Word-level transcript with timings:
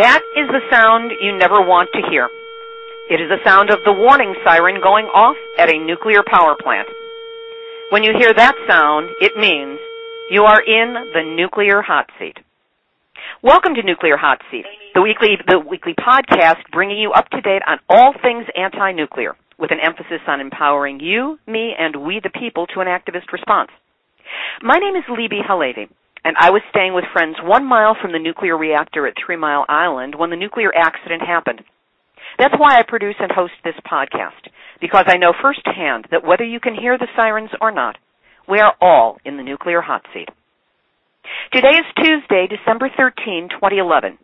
That 0.00 0.24
is 0.32 0.48
the 0.48 0.64
sound 0.72 1.12
you 1.20 1.36
never 1.36 1.60
want 1.60 1.90
to 1.92 2.00
hear. 2.08 2.24
It 3.12 3.20
is 3.20 3.28
the 3.28 3.44
sound 3.44 3.68
of 3.68 3.84
the 3.84 3.92
warning 3.92 4.32
siren 4.42 4.80
going 4.80 5.04
off 5.12 5.36
at 5.58 5.68
a 5.68 5.76
nuclear 5.76 6.24
power 6.24 6.56
plant. 6.56 6.88
When 7.90 8.02
you 8.02 8.16
hear 8.16 8.32
that 8.32 8.56
sound, 8.66 9.10
it 9.20 9.36
means 9.36 9.76
you 10.30 10.44
are 10.48 10.64
in 10.64 10.96
the 11.12 11.36
nuclear 11.36 11.82
hot 11.82 12.08
seat. 12.18 12.38
Welcome 13.42 13.74
to 13.74 13.82
Nuclear 13.82 14.16
Hot 14.16 14.40
Seat, 14.50 14.64
the 14.94 15.02
weekly 15.02 15.36
the 15.46 15.60
weekly 15.60 15.92
podcast 15.92 16.64
bringing 16.72 16.96
you 16.96 17.12
up 17.12 17.28
to 17.36 17.42
date 17.42 17.60
on 17.68 17.76
all 17.90 18.14
things 18.22 18.46
anti-nuclear, 18.56 19.36
with 19.58 19.70
an 19.70 19.84
emphasis 19.84 20.24
on 20.26 20.40
empowering 20.40 21.00
you, 21.00 21.38
me, 21.46 21.76
and 21.78 22.00
we 22.08 22.20
the 22.24 22.32
people 22.32 22.66
to 22.72 22.80
an 22.80 22.88
activist 22.88 23.36
response. 23.36 23.68
My 24.62 24.78
name 24.80 24.96
is 24.96 25.04
Libbe 25.12 25.44
HaLevy, 25.44 25.92
and 26.24 26.36
I 26.38 26.50
was 26.50 26.62
staying 26.70 26.94
with 26.94 27.04
friends 27.12 27.36
one 27.42 27.66
mile 27.66 27.96
from 28.00 28.12
the 28.12 28.18
nuclear 28.18 28.56
reactor 28.56 29.06
at 29.06 29.14
Three 29.14 29.36
Mile 29.36 29.64
Island 29.68 30.14
when 30.14 30.30
the 30.30 30.36
nuclear 30.36 30.70
accident 30.74 31.22
happened. 31.22 31.62
That's 32.38 32.54
why 32.56 32.78
I 32.78 32.82
produce 32.86 33.16
and 33.18 33.32
host 33.32 33.52
this 33.64 33.74
podcast, 33.90 34.48
because 34.80 35.04
I 35.06 35.16
know 35.16 35.32
firsthand 35.40 36.08
that 36.10 36.24
whether 36.24 36.44
you 36.44 36.60
can 36.60 36.74
hear 36.74 36.96
the 36.98 37.08
sirens 37.16 37.50
or 37.60 37.70
not, 37.70 37.96
we 38.48 38.58
are 38.60 38.74
all 38.80 39.18
in 39.24 39.36
the 39.36 39.42
nuclear 39.42 39.80
hot 39.80 40.02
seat. 40.12 40.28
Today 41.52 41.76
is 41.76 41.86
Tuesday, 41.96 42.46
December 42.48 42.88
13, 42.96 43.48
2011, 43.50 44.18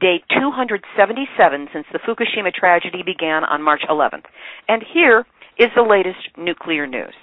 day 0.00 0.22
277 0.30 1.68
since 1.72 1.86
the 1.92 1.98
Fukushima 1.98 2.52
tragedy 2.52 3.02
began 3.04 3.44
on 3.44 3.62
March 3.62 3.82
11th. 3.88 4.24
And 4.68 4.82
here 4.94 5.26
is 5.58 5.68
the 5.74 5.82
latest 5.82 6.36
nuclear 6.36 6.86
news. 6.86 7.14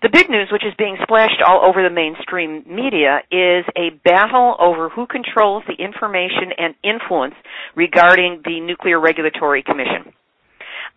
The 0.00 0.10
big 0.12 0.30
news, 0.30 0.48
which 0.52 0.64
is 0.64 0.74
being 0.78 0.96
splashed 1.02 1.42
all 1.44 1.64
over 1.66 1.82
the 1.82 1.90
mainstream 1.90 2.62
media, 2.66 3.18
is 3.32 3.64
a 3.74 3.90
battle 4.04 4.54
over 4.60 4.88
who 4.88 5.06
controls 5.06 5.64
the 5.66 5.74
information 5.74 6.54
and 6.56 6.74
influence 6.84 7.34
regarding 7.74 8.42
the 8.44 8.60
Nuclear 8.60 9.00
Regulatory 9.00 9.64
Commission. 9.64 10.14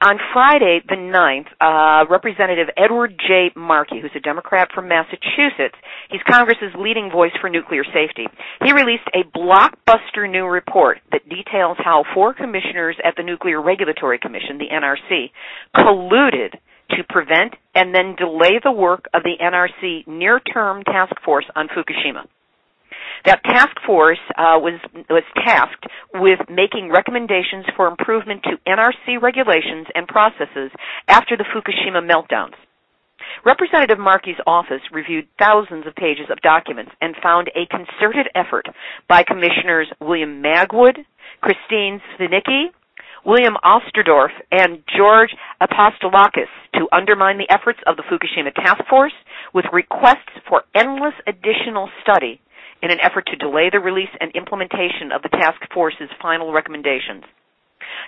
On 0.02 0.18
Friday, 0.34 0.82
the 0.88 0.98
9th, 0.98 1.50
uh, 1.62 2.06
Representative 2.10 2.70
Edward 2.78 3.20
J. 3.28 3.52
Markey, 3.56 4.02
who's 4.02 4.14
a 4.16 4.20
Democrat 4.20 4.70
from 4.74 4.88
Massachusetts, 4.88 5.78
he's 6.10 6.22
Congress's 6.30 6.74
leading 6.78 7.10
voice 7.12 7.34
for 7.40 7.50
nuclear 7.50 7.84
safety. 7.84 8.26
He 8.64 8.74
released 8.74 9.06
a 9.14 9.26
blockbuster 9.38 10.30
new 10.30 10.46
report 10.46 11.00
that 11.12 11.30
details 11.30 11.78
how 11.84 12.04
four 12.14 12.34
commissioners 12.34 12.98
at 13.04 13.16
the 13.16 13.24
Nuclear 13.24 13.62
Regulatory 13.62 14.18
Commission, 14.18 14.58
the 14.58 14.70
NRC, 14.74 15.30
colluded 15.78 16.58
to 16.98 17.04
prevent 17.10 17.56
and 17.76 17.94
then 17.94 18.16
delay 18.16 18.60
the 18.64 18.72
work 18.72 19.06
of 19.14 19.24
the 19.24 19.36
NRC 19.42 20.08
near-term 20.08 20.84
task 20.84 21.14
force 21.24 21.46
on 21.56 21.68
Fukushima. 21.68 22.28
That 23.26 23.44
task 23.44 23.78
force 23.86 24.20
uh, 24.36 24.58
was 24.58 24.80
was 25.10 25.24
tasked 25.46 25.86
with 26.16 26.40
making 26.50 26.90
recommendations 26.90 27.66
for 27.76 27.88
improvement 27.88 28.44
to 28.44 28.58
NRC 28.68 29.22
regulations 29.22 29.88
and 29.94 30.08
processes 30.08 30.72
after 31.08 31.38
the 31.38 31.46
Fukushima 31.54 32.02
meltdowns. 32.02 32.56
Representative 33.46 34.00
Markey's 34.00 34.40
office 34.48 34.82
reviewed 34.92 35.28
thousands 35.40 35.86
of 35.86 35.96
pages 35.96 36.26
of 36.32 36.42
documents 36.42 36.92
and 37.02 37.16
found 37.22 37.50
a 37.50 37.66
concerted 37.68 38.28
effort 38.36 38.66
by 39.08 39.24
Commissioners 39.24 39.88
William 40.00 40.42
Magwood, 40.42 40.98
Christine 41.42 42.02
Svinicki, 42.18 42.74
William 43.26 43.56
Ostendorff 43.64 44.32
and 44.52 44.82
George 44.98 45.30
Apostolakis 45.62 46.50
to 46.74 46.88
undermine 46.92 47.38
the 47.38 47.50
efforts 47.52 47.80
of 47.86 47.96
the 47.96 48.04
Fukushima 48.04 48.54
Task 48.54 48.82
Force 48.90 49.14
with 49.54 49.66
requests 49.72 50.34
for 50.50 50.64
endless 50.76 51.14
additional 51.28 51.90
study 52.02 52.42
in 52.82 52.90
an 52.90 53.00
effort 53.00 53.28
to 53.28 53.36
delay 53.36 53.70
the 53.72 53.80
release 53.80 54.10
and 54.20 54.32
implementation 54.34 55.12
of 55.14 55.22
the 55.22 55.30
task 55.30 55.62
force's 55.74 56.10
final 56.22 56.52
recommendations. 56.52 57.24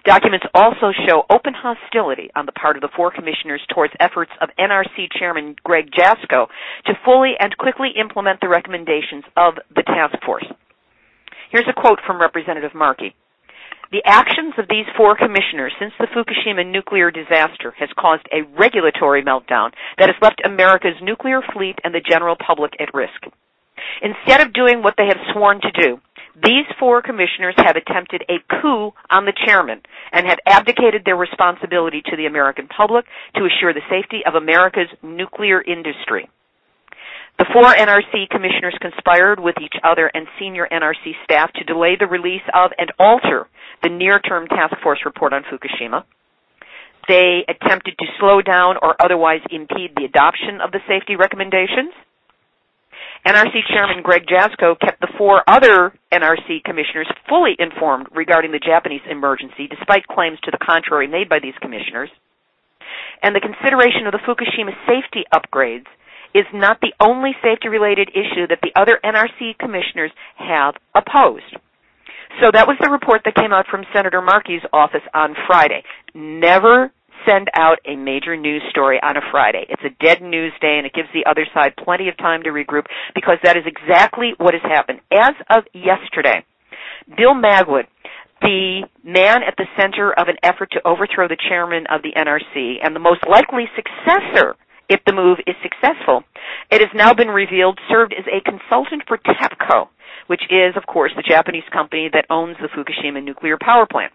Documents 0.06 0.46
also 0.54 0.92
show 1.08 1.24
open 1.30 1.54
hostility 1.54 2.30
on 2.36 2.46
the 2.46 2.52
part 2.52 2.76
of 2.76 2.82
the 2.82 2.90
four 2.96 3.12
commissioners 3.12 3.62
towards 3.74 3.94
efforts 4.00 4.32
of 4.42 4.50
NRC 4.60 5.08
Chairman 5.18 5.56
Greg 5.64 5.90
Jaczko 5.92 6.48
to 6.86 6.94
fully 7.06 7.34
and 7.40 7.56
quickly 7.58 7.90
implement 8.00 8.42
the 8.42 8.50
recommendations 8.50 9.24
of 9.38 9.56
the 9.76 9.84
task 9.84 10.16
force. 10.26 10.46
Here's 11.52 11.68
a 11.70 11.80
quote 11.80 12.00
from 12.06 12.20
Representative 12.20 12.74
Markey. 12.74 13.14
The 13.94 14.02
actions 14.06 14.56
of 14.58 14.66
these 14.70 14.90
four 14.98 15.16
commissioners 15.16 15.72
since 15.78 15.94
the 16.00 16.08
Fukushima 16.08 16.66
nuclear 16.66 17.12
disaster 17.12 17.76
has 17.78 17.90
caused 17.96 18.26
a 18.34 18.42
regulatory 18.58 19.22
meltdown 19.22 19.70
that 20.00 20.10
has 20.10 20.18
left 20.20 20.42
America's 20.44 20.98
nuclear 21.00 21.42
fleet 21.54 21.78
and 21.84 21.94
the 21.94 22.02
general 22.02 22.36
public 22.36 22.74
at 22.80 22.92
risk. 22.92 23.22
Instead 24.02 24.42
of 24.42 24.52
doing 24.52 24.82
what 24.82 24.96
they 24.98 25.06
have 25.06 25.22
sworn 25.32 25.62
to 25.62 25.70
do, 25.80 26.02
these 26.44 26.66
four 26.80 27.04
commissioners 27.04 27.54
have 27.58 27.76
attempted 27.76 28.24
a 28.30 28.42
coup 28.50 28.94
on 29.12 29.26
the 29.26 29.38
chairman 29.46 29.84
and 30.12 30.26
have 30.26 30.40
abdicated 30.48 31.06
their 31.06 31.16
responsibility 31.16 32.02
to 32.02 32.18
the 32.18 32.26
American 32.26 32.66
public 32.66 33.06
to 33.36 33.46
assure 33.46 33.76
the 33.76 33.90
safety 33.92 34.26
of 34.26 34.34
America's 34.34 34.90
nuclear 35.04 35.62
industry. 35.62 36.28
The 37.40 37.46
four 37.52 37.74
NRC 37.74 38.30
commissioners 38.30 38.78
conspired 38.80 39.40
with 39.40 39.56
each 39.62 39.74
other 39.84 40.10
and 40.14 40.28
senior 40.40 40.68
NRC 40.72 41.14
staff 41.24 41.52
to 41.54 41.64
delay 41.64 41.96
the 42.00 42.08
release 42.08 42.46
of 42.54 42.72
and 42.78 42.92
alter 43.00 43.48
the 43.82 43.90
near-term 43.90 44.48
task 44.48 44.76
force 44.84 45.00
report 45.04 45.34
on 45.34 45.44
Fukushima. 45.44 46.04
They 47.08 47.44
attempted 47.50 47.98
to 47.98 48.06
slow 48.20 48.42
down 48.42 48.78
or 48.82 48.96
otherwise 49.02 49.42
impede 49.50 49.92
the 49.96 50.06
adoption 50.06 50.62
of 50.64 50.72
the 50.72 50.80
safety 50.88 51.16
recommendations. 51.16 51.92
NRC 53.26 53.66
Chairman 53.68 54.04
Greg 54.04 54.26
Jaczko 54.28 54.80
kept 54.80 55.02
the 55.02 55.12
four 55.18 55.44
other 55.48 55.92
NRC 56.12 56.64
commissioners 56.64 57.08
fully 57.28 57.56
informed 57.58 58.08
regarding 58.14 58.52
the 58.52 58.60
Japanese 58.60 59.02
emergency, 59.10 59.68
despite 59.68 60.08
claims 60.08 60.40
to 60.44 60.52
the 60.52 60.64
contrary 60.64 61.08
made 61.08 61.30
by 61.30 61.40
these 61.40 61.56
commissioners. 61.62 62.10
And 63.22 63.36
the 63.36 63.40
consideration 63.40 64.06
of 64.06 64.12
the 64.12 64.20
Fukushima 64.20 64.76
safety 64.86 65.24
upgrades 65.34 65.88
is 66.34 66.46
not 66.54 66.80
the 66.82 66.94
only 67.00 67.32
safety 67.44 67.70
related 67.70 68.10
issue 68.10 68.48
that 68.48 68.60
the 68.62 68.72
other 68.76 69.00
NRC 69.04 69.58
commissioners 69.58 70.12
have 70.38 70.76
opposed. 70.96 71.58
So 72.42 72.50
that 72.52 72.68
was 72.68 72.78
the 72.82 72.90
report 72.90 73.22
that 73.26 73.36
came 73.36 73.54
out 73.54 73.66
from 73.70 73.86
Senator 73.94 74.22
Markey's 74.22 74.66
office 74.74 75.06
on 75.14 75.36
Friday. 75.46 75.84
Never 76.16 76.92
send 77.28 77.50
out 77.56 77.78
a 77.86 77.96
major 77.96 78.36
news 78.36 78.64
story 78.70 79.00
on 79.02 79.16
a 79.18 79.22
Friday. 79.32 79.66
It's 79.70 79.84
a 79.86 80.04
dead 80.04 80.22
news 80.22 80.52
day 80.60 80.78
and 80.78 80.86
it 80.86 80.94
gives 80.94 81.08
the 81.14 81.30
other 81.30 81.46
side 81.54 81.74
plenty 81.78 82.10
of 82.10 82.18
time 82.18 82.44
to 82.44 82.50
regroup 82.50 82.86
because 83.16 83.38
that 83.44 83.56
is 83.56 83.64
exactly 83.66 84.34
what 84.38 84.54
has 84.54 84.64
happened. 84.64 85.00
As 85.12 85.34
of 85.50 85.64
yesterday, 85.74 86.44
Bill 87.16 87.34
Magwood, 87.34 87.86
the 88.42 88.84
man 89.04 89.44
at 89.48 89.56
the 89.58 89.68
center 89.80 90.12
of 90.12 90.28
an 90.28 90.36
effort 90.44 90.72
to 90.72 90.86
overthrow 90.86 91.28
the 91.28 91.38
chairman 91.48 91.86
of 91.90 92.02
the 92.02 92.12
NRC 92.12 92.78
and 92.84 92.96
the 92.96 93.00
most 93.00 93.22
likely 93.30 93.66
successor 93.76 94.56
if 94.90 95.00
the 95.06 95.14
move 95.14 95.40
is 95.48 95.56
successful, 95.62 96.24
it 96.72 96.82
has 96.82 96.90
now 96.94 97.14
been 97.14 97.30
revealed 97.30 97.80
served 97.90 98.14
as 98.14 98.26
a 98.28 98.42
consultant 98.42 99.04
for 99.08 99.18
TEPCO, 99.18 99.88
which 100.28 100.44
is, 100.50 100.76
of 100.76 100.86
course, 100.86 101.12
the 101.16 101.24
Japanese 101.24 101.68
company 101.72 102.10
that 102.12 102.26
owns 102.30 102.58
the 102.62 102.70
Fukushima 102.70 103.24
nuclear 103.24 103.58
power 103.60 103.86
plant. 103.86 104.14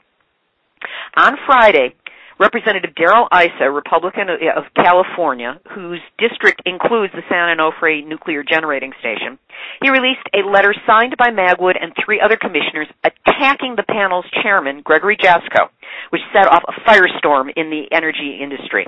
On 1.17 1.37
Friday, 1.47 1.95
Representative 2.39 2.95
Darrell 2.95 3.27
Issa, 3.35 3.69
Republican 3.69 4.29
of 4.31 4.65
California, 4.77 5.59
whose 5.75 6.01
district 6.19 6.63
includes 6.67 7.13
the 7.13 7.27
San 7.29 7.51
Onofre 7.51 8.07
nuclear 8.07 8.45
generating 8.45 8.93
station, 9.01 9.39
he 9.83 9.91
released 9.91 10.23
a 10.33 10.47
letter 10.49 10.73
signed 10.87 11.17
by 11.19 11.31
Magwood 11.31 11.75
and 11.81 11.93
three 12.05 12.21
other 12.21 12.37
commissioners 12.37 12.87
attacking 13.03 13.75
the 13.75 13.83
panel's 13.83 14.27
chairman, 14.41 14.83
Gregory 14.83 15.17
Jaczko, 15.17 15.67
which 16.11 16.23
set 16.33 16.47
off 16.47 16.63
a 16.69 16.81
firestorm 16.89 17.51
in 17.57 17.71
the 17.71 17.91
energy 17.91 18.39
industry. 18.41 18.87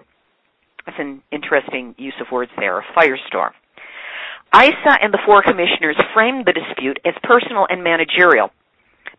That's 0.86 0.98
an 0.98 1.22
interesting 1.30 1.94
use 1.98 2.14
of 2.20 2.26
words 2.32 2.50
there, 2.58 2.78
a 2.78 2.84
firestorm. 2.96 3.50
Issa 4.54 4.98
and 5.00 5.12
the 5.14 5.20
four 5.24 5.42
commissioners 5.42 5.96
framed 6.12 6.44
the 6.44 6.52
dispute 6.52 6.98
as 7.04 7.14
personal 7.22 7.66
and 7.68 7.84
managerial, 7.84 8.50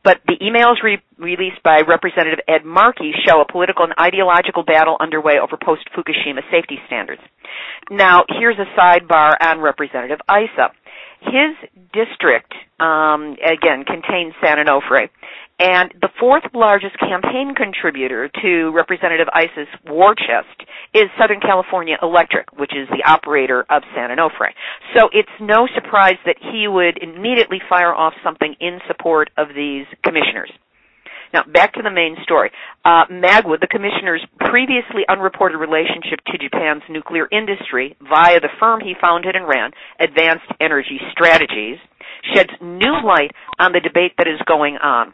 but 0.04 0.19
the 0.28 0.36
emails 0.42 0.84
re- 0.84 1.02
released 1.18 1.63
by 1.63 1.81
Representative 1.88 2.40
Ed 2.48 2.66
Markey 2.66 3.13
show 3.25 3.40
a 3.40 3.50
political 3.50 3.86
and 3.86 3.94
ideological 4.00 4.63
battle 4.63 4.98
underway 5.00 5.40
over 5.40 5.56
post-Fukushima 5.56 6.42
safety 6.52 6.80
standards. 6.88 7.22
Now, 7.90 8.25
here's 8.28 8.58
a 8.60 8.68
sidebar 8.78 9.36
on 9.42 9.60
Representative 9.60 10.19
Issa. 10.28 10.72
His 11.22 11.54
district, 11.94 12.52
um, 12.80 13.38
again, 13.40 13.86
contains 13.86 14.34
San 14.44 14.58
Onofre, 14.58 15.08
and 15.62 15.94
the 16.02 16.10
fourth 16.19 16.44
largest 16.56 16.98
campaign 16.98 17.54
contributor 17.54 18.30
to 18.42 18.72
Representative 18.74 19.28
Issa's 19.30 19.69
war 19.86 20.16
chest 20.16 20.66
is 20.96 21.04
Southern 21.19 21.40
California 21.40 21.98
Electric, 22.02 22.52
which 22.58 22.72
is 22.74 22.90
the 22.90 23.06
operator 23.06 23.62
of 23.69 23.84
San 23.94 24.10
Onofre. 24.10 24.58
So 24.98 25.10
it's 25.13 25.30
no 25.40 25.68
surprise 25.75 26.18
that 26.25 26.38
he 26.42 26.68
would 26.68 26.98
immediately 26.98 27.62
fire 27.69 27.94
off 27.94 28.13
something 28.24 28.56
in 28.60 28.80
support 28.88 29.30
of 29.38 29.50
these 29.50 29.86
commissioners. 30.04 30.50
Now, 31.31 31.44
back 31.46 31.74
to 31.74 31.81
the 31.81 31.92
main 31.92 32.18
story. 32.24 32.50
Uh, 32.84 33.06
Magwood, 33.12 33.62
the 33.62 33.69
commissioner's 33.69 34.25
previously 34.40 35.06
unreported 35.08 35.60
relationship 35.60 36.19
to 36.28 36.42
Japan's 36.42 36.84
nuclear 36.90 37.28
industry 37.31 37.96
via 38.02 38.40
the 38.42 38.50
firm 38.60 38.81
he 38.81 38.96
founded 39.00 39.36
and 39.36 39.48
ran, 39.48 39.72
Advanced 40.00 40.50
Energy 40.60 41.00
Strategies, 41.12 41.78
sheds 42.34 42.52
new 42.60 42.98
light 43.06 43.31
on 43.60 43.72
the 43.72 43.80
debate 43.80 44.13
that 44.18 44.28
is 44.28 44.42
going 44.48 44.75
on. 44.81 45.13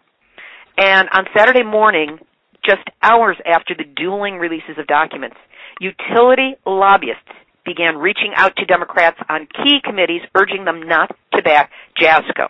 And 0.77 1.09
on 1.11 1.25
Saturday 1.35 1.63
morning, 1.63 2.19
just 2.65 2.83
hours 3.01 3.37
after 3.45 3.73
the 3.75 3.83
dueling 3.83 4.37
releases 4.37 4.77
of 4.77 4.87
documents, 4.87 5.37
utility 5.79 6.55
lobbyists 6.65 7.33
began 7.65 7.97
reaching 7.97 8.33
out 8.35 8.55
to 8.57 8.65
Democrats 8.65 9.17
on 9.29 9.47
key 9.47 9.79
committees, 9.83 10.21
urging 10.35 10.65
them 10.65 10.87
not 10.87 11.15
to 11.33 11.41
back 11.41 11.71
Jaczko. 11.99 12.47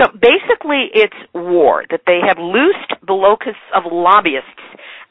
So 0.00 0.10
basically, 0.12 0.90
it's 0.92 1.16
war, 1.32 1.84
that 1.90 2.02
they 2.06 2.20
have 2.26 2.38
loosed 2.38 2.92
the 3.06 3.12
locus 3.12 3.56
of 3.74 3.84
lobbyists 3.90 4.48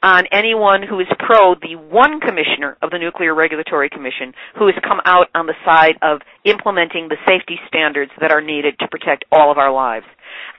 on 0.04 0.26
anyone 0.34 0.84
who 0.84 1.00
is 1.00 1.08
pro 1.18 1.56
the 1.56 1.76
one 1.76 2.20
commissioner 2.20 2.78
of 2.82 2.92
the 2.92 3.00
Nuclear 3.00 3.34
Regulatory 3.34 3.90
Commission 3.90 4.34
who 4.60 4.68
has 4.68 4.76
come 4.84 5.00
out 5.06 5.28
on 5.34 5.48
the 5.48 5.56
side 5.64 5.96
of 6.02 6.20
implementing 6.44 7.08
the 7.08 7.16
safety 7.26 7.56
standards 7.68 8.12
that 8.20 8.32
are 8.32 8.42
needed 8.42 8.78
to 8.80 8.88
protect 8.90 9.24
all 9.32 9.50
of 9.50 9.58
our 9.58 9.72
lives. 9.72 10.06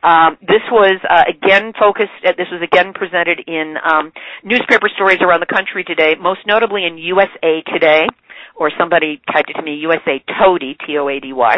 Um, 0.03 0.37
this 0.41 0.63
was 0.71 1.01
uh, 1.09 1.25
again 1.29 1.73
focused. 1.79 2.13
Uh, 2.25 2.33
this 2.37 2.49
was 2.53 2.61
again 2.63 2.93
presented 2.93 3.41
in 3.47 3.77
um, 3.83 4.13
newspaper 4.43 4.89
stories 4.95 5.19
around 5.21 5.41
the 5.41 5.53
country 5.53 5.85
today, 5.85 6.15
most 6.21 6.41
notably 6.47 6.85
in 6.85 6.99
USA 6.99 7.63
Today, 7.73 8.07
or 8.55 8.71
somebody 8.79 9.21
typed 9.33 9.51
it 9.51 9.55
to 9.55 9.63
me, 9.63 9.77
USA 9.83 10.23
Toady, 10.39 10.77
T-O-A-D-Y. 10.87 11.57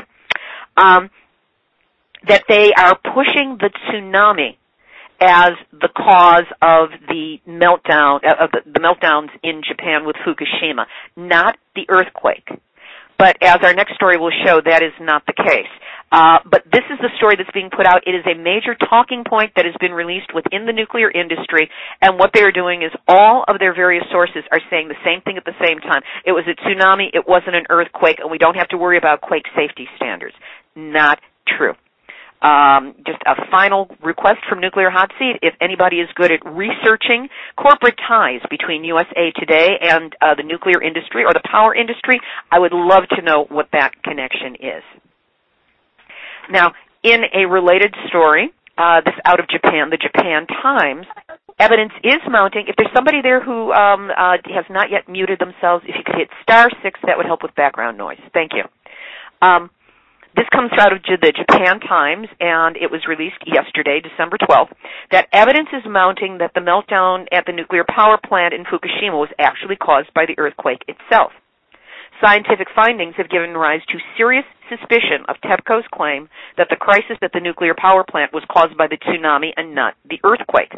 Um, 0.76 1.10
that 2.28 2.44
they 2.48 2.72
are 2.72 2.96
pushing 2.96 3.58
the 3.58 3.70
tsunami 3.70 4.56
as 5.20 5.52
the 5.72 5.88
cause 5.96 6.44
of 6.60 6.90
the 7.08 7.38
meltdown 7.48 8.20
uh, 8.24 8.44
of 8.44 8.50
the, 8.52 8.60
the 8.70 8.80
meltdowns 8.80 9.30
in 9.42 9.62
Japan 9.66 10.04
with 10.04 10.16
Fukushima, 10.16 10.84
not 11.16 11.56
the 11.74 11.86
earthquake. 11.88 12.48
But 13.18 13.36
as 13.42 13.58
our 13.62 13.72
next 13.72 13.94
story 13.94 14.18
will 14.18 14.32
show, 14.44 14.60
that 14.64 14.82
is 14.82 14.92
not 15.00 15.24
the 15.26 15.32
case. 15.32 15.72
Uh, 16.12 16.38
but 16.48 16.62
this 16.70 16.86
is 16.86 16.98
the 17.02 17.10
story 17.18 17.34
that's 17.36 17.50
being 17.52 17.70
put 17.70 17.84
out. 17.84 18.06
It 18.06 18.14
is 18.14 18.22
a 18.30 18.38
major 18.38 18.76
talking 18.78 19.24
point 19.26 19.52
that 19.56 19.64
has 19.64 19.74
been 19.80 19.92
released 19.92 20.30
within 20.32 20.66
the 20.66 20.72
nuclear 20.72 21.10
industry, 21.10 21.68
and 22.00 22.18
what 22.18 22.30
they 22.32 22.42
are 22.42 22.52
doing 22.52 22.82
is 22.82 22.92
all 23.08 23.44
of 23.48 23.58
their 23.58 23.74
various 23.74 24.04
sources 24.12 24.44
are 24.52 24.60
saying 24.70 24.88
the 24.88 25.00
same 25.04 25.20
thing 25.22 25.36
at 25.36 25.44
the 25.44 25.56
same 25.58 25.80
time. 25.80 26.02
It 26.24 26.32
was 26.32 26.44
a 26.46 26.54
tsunami, 26.62 27.10
it 27.12 27.26
wasn't 27.26 27.56
an 27.56 27.66
earthquake, 27.70 28.18
and 28.20 28.30
we 28.30 28.38
don't 28.38 28.54
have 28.54 28.68
to 28.68 28.78
worry 28.78 28.98
about 28.98 29.20
quake 29.20 29.46
safety 29.56 29.88
standards. 29.96 30.34
Not 30.76 31.18
true. 31.46 31.74
Um, 32.42 32.94
just 33.06 33.18
a 33.26 33.34
final 33.50 33.88
request 34.04 34.40
from 34.48 34.60
Nuclear 34.60 34.90
Hot 34.90 35.10
Seat. 35.18 35.40
If 35.42 35.54
anybody 35.60 35.96
is 35.96 36.08
good 36.14 36.30
at 36.30 36.44
researching 36.44 37.28
corporate 37.56 37.98
ties 38.06 38.40
between 38.50 38.84
USA 38.84 39.32
Today 39.34 39.78
and 39.80 40.14
uh, 40.20 40.34
the 40.36 40.44
nuclear 40.44 40.80
industry 40.82 41.24
or 41.24 41.32
the 41.32 41.42
power 41.50 41.74
industry, 41.74 42.20
I 42.52 42.58
would 42.58 42.72
love 42.72 43.04
to 43.16 43.22
know 43.22 43.46
what 43.48 43.68
that 43.72 44.00
connection 44.04 44.54
is. 44.60 44.84
Now, 46.50 46.72
in 47.02 47.22
a 47.34 47.46
related 47.46 47.94
story, 48.08 48.52
uh, 48.78 49.00
this 49.04 49.14
out 49.24 49.40
of 49.40 49.48
Japan, 49.48 49.90
the 49.90 49.96
Japan 49.96 50.46
Times, 50.62 51.06
evidence 51.58 51.92
is 52.04 52.20
mounting. 52.28 52.66
If 52.68 52.76
there's 52.76 52.92
somebody 52.94 53.22
there 53.22 53.42
who 53.42 53.72
um, 53.72 54.10
uh, 54.10 54.36
has 54.54 54.64
not 54.68 54.90
yet 54.90 55.08
muted 55.08 55.38
themselves, 55.38 55.84
if 55.88 55.94
you 55.96 56.02
could 56.04 56.16
hit 56.16 56.28
star 56.42 56.68
six, 56.82 57.00
that 57.06 57.16
would 57.16 57.26
help 57.26 57.42
with 57.42 57.54
background 57.54 57.96
noise. 57.96 58.20
Thank 58.32 58.52
you. 58.52 58.64
Um, 59.40 59.70
this 60.36 60.46
comes 60.52 60.70
out 60.78 60.92
of 60.92 61.00
the 61.02 61.32
Japan 61.32 61.80
Times, 61.80 62.28
and 62.40 62.76
it 62.76 62.90
was 62.90 63.00
released 63.08 63.40
yesterday, 63.46 64.00
December 64.04 64.36
12th, 64.36 64.68
that 65.10 65.28
evidence 65.32 65.68
is 65.72 65.82
mounting 65.88 66.38
that 66.38 66.52
the 66.54 66.60
meltdown 66.60 67.24
at 67.32 67.46
the 67.46 67.52
nuclear 67.52 67.84
power 67.88 68.18
plant 68.22 68.52
in 68.52 68.64
Fukushima 68.64 69.16
was 69.16 69.30
actually 69.38 69.76
caused 69.76 70.12
by 70.12 70.26
the 70.26 70.38
earthquake 70.38 70.84
itself. 70.88 71.32
Scientific 72.20 72.68
findings 72.74 73.14
have 73.16 73.28
given 73.28 73.54
rise 73.54 73.82
to 73.88 73.98
serious 74.16 74.44
suspicion 74.68 75.24
of 75.28 75.36
TEPCO's 75.44 75.84
claim 75.92 76.28
that 76.56 76.68
the 76.70 76.76
crisis 76.76 77.18
at 77.22 77.32
the 77.32 77.40
nuclear 77.40 77.74
power 77.76 78.04
plant 78.08 78.32
was 78.32 78.42
caused 78.50 78.76
by 78.76 78.86
the 78.86 78.96
tsunami 78.96 79.52
and 79.56 79.74
not 79.74 79.94
the 80.08 80.18
earthquake. 80.24 80.72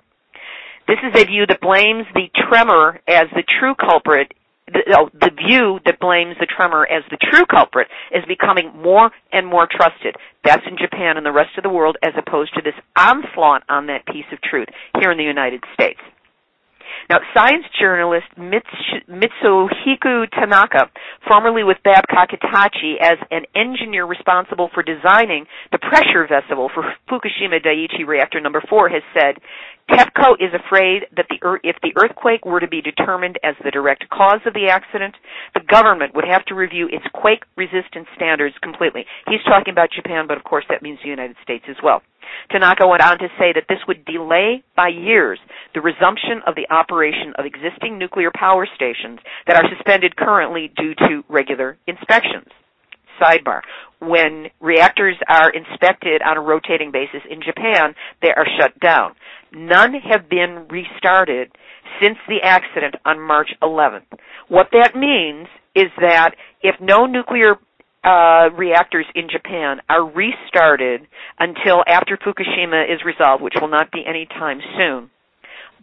This 0.88 0.98
is 1.04 1.20
a 1.20 1.26
view 1.26 1.46
that 1.46 1.60
blames 1.60 2.06
the 2.14 2.28
tremor 2.48 3.00
as 3.06 3.28
the 3.34 3.44
true 3.60 3.74
culprit 3.74 4.32
the, 4.72 4.82
oh, 4.98 5.08
the 5.14 5.30
view 5.30 5.80
that 5.86 5.98
blames 5.98 6.36
the 6.40 6.46
tremor 6.46 6.86
as 6.86 7.02
the 7.10 7.16
true 7.16 7.46
culprit 7.46 7.88
is 8.12 8.24
becoming 8.26 8.70
more 8.76 9.10
and 9.32 9.46
more 9.46 9.66
trusted. 9.70 10.14
That's 10.44 10.62
in 10.68 10.76
Japan 10.76 11.16
and 11.16 11.24
the 11.24 11.32
rest 11.32 11.56
of 11.56 11.62
the 11.62 11.70
world 11.70 11.96
as 12.02 12.12
opposed 12.18 12.54
to 12.54 12.62
this 12.62 12.74
onslaught 12.96 13.62
on 13.68 13.86
that 13.86 14.06
piece 14.06 14.28
of 14.32 14.40
truth 14.42 14.68
here 15.00 15.10
in 15.10 15.18
the 15.18 15.24
United 15.24 15.64
States. 15.74 16.00
Now, 17.10 17.18
science 17.34 17.64
journalist 17.80 18.26
Mitsuhiko 18.38 20.30
Tanaka, 20.30 20.90
formerly 21.26 21.64
with 21.64 21.78
Babcock 21.84 22.30
Hitachi 22.30 22.96
as 23.00 23.18
an 23.30 23.44
engineer 23.54 24.06
responsible 24.06 24.70
for 24.74 24.82
designing 24.82 25.46
the 25.72 25.78
pressure 25.78 26.26
vessel 26.28 26.70
for 26.74 26.84
Fukushima 27.08 27.64
Daiichi 27.64 28.06
reactor 28.06 28.40
number 28.40 28.62
4 28.68 28.88
has 28.90 29.02
said, 29.14 29.36
TEPCO 29.90 30.36
is 30.38 30.52
afraid 30.52 31.04
that 31.16 31.26
the, 31.30 31.40
if 31.64 31.76
the 31.82 31.92
earthquake 31.96 32.44
were 32.44 32.60
to 32.60 32.68
be 32.68 32.82
determined 32.82 33.38
as 33.42 33.54
the 33.64 33.70
direct 33.70 34.04
cause 34.10 34.40
of 34.44 34.52
the 34.52 34.68
accident, 34.68 35.14
the 35.54 35.60
government 35.64 36.14
would 36.14 36.26
have 36.28 36.44
to 36.46 36.54
review 36.54 36.88
its 36.92 37.06
quake 37.14 37.42
resistance 37.56 38.06
standards 38.14 38.54
completely. 38.62 39.06
He's 39.28 39.40
talking 39.48 39.72
about 39.72 39.88
Japan, 39.90 40.26
but 40.28 40.36
of 40.36 40.44
course 40.44 40.64
that 40.68 40.82
means 40.82 40.98
the 41.02 41.08
United 41.08 41.36
States 41.42 41.64
as 41.70 41.76
well. 41.82 42.02
Tanaka 42.50 42.86
went 42.86 43.02
on 43.02 43.18
to 43.18 43.28
say 43.38 43.52
that 43.54 43.64
this 43.68 43.78
would 43.86 44.04
delay 44.04 44.62
by 44.76 44.88
years 44.88 45.38
the 45.74 45.80
resumption 45.80 46.40
of 46.46 46.54
the 46.54 46.68
operation 46.72 47.32
of 47.38 47.44
existing 47.44 47.98
nuclear 47.98 48.30
power 48.34 48.66
stations 48.74 49.18
that 49.46 49.56
are 49.56 49.68
suspended 49.74 50.16
currently 50.16 50.72
due 50.76 50.94
to 50.94 51.22
regular 51.28 51.76
inspections. 51.86 52.48
Sidebar. 53.20 53.60
When 54.00 54.46
reactors 54.60 55.16
are 55.28 55.50
inspected 55.50 56.22
on 56.22 56.36
a 56.36 56.40
rotating 56.40 56.92
basis 56.92 57.22
in 57.28 57.40
Japan, 57.42 57.94
they 58.22 58.28
are 58.28 58.46
shut 58.60 58.78
down. 58.80 59.14
None 59.52 59.94
have 59.94 60.28
been 60.28 60.66
restarted 60.70 61.50
since 62.00 62.16
the 62.28 62.38
accident 62.42 62.94
on 63.04 63.20
March 63.20 63.48
11th. 63.62 64.06
What 64.48 64.68
that 64.72 64.94
means 64.94 65.48
is 65.74 65.90
that 66.00 66.34
if 66.62 66.76
no 66.80 67.06
nuclear 67.06 67.56
uh, 68.08 68.48
reactors 68.56 69.04
in 69.14 69.28
Japan 69.30 69.80
are 69.88 70.02
restarted 70.02 71.02
until 71.38 71.84
after 71.86 72.16
Fukushima 72.16 72.90
is 72.90 73.00
resolved, 73.04 73.42
which 73.42 73.54
will 73.60 73.68
not 73.68 73.92
be 73.92 74.02
any 74.06 74.24
time 74.24 74.60
soon, 74.76 75.10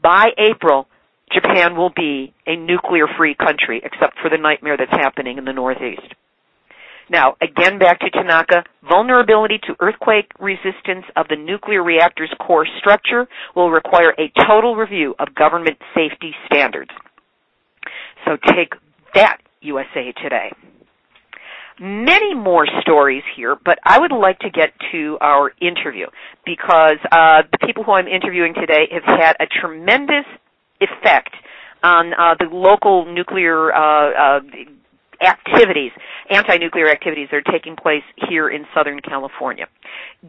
by 0.01 0.29
April, 0.37 0.87
Japan 1.31 1.75
will 1.75 1.91
be 1.95 2.33
a 2.47 2.55
nuclear-free 2.55 3.35
country, 3.35 3.81
except 3.83 4.17
for 4.21 4.29
the 4.29 4.37
nightmare 4.37 4.75
that's 4.77 4.91
happening 4.91 5.37
in 5.37 5.45
the 5.45 5.53
Northeast. 5.53 6.15
Now, 7.09 7.35
again 7.41 7.77
back 7.77 7.99
to 7.99 8.09
Tanaka, 8.09 8.63
vulnerability 8.89 9.59
to 9.67 9.75
earthquake 9.79 10.31
resistance 10.39 11.05
of 11.15 11.27
the 11.27 11.35
nuclear 11.35 11.83
reactor's 11.83 12.33
core 12.39 12.65
structure 12.79 13.27
will 13.55 13.69
require 13.69 14.15
a 14.17 14.31
total 14.47 14.75
review 14.75 15.13
of 15.19 15.35
government 15.35 15.77
safety 15.93 16.33
standards. 16.47 16.89
So 18.25 18.37
take 18.55 18.73
that, 19.13 19.37
USA 19.61 20.13
Today. 20.23 20.51
Many 21.79 22.33
more 22.33 22.65
stories 22.81 23.23
here, 23.35 23.57
but 23.65 23.79
I 23.83 23.99
would 23.99 24.13
like 24.13 24.39
to 24.39 24.49
get 24.49 24.71
to 24.93 25.17
our 25.19 25.51
interview 25.59 26.07
because 26.45 26.97
uh, 27.11 27.43
the 27.51 27.57
people 27.65 27.83
who 27.83 27.91
I'm 27.91 28.07
interviewing 28.07 28.53
today 28.53 28.87
have 28.91 29.03
had 29.03 29.35
a 29.41 29.45
tremendous 29.45 30.25
effect 30.79 31.35
on 31.83 32.13
uh, 32.13 32.35
the 32.39 32.45
local 32.45 33.05
nuclear 33.05 33.73
uh, 33.73 34.37
uh 34.37 34.39
activities, 35.21 35.91
anti-nuclear 36.29 36.89
activities 36.89 37.27
that 37.31 37.37
are 37.37 37.51
taking 37.51 37.75
place 37.75 38.03
here 38.29 38.49
in 38.49 38.65
Southern 38.73 38.99
California. 38.99 39.67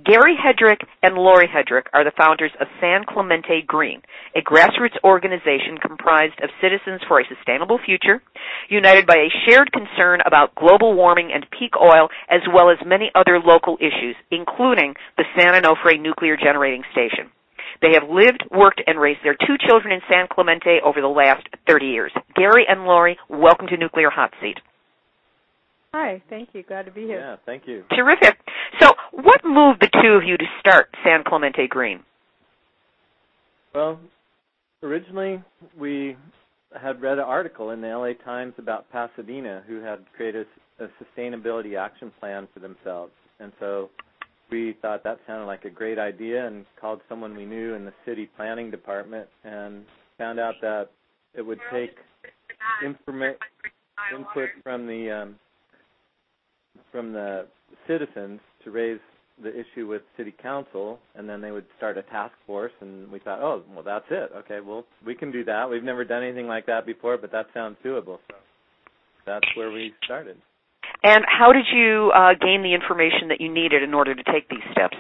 Gary 0.05 0.37
Headrick 0.37 0.81
and 1.03 1.15
Lori 1.15 1.49
Headrick 1.49 1.87
are 1.93 2.05
the 2.05 2.13
founders 2.17 2.53
of 2.61 2.67
San 2.81 3.05
Clemente 3.09 3.63
Green, 3.67 4.03
a 4.35 4.41
grassroots 4.41 4.97
organization 5.05 5.79
comprised 5.81 6.39
of 6.43 6.51
citizens 6.61 7.01
for 7.09 7.21
a 7.21 7.29
sustainable 7.29 7.79
future, 7.85 8.23
united 8.69 9.07
by 9.07 9.17
a 9.17 9.35
shared 9.47 9.73
concern 9.73 10.21
about 10.27 10.55
global 10.55 10.95
warming 10.95 11.31
and 11.33 11.47
peak 11.51 11.73
oil, 11.81 12.09
as 12.29 12.41
well 12.53 12.71
as 12.71 12.79
many 12.85 13.11
other 13.15 13.41
local 13.41 13.77
issues, 13.81 14.17
including 14.31 14.95
the 15.17 15.25
San 15.39 15.55
Onofre 15.55 16.01
nuclear 16.01 16.37
generating 16.37 16.83
station. 16.93 17.31
They 17.83 17.93
have 17.93 18.09
lived, 18.09 18.45
worked, 18.51 18.81
and 18.87 18.99
raised 18.99 19.21
their 19.23 19.35
two 19.35 19.57
children 19.67 19.93
in 19.93 20.01
San 20.09 20.27
Clemente 20.31 20.81
over 20.85 21.01
the 21.01 21.09
last 21.09 21.47
30 21.69 21.87
years. 21.87 22.13
Gary 22.35 22.65
and 22.69 22.85
Lori, 22.85 23.19
welcome 23.29 23.67
to 23.69 23.77
Nuclear 23.77 24.11
Hot 24.11 24.33
Seat. 24.41 24.57
Hi, 25.97 26.23
thank 26.29 26.51
you. 26.53 26.63
Glad 26.63 26.85
to 26.85 26.93
be 26.93 27.05
here. 27.05 27.21
Yeah, 27.21 27.37
thank 27.47 27.63
you. 27.67 27.83
Terrific. 27.89 28.39
So, 28.81 28.93
what 29.13 29.41
moved 29.47 29.81
the 29.81 29.89
two 30.03 30.11
of 30.11 30.25
you 30.25 30.37
to 30.37 30.45
start 30.61 30.95
San 31.03 31.25
Clemente 31.27 31.67
Green? 31.69 32.01
Well, 33.75 33.99
originally 34.83 35.43
we 35.79 36.19
had 36.79 37.01
read 37.01 37.17
an 37.17 37.25
article 37.25 37.71
in 37.71 37.81
the 37.81 37.89
LA 37.89 38.13
Times 38.23 38.53
about 38.59 38.91
Pasadena 38.93 39.63
who 39.67 39.81
had 39.81 40.01
created 40.15 40.47
a 40.81 40.89
sustainability 41.03 41.79
action 41.79 42.13
plan 42.21 42.47
for 42.53 42.61
themselves. 42.61 43.13
And 43.41 43.53
so 43.59 43.89
we 44.51 44.77
thought 44.83 45.03
that 45.05 45.19
sounded 45.27 45.47
like 45.47 45.65
a 45.65 45.71
great 45.71 45.99
idea 45.99 46.47
and 46.47 46.67
called 46.79 47.01
someone 47.09 47.35
we 47.35 47.47
knew 47.47 47.73
in 47.73 47.87
the 47.87 47.95
city 48.05 48.29
planning 48.37 48.71
department 48.71 49.29
and 49.45 49.87
found 50.19 50.41
out 50.41 50.57
that 50.61 50.91
it 51.33 51.41
would 51.41 51.61
take 51.73 51.97
informa- 52.85 53.37
input 54.15 54.51
from 54.63 54.87
the 54.87 55.11
um, 55.11 55.37
from 56.93 57.13
the 57.13 57.47
citizens 57.87 58.41
to 58.65 58.71
raise 58.71 59.01
the 59.43 59.51
issue 59.51 59.87
with 59.87 60.03
city 60.17 60.35
council, 60.43 60.99
and 61.15 61.29
then 61.29 61.41
they 61.43 61.51
would 61.51 61.67
start 61.77 61.99
a 61.99 62.03
task 62.05 62.33
force, 62.47 62.73
and 62.81 63.11
we 63.11 63.19
thought, 63.19 63.41
oh, 63.41 63.63
well, 63.75 63.83
that's 63.85 64.07
it. 64.11 64.31
Okay, 64.35 64.61
well, 64.67 64.85
we 65.05 65.15
can 65.15 65.31
do 65.31 65.45
that. 65.45 65.69
We've 65.69 65.83
never 65.83 66.05
done 66.05 66.23
anything 66.23 66.47
like 66.47 66.67
that 66.67 66.87
before, 66.87 67.19
but 67.19 67.33
that 67.33 67.47
sounds 67.53 67.77
doable. 67.85 68.19
So 68.29 68.37
that's 69.27 69.47
where 69.55 69.71
we 69.71 69.93
started. 70.05 70.37
And 71.03 71.25
how 71.27 71.53
did 71.53 71.67
you 71.73 72.13
uh, 72.15 72.31
gain 72.41 72.63
the 72.63 72.73
information 72.73 73.29
that 73.29 73.41
you 73.41 73.53
needed 73.53 73.83
in 73.83 73.93
order 73.93 74.15
to 74.15 74.23
take 74.33 74.49
these 74.49 74.65
steps? 74.73 74.97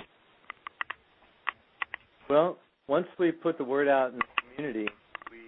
Well, 2.28 2.58
once 2.88 3.06
we 3.18 3.32
put 3.32 3.56
the 3.56 3.64
word 3.64 3.88
out 3.88 4.12
in 4.12 4.18
the 4.18 4.24
community, 4.54 4.88
we 5.30 5.38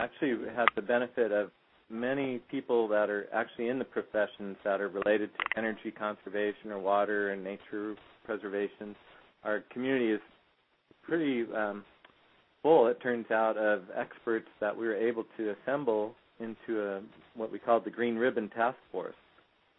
actually 0.00 0.36
had 0.54 0.66
the 0.74 0.82
benefit 0.82 1.30
of 1.30 1.50
many 1.92 2.38
people 2.50 2.88
that 2.88 3.10
are 3.10 3.28
actually 3.32 3.68
in 3.68 3.78
the 3.78 3.84
professions 3.84 4.56
that 4.64 4.80
are 4.80 4.88
related 4.88 5.30
to 5.34 5.58
energy 5.58 5.90
conservation 5.90 6.72
or 6.72 6.78
water 6.78 7.30
and 7.30 7.44
nature 7.44 7.94
preservation. 8.24 8.96
Our 9.44 9.62
community 9.70 10.10
is 10.12 10.20
pretty 11.02 11.44
um, 11.54 11.84
full, 12.62 12.86
it 12.86 13.00
turns 13.02 13.30
out, 13.30 13.56
of 13.58 13.82
experts 13.94 14.48
that 14.60 14.76
we 14.76 14.86
were 14.86 14.96
able 14.96 15.24
to 15.36 15.54
assemble 15.54 16.14
into 16.40 16.80
a, 16.80 17.00
what 17.36 17.52
we 17.52 17.58
called 17.58 17.84
the 17.84 17.90
Green 17.90 18.16
Ribbon 18.16 18.48
Task 18.48 18.78
Force. 18.90 19.14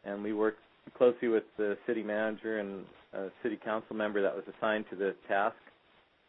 And 0.06 0.22
we 0.22 0.34
worked 0.34 0.60
closely 0.98 1.30
with 1.30 1.44
the 1.58 1.78
city 1.88 2.04
manager 2.04 2.60
and 2.60 2.86
a 3.14 3.30
city 3.42 3.58
council 3.64 3.96
member 3.96 4.22
that 4.22 4.36
was 4.36 4.44
assigned 4.58 4.86
to 4.92 4.96
the 4.96 5.16
task. 5.28 5.56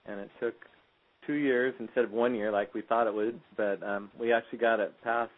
And 0.07 0.21
it 0.21 0.31
took 0.41 0.55
two 1.26 1.35
years 1.35 1.75
instead 1.79 2.05
of 2.05 2.11
one 2.11 2.35
year 2.35 2.50
like 2.50 2.73
we 2.73 2.83
thought 2.83 3.07
it 3.07 3.14
would, 3.14 3.41
but 3.57 3.83
um, 3.83 4.11
we 4.19 4.33
actually 4.33 4.59
got 4.59 4.81
it 4.81 4.93
passed 5.03 5.31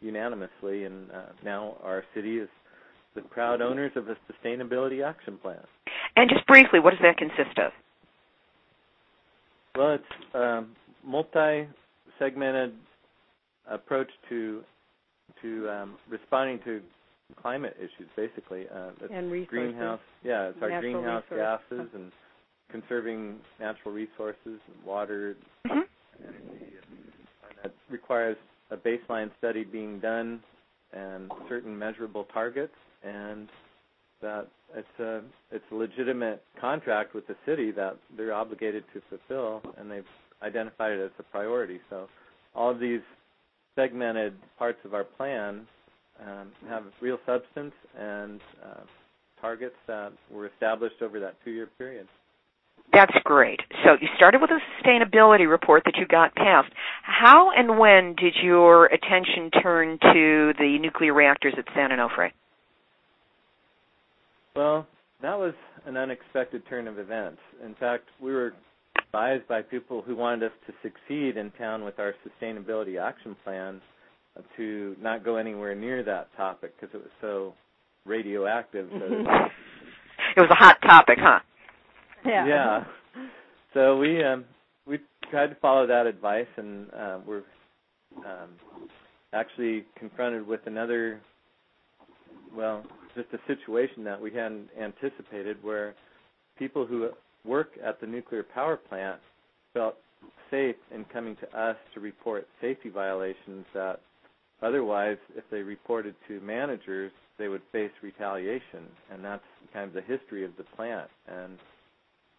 unanimously, 0.00 0.84
and 0.84 1.10
uh, 1.10 1.22
now 1.44 1.76
our 1.82 2.04
city 2.14 2.38
is 2.38 2.48
the 3.14 3.22
proud 3.22 3.60
owners 3.60 3.92
of 3.96 4.08
a 4.08 4.16
sustainability 4.30 5.04
action 5.04 5.36
plan. 5.38 5.58
And 6.16 6.30
just 6.30 6.46
briefly, 6.46 6.80
what 6.80 6.90
does 6.90 7.00
that 7.02 7.16
consist 7.16 7.58
of? 7.58 7.72
Well, 9.76 9.94
it's 9.94 10.34
a 10.34 10.64
multi-segmented 11.04 12.72
approach 13.68 14.08
to 14.28 14.62
to 15.42 15.68
um, 15.70 15.96
responding 16.08 16.58
to 16.64 16.80
climate 17.40 17.76
issues, 17.78 18.08
basically. 18.16 18.66
Uh, 18.68 18.90
and 19.12 19.30
resources. 19.30 19.48
greenhouse, 19.48 20.00
yeah, 20.24 20.48
it's 20.48 20.58
our 20.60 20.68
natural 20.70 20.92
greenhouse 20.92 21.24
resource. 21.30 21.60
gases 21.70 21.88
and 21.94 22.12
conserving 22.70 23.36
natural 23.60 23.94
resources, 23.94 24.36
and 24.46 24.84
water, 24.84 25.36
Mm-hmm. 25.66 25.80
energy, 26.26 26.74
and 26.76 27.58
that 27.62 27.72
requires 27.90 28.36
a 28.70 28.76
baseline 28.76 29.30
study 29.38 29.64
being 29.64 29.98
done 30.00 30.40
and 30.92 31.30
certain 31.48 31.78
measurable 31.78 32.24
targets, 32.32 32.74
and 33.02 33.48
that 34.20 34.48
it's 34.74 35.00
a 35.00 35.22
it's 35.50 35.64
a 35.70 35.74
legitimate 35.74 36.42
contract 36.60 37.14
with 37.14 37.26
the 37.26 37.36
city 37.46 37.70
that 37.72 37.96
they're 38.16 38.34
obligated 38.34 38.84
to 38.92 39.00
fulfill, 39.08 39.62
and 39.78 39.90
they've 39.90 40.04
identified 40.42 40.92
it 40.92 41.04
as 41.04 41.10
a 41.18 41.22
priority. 41.22 41.80
So, 41.88 42.08
all 42.54 42.70
of 42.70 42.80
these 42.80 43.00
segmented 43.76 44.34
parts 44.58 44.78
of 44.84 44.94
our 44.94 45.04
plan 45.04 45.66
um, 46.26 46.52
have 46.68 46.84
real 47.00 47.18
substance 47.24 47.72
and 47.98 48.40
uh, 48.64 48.80
targets 49.40 49.76
that 49.86 50.12
were 50.30 50.46
established 50.46 51.02
over 51.02 51.20
that 51.20 51.36
two-year 51.44 51.68
period. 51.78 52.06
That's 52.92 53.14
great. 53.24 53.60
So 53.84 53.92
you 54.00 54.08
started 54.16 54.40
with 54.40 54.50
a 54.50 54.58
sustainability 54.76 55.48
report 55.48 55.84
that 55.84 55.94
you 55.96 56.06
got 56.06 56.34
passed. 56.34 56.72
How 57.02 57.50
and 57.56 57.78
when 57.78 58.14
did 58.16 58.34
your 58.42 58.86
attention 58.86 59.50
turn 59.62 59.98
to 60.12 60.52
the 60.58 60.78
nuclear 60.80 61.14
reactors 61.14 61.54
at 61.56 61.64
San 61.74 61.90
Onofre? 61.90 62.30
Well, 64.56 64.86
that 65.22 65.38
was 65.38 65.54
an 65.86 65.96
unexpected 65.96 66.62
turn 66.68 66.88
of 66.88 66.98
events. 66.98 67.40
In 67.64 67.74
fact, 67.76 68.04
we 68.20 68.32
were 68.32 68.54
advised 69.06 69.46
by 69.46 69.62
people 69.62 70.02
who 70.02 70.16
wanted 70.16 70.46
us 70.46 70.52
to 70.66 70.72
succeed 70.82 71.36
in 71.36 71.52
town 71.52 71.84
with 71.84 71.98
our 71.98 72.14
sustainability 72.26 73.00
action 73.00 73.36
plan 73.44 73.80
to 74.56 74.96
not 75.00 75.24
go 75.24 75.36
anywhere 75.36 75.74
near 75.74 76.02
that 76.02 76.28
topic 76.36 76.72
because 76.80 76.94
it 76.94 76.98
was 76.98 77.10
so 77.20 77.54
radioactive. 78.04 78.88
So 78.90 79.04
It 80.36 80.40
was 80.40 80.50
a 80.50 80.54
hot 80.54 80.80
topic, 80.82 81.18
huh? 81.20 81.40
Yeah. 82.24 82.46
yeah. 82.46 82.84
So 83.74 83.96
we 83.96 84.22
um 84.24 84.44
we 84.86 84.98
tried 85.30 85.48
to 85.48 85.56
follow 85.56 85.86
that 85.86 86.06
advice 86.06 86.46
and 86.56 86.88
uh, 86.92 87.18
we're 87.26 87.42
um 88.18 88.50
actually 89.32 89.84
confronted 89.98 90.46
with 90.46 90.60
another 90.66 91.20
well, 92.56 92.84
just 93.14 93.28
a 93.32 93.38
situation 93.46 94.04
that 94.04 94.20
we 94.20 94.32
hadn't 94.32 94.68
anticipated 94.80 95.56
where 95.62 95.94
people 96.58 96.86
who 96.86 97.10
work 97.44 97.70
at 97.84 98.00
the 98.00 98.06
nuclear 98.06 98.42
power 98.42 98.76
plant 98.76 99.20
felt 99.72 99.96
safe 100.50 100.76
in 100.94 101.04
coming 101.06 101.36
to 101.36 101.58
us 101.58 101.76
to 101.94 102.00
report 102.00 102.46
safety 102.60 102.88
violations 102.88 103.64
that 103.72 104.00
otherwise 104.62 105.16
if 105.36 105.44
they 105.50 105.62
reported 105.62 106.14
to 106.28 106.40
managers 106.40 107.12
they 107.38 107.48
would 107.48 107.62
face 107.72 107.90
retaliation 108.02 108.84
and 109.10 109.24
that's 109.24 109.42
kind 109.72 109.86
of 109.86 109.94
the 109.94 110.02
history 110.02 110.44
of 110.44 110.50
the 110.58 110.64
plant 110.76 111.08
and 111.28 111.56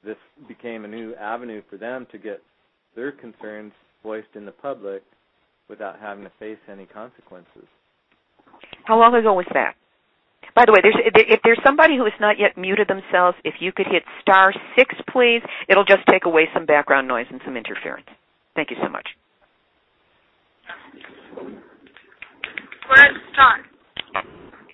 this 0.03 0.17
became 0.47 0.85
a 0.85 0.87
new 0.87 1.13
avenue 1.15 1.61
for 1.69 1.77
them 1.77 2.07
to 2.11 2.17
get 2.17 2.41
their 2.95 3.11
concerns 3.11 3.71
voiced 4.03 4.35
in 4.35 4.45
the 4.45 4.51
public 4.51 5.03
without 5.69 5.99
having 5.99 6.23
to 6.23 6.31
face 6.39 6.57
any 6.69 6.85
consequences. 6.85 7.65
How 8.85 8.99
long 8.99 9.15
ago 9.15 9.33
was 9.33 9.45
that? 9.53 9.75
By 10.55 10.65
the 10.65 10.73
way, 10.73 10.79
there's, 10.81 10.95
if 11.15 11.39
there's 11.45 11.59
somebody 11.65 11.95
who 11.95 12.03
has 12.03 12.13
not 12.19 12.37
yet 12.37 12.57
muted 12.57 12.87
themselves, 12.89 13.37
if 13.45 13.55
you 13.61 13.71
could 13.71 13.85
hit 13.89 14.03
star 14.21 14.51
six, 14.77 14.93
please, 15.11 15.41
it'll 15.69 15.85
just 15.85 16.03
take 16.09 16.25
away 16.25 16.49
some 16.53 16.65
background 16.65 17.07
noise 17.07 17.27
and 17.31 17.39
some 17.45 17.55
interference. 17.55 18.07
Thank 18.55 18.69
you 18.69 18.77
so 18.83 18.89
much. 18.89 19.07
We're 22.89 23.01
at 23.01 23.11
start. 23.31 23.61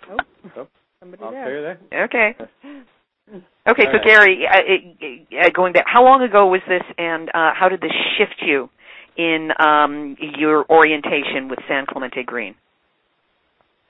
Oh, 0.09 0.17
Oh, 0.57 0.67
somebody 0.99 1.23
I'll 1.23 1.31
there. 1.31 1.77
there. 1.91 2.03
Okay. 2.05 2.35
Okay, 3.29 3.43
All 3.67 3.75
so 3.75 3.97
right. 3.97 4.03
Gary, 4.05 4.47
uh, 4.47 5.45
uh, 5.45 5.49
going 5.53 5.73
back, 5.73 5.85
how 5.87 6.03
long 6.03 6.21
ago 6.21 6.47
was 6.47 6.61
this, 6.67 6.83
and 6.97 7.29
uh, 7.29 7.51
how 7.53 7.67
did 7.67 7.81
this 7.81 7.91
shift 8.17 8.35
you 8.41 8.69
in 9.17 9.49
um, 9.59 10.15
your 10.37 10.65
orientation 10.69 11.49
with 11.49 11.59
San 11.67 11.85
Clemente 11.85 12.23
Green? 12.23 12.55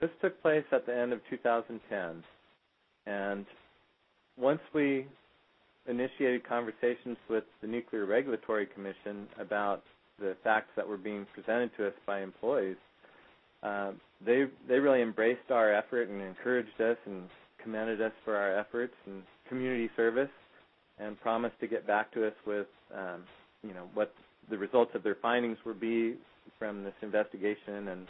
This 0.02 0.10
took 0.22 0.42
place 0.42 0.64
at 0.72 0.86
the 0.86 0.96
end 0.96 1.14
of 1.14 1.20
2010, 1.30 2.24
and 3.06 3.46
once 4.38 4.62
we 4.74 5.06
initiated 5.88 6.48
conversations 6.48 7.18
with 7.30 7.44
the 7.62 7.68
Nuclear 7.68 8.06
Regulatory 8.06 8.68
Commission 8.68 9.28
about 9.40 9.84
the 10.20 10.36
facts 10.44 10.70
that 10.76 10.88
were 10.88 10.98
being 10.98 11.26
presented 11.34 11.72
to 11.78 11.88
us 11.88 11.94
by 12.06 12.22
employees, 12.22 12.78
uh, 13.64 13.92
they 14.26 14.46
they 14.68 14.80
really 14.80 15.02
embraced 15.02 15.50
our 15.52 15.74
effort 15.74 16.10
and 16.10 16.22
encouraged 16.22 16.80
us 16.80 16.98
and 17.06 17.24
commended 17.62 18.02
us 18.02 18.12
for 18.24 18.36
our 18.36 18.58
efforts 18.58 18.94
and 19.06 19.24
community 19.48 19.90
service, 19.96 20.30
and 21.00 21.20
promised 21.22 21.60
to 21.60 21.68
get 21.68 21.86
back 21.86 22.12
to 22.14 22.28
us 22.28 22.34
with 22.46 22.68
um, 22.96 23.24
you 23.64 23.74
know 23.74 23.88
what 23.94 24.14
the 24.50 24.58
results 24.58 24.92
of 24.96 25.04
their 25.04 25.18
findings 25.22 25.58
would 25.66 25.80
be 25.80 26.16
from 26.58 26.84
this 26.84 26.94
investigation. 27.02 27.90
And 27.90 28.08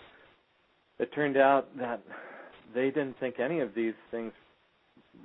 it 1.00 1.14
turned 1.14 1.38
out 1.38 1.76
that 1.78 2.02
they 2.74 2.86
didn't 2.86 3.20
think 3.20 3.40
any 3.40 3.60
of 3.60 3.74
these 3.76 3.94
things 4.12 4.32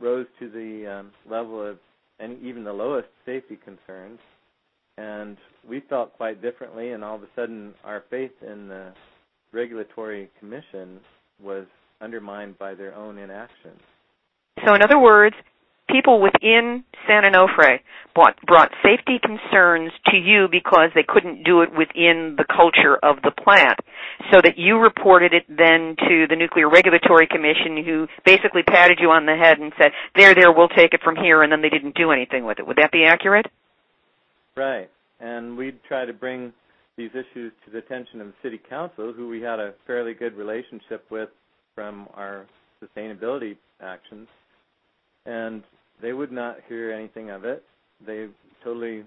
rose 0.00 0.26
to 0.38 0.48
the 0.48 1.00
um, 1.00 1.10
level 1.30 1.64
of 1.64 1.78
any 2.20 2.36
even 2.42 2.64
the 2.64 2.72
lowest 2.72 3.08
safety 3.26 3.58
concerns. 3.62 4.18
And 4.98 5.36
we 5.68 5.80
felt 5.88 6.12
quite 6.14 6.42
differently 6.42 6.90
and 6.90 7.02
all 7.02 7.16
of 7.16 7.22
a 7.22 7.28
sudden 7.34 7.74
our 7.84 8.04
faith 8.10 8.32
in 8.42 8.68
the 8.68 8.92
regulatory 9.52 10.30
commission 10.38 11.00
was 11.42 11.66
undermined 12.00 12.58
by 12.58 12.74
their 12.74 12.94
own 12.94 13.18
inaction 13.18 13.72
So, 14.66 14.74
in 14.74 14.82
other 14.82 14.98
words, 14.98 15.34
people 15.88 16.20
within 16.20 16.84
San 17.06 17.24
Onofre 17.24 17.80
brought, 18.14 18.40
brought 18.46 18.70
safety 18.82 19.18
concerns 19.18 19.92
to 20.06 20.16
you 20.16 20.48
because 20.50 20.90
they 20.94 21.02
couldn't 21.06 21.44
do 21.44 21.62
it 21.62 21.70
within 21.76 22.36
the 22.36 22.44
culture 22.44 22.96
of 23.02 23.16
the 23.22 23.30
plant, 23.30 23.78
so 24.30 24.40
that 24.42 24.56
you 24.56 24.78
reported 24.78 25.32
it 25.32 25.44
then 25.48 25.96
to 26.08 26.26
the 26.28 26.36
Nuclear 26.36 26.68
Regulatory 26.68 27.26
Commission, 27.26 27.82
who 27.84 28.06
basically 28.24 28.62
patted 28.62 28.98
you 29.00 29.10
on 29.10 29.26
the 29.26 29.36
head 29.36 29.58
and 29.58 29.72
said, 29.80 29.92
"There, 30.14 30.34
there, 30.34 30.52
we'll 30.52 30.68
take 30.68 30.94
it 30.94 31.02
from 31.02 31.16
here," 31.16 31.42
and 31.42 31.50
then 31.50 31.62
they 31.62 31.70
didn't 31.70 31.96
do 31.96 32.10
anything 32.10 32.44
with 32.44 32.58
it. 32.58 32.66
Would 32.66 32.76
that 32.76 32.92
be 32.92 33.04
accurate? 33.04 33.46
Right. 34.56 34.90
And 35.20 35.56
we'd 35.56 35.82
try 35.84 36.04
to 36.04 36.12
bring 36.12 36.52
these 36.96 37.10
issues 37.10 37.52
to 37.64 37.70
the 37.70 37.78
attention 37.78 38.20
of 38.20 38.26
the 38.28 38.34
city 38.42 38.60
council, 38.68 39.12
who 39.12 39.28
we 39.28 39.40
had 39.40 39.58
a 39.58 39.72
fairly 39.86 40.14
good 40.14 40.36
relationship 40.36 41.04
with 41.10 41.30
from 41.74 42.06
our 42.14 42.46
sustainability 42.82 43.56
actions. 43.80 44.28
And 45.26 45.62
they 46.00 46.12
would 46.12 46.32
not 46.32 46.56
hear 46.68 46.92
anything 46.92 47.30
of 47.30 47.44
it. 47.44 47.62
They 48.04 48.26
totally, 48.64 49.04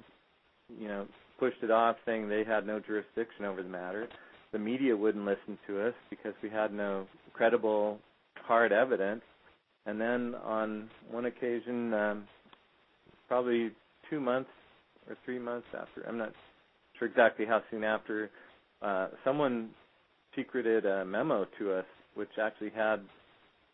you 0.80 0.88
know, 0.88 1.08
pushed 1.40 1.62
it 1.62 1.72
off, 1.72 1.98
saying 2.06 2.30
they 2.30 2.44
had 2.44 2.66
no 2.66 2.80
jurisdiction 2.80 3.46
over 3.46 3.62
the 3.62 3.70
matter. 3.70 4.08
The 4.52 4.60
media 4.60 4.96
wouldn't 4.96 5.26
listen 5.26 5.58
to 5.68 5.88
us 5.88 5.94
because 6.10 6.34
we 6.42 6.50
had 6.50 6.74
no 6.74 7.08
credible, 7.34 8.00
hard 8.36 8.72
evidence. 8.72 9.22
And 9.86 10.00
then 10.00 10.36
on 10.44 10.90
one 11.12 11.26
occasion, 11.26 11.94
um, 11.94 12.24
probably 13.28 13.72
two 14.10 14.20
months 14.20 14.50
or 15.10 15.18
three 15.26 15.40
months 15.40 15.68
after. 15.78 16.08
I'm 16.08 16.18
not 16.18 16.32
sure 16.98 17.08
exactly 17.08 17.46
how 17.46 17.62
soon 17.70 17.84
after. 17.84 18.30
Uh, 18.82 19.10
someone 19.24 19.70
secreted 20.36 20.86
a 20.86 21.06
memo 21.06 21.46
to 21.60 21.74
us, 21.74 21.86
which 22.16 22.30
actually 22.42 22.72
had 22.76 23.02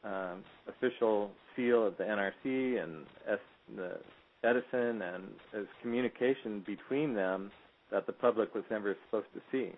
um, 0.03 0.43
official 0.67 1.31
seal 1.55 1.85
of 1.87 1.97
the 1.97 2.03
NRC 2.03 2.81
and 2.83 3.05
S, 3.27 3.39
the 3.75 3.97
Edison, 4.43 5.01
and 5.01 5.23
as 5.55 5.65
communication 5.81 6.63
between 6.65 7.13
them 7.13 7.51
that 7.91 8.07
the 8.07 8.13
public 8.13 8.55
was 8.55 8.63
never 8.71 8.95
supposed 9.05 9.27
to 9.33 9.41
see. 9.51 9.71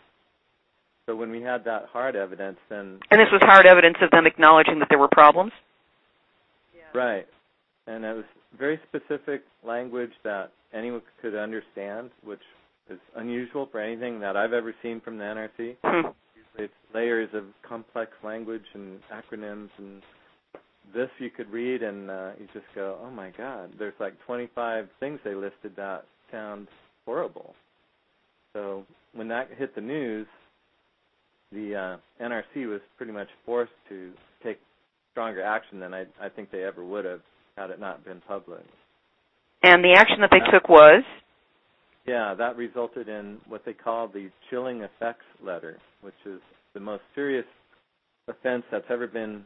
So 1.05 1.15
when 1.15 1.31
we 1.31 1.41
had 1.41 1.65
that 1.65 1.87
hard 1.91 2.15
evidence, 2.15 2.57
then 2.69 2.99
And 3.11 3.19
this 3.19 3.27
was 3.31 3.41
hard 3.43 3.65
evidence 3.65 3.97
of 4.01 4.09
them 4.11 4.25
acknowledging 4.25 4.79
that 4.79 4.87
there 4.89 4.99
were 4.99 5.09
problems? 5.09 5.51
right, 6.93 7.27
and 7.87 8.05
it 8.05 8.15
was 8.15 8.25
very 8.57 8.79
specific 8.87 9.41
language 9.65 10.11
that 10.23 10.51
anyone 10.73 11.01
could 11.21 11.35
understand, 11.35 12.11
which 12.23 12.41
is 12.89 12.99
unusual 13.15 13.67
for 13.71 13.79
anything 13.79 14.19
that 14.19 14.37
I've 14.37 14.53
ever 14.53 14.73
seen 14.81 15.01
from 15.01 15.17
the 15.17 15.23
NRC. 15.23 15.75
Hmm. 15.83 16.09
It's 16.57 16.73
layers 16.93 17.29
of 17.33 17.45
complex 17.67 18.11
language 18.23 18.65
and 18.73 18.99
acronyms, 19.11 19.69
and 19.77 20.01
this 20.93 21.09
you 21.19 21.29
could 21.29 21.49
read 21.49 21.81
and 21.81 22.09
uh, 22.09 22.31
you 22.39 22.47
just 22.53 22.65
go, 22.75 22.97
"Oh 23.03 23.09
my 23.09 23.31
God!" 23.37 23.71
There's 23.79 23.93
like 23.99 24.13
25 24.25 24.87
things 24.99 25.19
they 25.23 25.33
listed 25.33 25.75
that 25.77 26.05
sound 26.31 26.67
horrible. 27.05 27.55
So 28.53 28.85
when 29.13 29.27
that 29.29 29.49
hit 29.57 29.73
the 29.73 29.81
news, 29.81 30.27
the 31.51 31.75
uh, 31.75 32.23
NRC 32.23 32.67
was 32.67 32.81
pretty 32.97 33.11
much 33.11 33.27
forced 33.45 33.71
to 33.89 34.11
take 34.43 34.59
stronger 35.11 35.41
action 35.41 35.79
than 35.79 35.93
I, 35.93 36.05
I 36.21 36.29
think 36.29 36.51
they 36.51 36.63
ever 36.63 36.83
would 36.83 37.05
have 37.05 37.21
had 37.55 37.69
it 37.69 37.79
not 37.79 38.03
been 38.03 38.21
public. 38.27 38.63
And 39.63 39.83
the 39.83 39.93
action 39.97 40.21
that 40.21 40.29
they 40.31 40.39
took 40.51 40.67
was? 40.67 41.03
Yeah, 42.05 42.33
that 42.33 42.57
resulted 42.57 43.07
in 43.07 43.37
what 43.47 43.63
they 43.65 43.73
call 43.73 44.07
the 44.07 44.29
chilling 44.49 44.81
effects 44.81 45.25
letter, 45.43 45.77
which 46.03 46.13
is 46.25 46.39
the 46.73 46.79
most 46.79 47.03
serious 47.15 47.45
offense 48.27 48.63
that's 48.71 48.85
ever 48.89 49.07
been, 49.07 49.43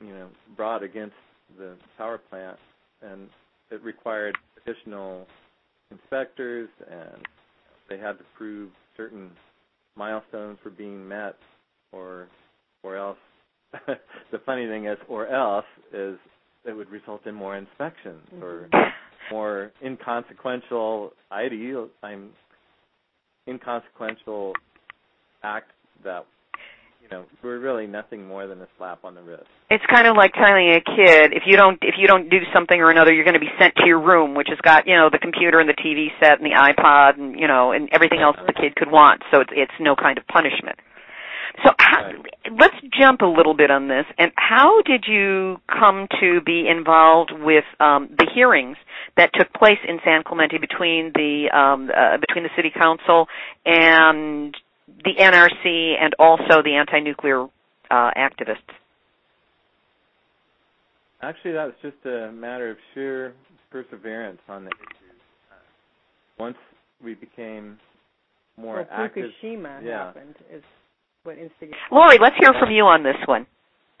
you 0.00 0.12
know, 0.12 0.28
brought 0.56 0.82
against 0.82 1.14
the 1.58 1.74
power 1.98 2.18
plant, 2.18 2.58
and 3.02 3.28
it 3.70 3.82
required 3.82 4.36
additional 4.64 5.26
inspectors, 5.90 6.68
and 6.90 7.26
they 7.88 7.98
had 7.98 8.18
to 8.18 8.24
prove 8.36 8.70
certain 8.96 9.30
milestones 9.96 10.58
were 10.64 10.70
being 10.70 11.06
met, 11.06 11.36
or 11.92 12.28
or 12.82 12.96
else. 12.96 13.18
the 14.30 14.38
funny 14.46 14.68
thing 14.68 14.86
is, 14.86 14.98
or 15.08 15.26
else 15.26 15.64
is 15.92 16.16
it 16.64 16.72
would 16.72 16.90
result 16.90 17.26
in 17.26 17.34
more 17.34 17.56
inspections 17.56 18.22
or 18.40 18.68
mm-hmm. 18.72 19.34
more 19.34 19.72
inconsequential 19.84 21.12
ideal 21.30 21.88
I'm 22.02 22.30
inconsequential 23.48 24.54
act 25.42 25.70
that 26.02 26.26
you 27.02 27.08
know 27.10 27.24
were 27.42 27.58
really 27.58 27.86
nothing 27.86 28.26
more 28.26 28.46
than 28.46 28.60
a 28.60 28.68
slap 28.78 29.04
on 29.04 29.14
the 29.14 29.22
wrist. 29.22 29.44
It's 29.70 29.84
kind 29.92 30.06
of 30.06 30.16
like 30.16 30.32
telling 30.34 30.70
a 30.70 30.80
kid 30.80 31.32
if 31.32 31.44
you 31.46 31.56
don't 31.56 31.78
if 31.82 31.94
you 31.98 32.06
don't 32.06 32.28
do 32.28 32.38
something 32.52 32.80
or 32.80 32.90
another, 32.90 33.12
you're 33.12 33.24
going 33.24 33.38
to 33.38 33.40
be 33.40 33.52
sent 33.58 33.74
to 33.76 33.86
your 33.86 34.00
room, 34.00 34.34
which 34.34 34.48
has 34.48 34.58
got 34.62 34.86
you 34.86 34.96
know 34.96 35.08
the 35.10 35.18
computer 35.18 35.60
and 35.60 35.68
the 35.68 35.76
TV 35.76 36.08
set 36.20 36.40
and 36.40 36.46
the 36.46 36.56
iPod 36.56 37.18
and 37.18 37.38
you 37.38 37.46
know 37.46 37.72
and 37.72 37.88
everything 37.92 38.20
else 38.20 38.36
the 38.46 38.52
kid 38.52 38.74
could 38.76 38.90
want. 38.90 39.22
So 39.30 39.40
it's 39.40 39.52
it's 39.54 39.78
no 39.80 39.94
kind 39.94 40.18
of 40.18 40.26
punishment. 40.26 40.78
So 41.62 41.70
how, 41.78 42.10
let's 42.58 42.74
jump 42.98 43.20
a 43.20 43.26
little 43.26 43.54
bit 43.54 43.70
on 43.70 43.86
this. 43.86 44.04
And 44.18 44.32
how 44.34 44.82
did 44.82 45.04
you 45.06 45.58
come 45.68 46.08
to 46.20 46.40
be 46.44 46.66
involved 46.68 47.30
with 47.32 47.64
um, 47.78 48.08
the 48.18 48.26
hearings 48.34 48.76
that 49.16 49.30
took 49.34 49.52
place 49.52 49.78
in 49.86 50.00
San 50.04 50.24
Clemente 50.26 50.58
between 50.58 51.12
the 51.14 51.46
um, 51.54 51.90
uh, 51.94 52.18
between 52.18 52.42
the 52.42 52.50
city 52.56 52.72
council 52.74 53.26
and 53.64 54.56
the 54.86 55.12
NRC 55.18 55.94
and 56.00 56.14
also 56.18 56.62
the 56.62 56.74
anti-nuclear 56.74 57.44
uh, 57.44 58.10
activists? 58.16 58.74
Actually, 61.22 61.52
that 61.52 61.64
was 61.64 61.74
just 61.80 61.96
a 62.04 62.30
matter 62.32 62.70
of 62.70 62.76
sheer 62.92 63.34
perseverance 63.70 64.40
on 64.48 64.64
the 64.64 64.70
issue. 64.70 65.04
Once 66.38 66.56
we 67.02 67.14
became 67.14 67.78
more 68.56 68.76
well, 68.76 68.86
active, 68.90 69.30
Fukushima 69.42 69.82
yeah. 69.82 70.06
happened 70.06 70.34
is 70.52 70.62
what 71.22 71.38
instigated. 71.38 71.76
Lori, 71.90 72.18
let's 72.20 72.36
hear 72.38 72.52
from 72.58 72.70
you 72.70 72.84
on 72.84 73.02
this 73.02 73.16
one. 73.26 73.46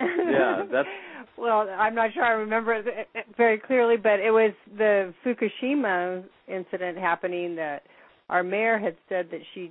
Yeah, 0.00 0.62
that's- 0.70 0.86
well, 1.36 1.68
I'm 1.78 1.94
not 1.94 2.12
sure 2.14 2.24
I 2.24 2.30
remember 2.30 2.74
it 2.74 3.08
very 3.36 3.58
clearly, 3.58 3.96
but 3.96 4.20
it 4.20 4.30
was 4.30 4.52
the 4.76 5.12
Fukushima 5.24 6.24
incident 6.48 6.98
happening 6.98 7.56
that 7.56 7.82
our 8.28 8.42
mayor 8.42 8.78
had 8.78 8.96
said 9.08 9.28
that 9.30 9.40
she 9.54 9.70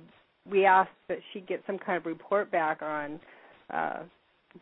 we 0.50 0.64
asked 0.64 0.90
that 1.08 1.18
she 1.32 1.40
get 1.40 1.62
some 1.66 1.78
kind 1.78 1.96
of 1.96 2.06
report 2.06 2.50
back 2.50 2.82
on 2.82 3.20
uh 3.70 4.02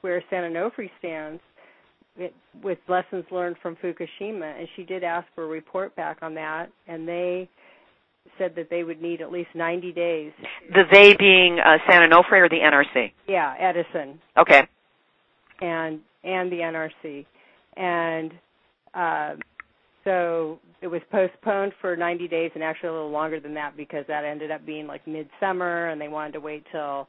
where 0.00 0.22
San 0.30 0.50
Onofre 0.50 0.88
stands 0.98 1.40
it, 2.16 2.34
with 2.62 2.78
lessons 2.88 3.24
learned 3.30 3.56
from 3.62 3.76
Fukushima, 3.76 4.58
and 4.58 4.68
she 4.76 4.84
did 4.84 5.02
ask 5.04 5.26
for 5.34 5.44
a 5.44 5.46
report 5.46 5.94
back 5.96 6.18
on 6.22 6.34
that, 6.34 6.66
and 6.86 7.06
they 7.06 7.48
said 8.38 8.52
that 8.56 8.68
they 8.70 8.84
would 8.84 9.00
need 9.02 9.20
at 9.20 9.32
least 9.32 9.48
90 9.54 9.92
days. 9.92 10.32
The 10.72 10.84
they 10.92 11.14
being 11.18 11.58
uh, 11.58 11.78
San 11.90 12.08
Onofre 12.08 12.32
or 12.44 12.48
the 12.48 12.56
NRC? 12.56 13.12
Yeah, 13.28 13.54
Edison 13.58 14.20
Okay. 14.38 14.62
and 15.60 16.00
and 16.24 16.52
the 16.52 16.58
NRC, 16.58 17.26
and 17.76 18.32
uh, 18.94 19.34
so 20.04 20.58
it 20.80 20.88
was 20.88 21.00
postponed 21.10 21.72
for 21.80 21.96
90 21.96 22.28
days, 22.28 22.50
and 22.54 22.62
actually 22.62 22.88
a 22.88 22.92
little 22.92 23.10
longer 23.10 23.40
than 23.40 23.54
that 23.54 23.76
because 23.76 24.04
that 24.08 24.24
ended 24.24 24.50
up 24.50 24.64
being 24.66 24.86
like 24.86 25.06
midsummer, 25.06 25.88
and 25.88 26.00
they 26.00 26.08
wanted 26.08 26.32
to 26.32 26.40
wait 26.40 26.64
till 26.72 27.08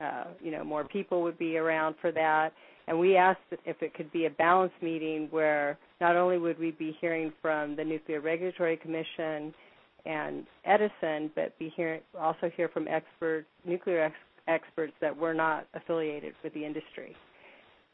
uh, 0.00 0.24
you 0.40 0.50
know 0.50 0.64
more 0.64 0.84
people 0.84 1.22
would 1.22 1.38
be 1.38 1.56
around 1.56 1.94
for 2.00 2.10
that. 2.12 2.52
And 2.88 2.98
we 2.98 3.16
asked 3.16 3.40
if 3.64 3.80
it 3.80 3.94
could 3.94 4.10
be 4.12 4.26
a 4.26 4.30
balanced 4.30 4.82
meeting 4.82 5.28
where 5.30 5.78
not 6.00 6.16
only 6.16 6.38
would 6.38 6.58
we 6.58 6.72
be 6.72 6.96
hearing 7.00 7.32
from 7.40 7.76
the 7.76 7.84
Nuclear 7.84 8.20
Regulatory 8.20 8.76
Commission 8.76 9.54
and 10.04 10.46
Edison, 10.64 11.30
but 11.36 11.56
be 11.60 11.72
hear 11.76 12.00
also 12.18 12.50
hear 12.56 12.68
from 12.68 12.88
expert 12.88 13.46
nuclear 13.64 14.02
ex- 14.02 14.14
experts 14.48 14.94
that 15.00 15.16
were 15.16 15.34
not 15.34 15.66
affiliated 15.74 16.34
with 16.42 16.52
the 16.54 16.64
industry. 16.64 17.14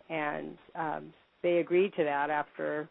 And 0.09 0.57
um, 0.75 1.13
they 1.43 1.59
agreed 1.59 1.93
to 1.97 2.05
that 2.05 2.31
after 2.31 2.89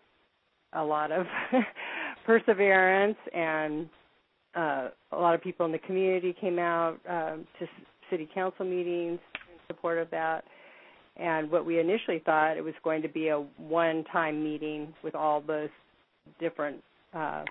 a 0.74 0.84
lot 0.84 1.12
of 1.12 1.26
perseverance 2.26 3.18
and 3.34 3.90
uh, 4.56 4.90
a 5.12 5.18
lot 5.18 5.36
of 5.36 5.42
people 5.42 5.66
in 5.66 5.72
the 5.72 5.80
community 5.80 6.36
came 6.40 6.60
out 6.60 6.98
um, 7.10 7.46
to 7.60 7.68
city 8.10 8.28
council 8.34 8.66
meetings 8.66 9.20
in 9.52 9.60
support 9.68 9.98
of 9.98 10.10
that. 10.10 10.44
And 11.18 11.50
what 11.50 11.66
we 11.66 11.80
initially 11.80 12.22
thought 12.26 12.58
it 12.58 12.64
was 12.64 12.74
going 12.84 13.02
to 13.02 13.10
be 13.10 13.30
a 13.30 13.44
one-time 13.58 14.44
meeting 14.44 14.94
with 15.04 15.16
all 15.16 15.42
those 15.42 15.70
different 16.40 16.84
uh, 17.14 17.44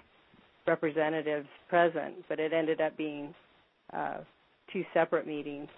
representatives 0.66 1.48
present, 1.68 2.14
but 2.28 2.38
it 2.38 2.52
ended 2.52 2.80
up 2.80 2.96
being 2.96 3.34
uh, 3.92 4.18
two 4.72 4.84
separate 4.92 5.26
meetings, 5.26 5.68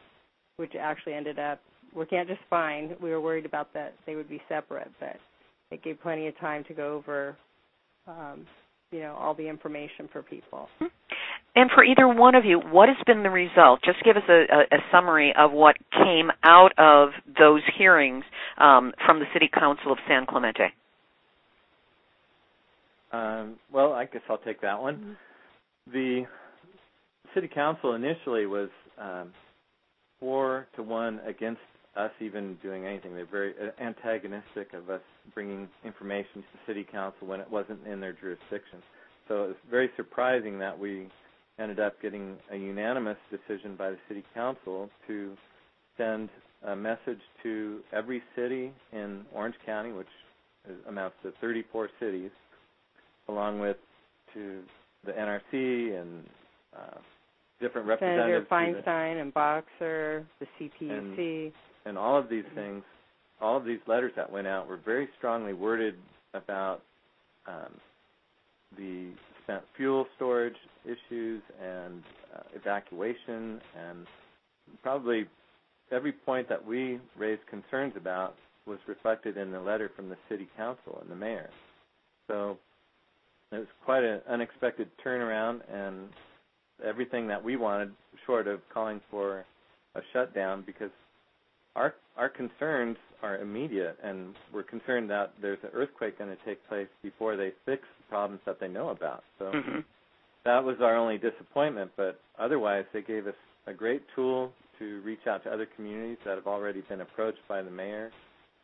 which 0.56 0.72
actually 0.78 1.14
ended 1.14 1.38
up 1.38 1.60
working 1.94 2.18
out 2.18 2.26
just 2.26 2.40
fine. 2.50 2.94
We 3.02 3.10
were 3.10 3.20
worried 3.20 3.46
about 3.46 3.72
that 3.74 3.94
they 4.06 4.16
would 4.16 4.28
be 4.28 4.40
separate, 4.48 4.90
but 5.00 5.16
it 5.70 5.82
gave 5.82 6.00
plenty 6.00 6.26
of 6.26 6.38
time 6.38 6.64
to 6.64 6.74
go 6.74 6.94
over, 6.94 7.36
um, 8.06 8.46
you 8.90 9.00
know, 9.00 9.14
all 9.14 9.34
the 9.34 9.48
information 9.48 10.08
for 10.12 10.22
people. 10.22 10.68
And 11.54 11.70
for 11.74 11.84
either 11.84 12.06
one 12.06 12.34
of 12.34 12.44
you, 12.44 12.58
what 12.58 12.88
has 12.88 12.98
been 13.06 13.22
the 13.22 13.30
result? 13.30 13.80
Just 13.84 13.98
give 14.04 14.16
us 14.16 14.22
a, 14.28 14.44
a, 14.50 14.76
a 14.76 14.78
summary 14.92 15.34
of 15.36 15.52
what 15.52 15.76
came 15.92 16.30
out 16.44 16.72
of 16.78 17.10
those 17.38 17.62
hearings 17.76 18.24
um, 18.58 18.92
from 19.04 19.18
the 19.18 19.26
City 19.32 19.50
Council 19.52 19.92
of 19.92 19.98
San 20.06 20.24
Clemente. 20.26 20.72
Um, 23.12 23.56
well, 23.72 23.92
I 23.92 24.04
guess 24.04 24.22
I'll 24.28 24.38
take 24.38 24.60
that 24.60 24.80
one. 24.80 25.16
The 25.92 26.24
city 27.34 27.48
council 27.52 27.94
initially 27.94 28.46
was 28.46 28.68
um, 29.00 29.32
four 30.20 30.66
to 30.76 30.82
one 30.82 31.20
against 31.26 31.60
us 31.98 32.12
even 32.20 32.56
doing 32.62 32.86
anything. 32.86 33.14
They're 33.14 33.26
very 33.26 33.54
uh, 33.60 33.82
antagonistic 33.82 34.72
of 34.72 34.88
us 34.88 35.00
bringing 35.34 35.68
information 35.84 36.36
to 36.36 36.40
the 36.52 36.58
city 36.66 36.86
council 36.90 37.26
when 37.26 37.40
it 37.40 37.50
wasn't 37.50 37.86
in 37.86 38.00
their 38.00 38.12
jurisdiction. 38.12 38.82
So 39.26 39.44
it 39.44 39.48
was 39.48 39.56
very 39.70 39.90
surprising 39.96 40.58
that 40.60 40.78
we 40.78 41.08
ended 41.58 41.80
up 41.80 42.00
getting 42.00 42.36
a 42.52 42.56
unanimous 42.56 43.18
decision 43.30 43.74
by 43.76 43.90
the 43.90 43.98
city 44.08 44.24
council 44.32 44.88
to 45.08 45.34
send 45.96 46.28
a 46.66 46.76
message 46.76 47.20
to 47.42 47.80
every 47.92 48.22
city 48.36 48.72
in 48.92 49.22
Orange 49.34 49.56
County, 49.66 49.92
which 49.92 50.06
is, 50.68 50.76
amounts 50.88 51.16
to 51.24 51.32
34 51.40 51.88
cities, 52.00 52.30
along 53.28 53.58
with 53.58 53.76
to 54.34 54.60
the 55.04 55.12
NRC 55.12 56.00
and 56.00 56.24
uh, 56.76 56.98
different 57.60 57.88
Senator 57.88 58.42
representatives 58.42 58.48
to 58.48 58.82
the- 58.82 58.90
Feinstein 58.90 59.20
and 59.20 59.34
Boxer, 59.34 60.26
the 60.40 60.46
CPUC. 60.60 60.90
and 60.90 61.16
all 61.96 62.18
of 62.18 62.28
these 62.28 62.44
things, 62.54 62.82
all 63.40 63.56
of 63.56 63.64
these 63.64 63.78
letters 63.86 64.12
that 64.16 64.30
went 64.30 64.46
out 64.46 64.68
were 64.68 64.80
very 64.84 65.08
strongly 65.16 65.52
worded 65.52 65.94
about 66.34 66.82
um, 67.46 67.72
the 68.76 69.10
spent 69.42 69.62
fuel 69.76 70.06
storage 70.16 70.56
issues 70.84 71.40
and 71.62 72.02
uh, 72.36 72.42
evacuation, 72.54 73.60
and 73.78 74.06
probably 74.82 75.26
every 75.90 76.12
point 76.12 76.48
that 76.48 76.64
we 76.64 77.00
raised 77.16 77.40
concerns 77.46 77.94
about 77.96 78.34
was 78.66 78.78
reflected 78.86 79.36
in 79.36 79.50
the 79.50 79.60
letter 79.60 79.90
from 79.96 80.08
the 80.10 80.16
city 80.28 80.46
council 80.56 80.98
and 81.00 81.10
the 81.10 81.16
mayor. 81.16 81.48
So 82.26 82.58
it 83.52 83.58
was 83.58 83.66
quite 83.84 84.04
an 84.04 84.20
unexpected 84.28 84.88
turnaround, 85.04 85.60
and 85.72 86.08
everything 86.84 87.26
that 87.28 87.42
we 87.42 87.56
wanted, 87.56 87.92
short 88.26 88.46
of 88.46 88.60
calling 88.72 89.00
for 89.10 89.44
a 89.94 90.00
shutdown, 90.12 90.62
because 90.66 90.90
our 91.78 91.94
our 92.16 92.28
concerns 92.28 92.96
are 93.22 93.38
immediate, 93.38 93.96
and 94.02 94.34
we're 94.52 94.62
concerned 94.64 95.08
that 95.10 95.32
there's 95.40 95.58
an 95.62 95.70
earthquake 95.72 96.18
going 96.18 96.30
to 96.30 96.44
take 96.44 96.66
place 96.68 96.88
before 97.02 97.36
they 97.36 97.50
fix 97.64 97.82
the 97.98 98.04
problems 98.08 98.40
that 98.46 98.58
they 98.60 98.68
know 98.68 98.88
about. 98.90 99.22
So 99.38 99.46
Mm-hmm. 99.54 99.80
that 100.44 100.62
was 100.64 100.76
our 100.80 100.96
only 100.96 101.18
disappointment. 101.18 101.90
But 101.96 102.20
otherwise, 102.38 102.84
they 102.92 103.02
gave 103.02 103.26
us 103.26 103.34
a 103.66 103.72
great 103.72 104.02
tool 104.14 104.52
to 104.78 105.00
reach 105.02 105.26
out 105.28 105.42
to 105.44 105.50
other 105.50 105.66
communities 105.76 106.18
that 106.24 106.36
have 106.36 106.46
already 106.46 106.82
been 106.88 107.00
approached 107.00 107.44
by 107.48 107.62
the 107.62 107.70
mayor, 107.70 108.10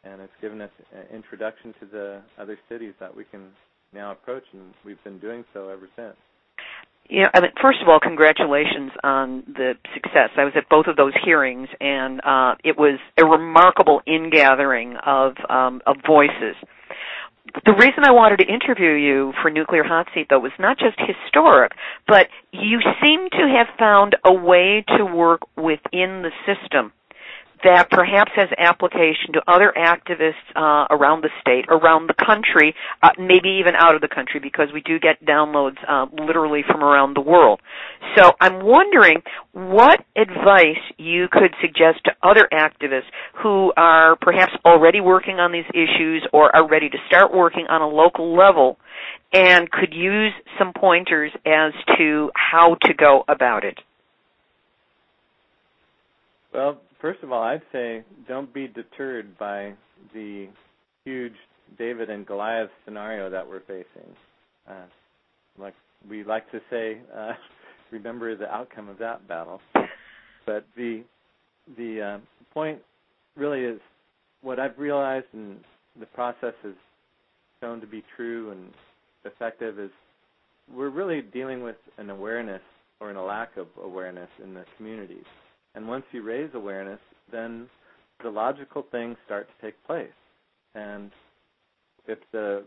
and 0.05 0.21
it's 0.21 0.33
given 0.41 0.61
us 0.61 0.71
an 0.93 1.07
introduction 1.15 1.75
to 1.81 1.87
the 1.87 2.23
other 2.39 2.59
cities 2.69 2.95
that 3.01 3.15
we 3.15 3.25
can 3.25 3.49
now 3.93 4.13
approach, 4.13 4.45
and 4.53 4.75
we've 4.85 5.03
been 5.05 5.19
doing 5.19 5.45
so 5.53 5.69
ever 5.69 5.89
since. 5.97 6.17
Yeah, 7.11 7.29
I 7.35 7.41
mean, 7.41 7.51
first 7.61 7.79
of 7.83 7.89
all, 7.89 8.01
congratulations 8.01 8.93
on 9.03 9.45
the 9.47 9.75
success. 9.93 10.31
I 10.39 10.45
was 10.45 10.55
at 10.57 10.69
both 10.71 10.87
of 10.87 10.97
those 10.97 11.13
hearings, 11.23 11.69
and 11.79 12.21
uh, 12.25 12.55
it 12.65 12.79
was 12.79 12.99
a 13.19 13.27
remarkable 13.27 14.01
ingathering 14.07 14.97
of 15.05 15.35
um, 15.51 15.83
of 15.87 15.97
voices. 16.07 16.57
The 17.67 17.73
reason 17.73 18.05
I 18.05 18.11
wanted 18.11 18.39
to 18.39 18.47
interview 18.47 18.93
you 18.93 19.33
for 19.43 19.51
Nuclear 19.51 19.85
Hot 19.85 20.07
Seat, 20.15 20.29
though, 20.31 20.41
was 20.41 20.53
not 20.59 20.79
just 20.79 20.97
historic, 20.99 21.73
but 22.09 22.29
you 22.53 22.81
seem 23.03 23.29
to 23.31 23.55
have 23.55 23.67
found 23.79 24.17
a 24.25 24.33
way 24.33 24.83
to 24.97 25.05
work 25.05 25.43
within 25.57 26.25
the 26.25 26.33
system 26.47 26.93
that 27.63 27.91
perhaps 27.91 28.33
has 28.35 28.49
application 28.59 29.33
to 29.35 29.43
other 29.47 29.73
activists 29.77 30.45
uh, 30.57 30.87
around 30.91 31.23
the 31.23 31.31
state, 31.41 31.67
around 31.69 32.09
the 32.09 32.15
country, 32.15 32.75
uh, 33.03 33.11
maybe 33.19 33.61
even 33.61 33.75
out 33.75 33.95
of 33.95 34.01
the 34.01 34.09
country, 34.09 34.41
because 34.41 34.69
we 34.73 34.81
do 34.81 34.99
get 34.99 35.25
downloads 35.25 35.77
uh, 35.89 36.07
literally 36.13 36.63
from 36.67 36.83
around 36.83 37.15
the 37.15 37.21
world. 37.21 37.61
So 38.17 38.33
I'm 38.41 38.65
wondering 38.65 39.23
what 39.53 40.05
advice 40.17 40.83
you 40.99 41.27
could 41.31 41.55
suggest 41.61 42.05
to 42.05 42.13
other 42.23 42.49
activists 42.53 43.09
who 43.43 43.73
are 43.77 44.17
perhaps 44.21 44.53
already 44.65 45.01
working 45.01 45.39
on 45.41 45.53
these 45.53 45.69
issues 45.71 46.27
or 46.33 46.55
are 46.55 46.69
ready 46.69 46.89
to 46.89 46.99
start 47.07 47.35
working 47.35 47.67
on 47.69 47.81
a 47.81 47.89
local 47.89 48.37
level 48.37 48.79
and 49.33 49.71
could 49.71 49.93
use 49.93 50.33
some 50.59 50.73
pointers 50.73 51.33
as 51.45 51.73
to 51.99 52.31
how 52.37 52.77
to 52.83 52.95
go 52.95 53.25
about 53.29 53.65
it. 53.65 53.79
Well, 56.53 56.79
first 57.05 57.23
of 57.23 57.31
all, 57.31 57.43
I'd 57.43 57.61
say 57.71 58.03
don't 58.27 58.53
be 58.55 58.67
deterred 58.67 59.37
by 59.37 59.75
the 60.15 60.49
huge 61.05 61.35
David 61.77 62.09
and 62.09 62.27
Goliath 62.27 62.71
scenario 62.87 63.29
that 63.29 63.47
we're 63.47 63.61
facing. 63.61 64.09
Uh, 64.67 64.87
like 65.59 65.75
we 66.09 66.25
like 66.25 66.51
to 66.53 66.61
say, 66.71 66.97
uh, 67.15 67.33
remember 67.93 68.35
the 68.35 68.51
outcome 68.51 68.89
of 68.89 68.97
that 68.99 69.29
battle. 69.29 69.61
But 70.47 70.65
the 70.79 71.03
the 71.77 72.01
uh, 72.01 72.19
point 72.55 72.79
really 73.37 73.65
is 73.65 73.81
what 74.41 74.59
I've 74.59 74.79
realized, 74.79 75.27
and 75.35 75.59
the 76.01 76.07
process 76.07 76.55
has 76.63 76.73
shown 77.61 77.83
to 77.83 77.87
be 77.87 78.03
true 78.17 78.51
and 78.51 78.73
effective, 79.27 79.79
is 79.79 79.91
we're 80.75 80.89
really 80.89 81.21
dealing 81.21 81.63
with 81.63 81.77
an 81.99 82.09
awareness 82.09 82.63
or 82.99 83.11
in 83.11 83.17
a 83.17 83.25
lack 83.25 83.59
of 83.59 83.67
awareness 83.83 84.31
in 84.43 84.55
the 84.55 84.65
communities. 84.79 85.27
And 85.75 85.89
once 85.89 86.05
you 86.13 86.23
raise 86.23 86.51
awareness, 86.55 87.01
then 87.33 87.69
the 88.23 88.31
logical 88.31 88.87
things 88.91 89.17
start 89.27 89.49
to 89.49 89.67
take 89.67 89.75
place. 89.87 90.09
And 90.75 91.11
if 92.07 92.19
the 92.33 92.65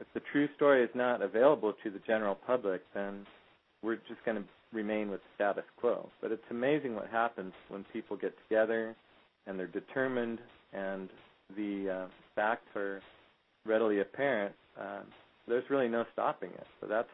if 0.00 0.06
the 0.12 0.20
true 0.32 0.48
story 0.56 0.82
is 0.82 0.90
not 0.94 1.22
available 1.22 1.72
to 1.84 1.90
the 1.90 2.00
general 2.06 2.34
public, 2.34 2.82
then 2.94 3.24
we're 3.82 3.96
just 4.08 4.24
going 4.24 4.36
to 4.36 4.44
remain 4.72 5.08
with 5.10 5.20
status 5.36 5.64
quo. 5.78 6.08
But 6.20 6.32
it's 6.32 6.42
amazing 6.50 6.96
what 6.96 7.08
happens 7.08 7.52
when 7.68 7.84
people 7.92 8.16
get 8.16 8.34
together 8.48 8.96
and 9.46 9.58
they're 9.58 9.66
determined 9.68 10.40
and 10.72 11.08
the 11.56 11.90
uh, 11.90 12.06
facts 12.34 12.74
are 12.74 13.00
readily 13.64 14.00
apparent. 14.00 14.54
Uh, 14.80 15.00
there's 15.46 15.68
really 15.70 15.88
no 15.88 16.04
stopping 16.12 16.50
it. 16.50 16.66
So 16.80 16.86
that's 16.88 17.08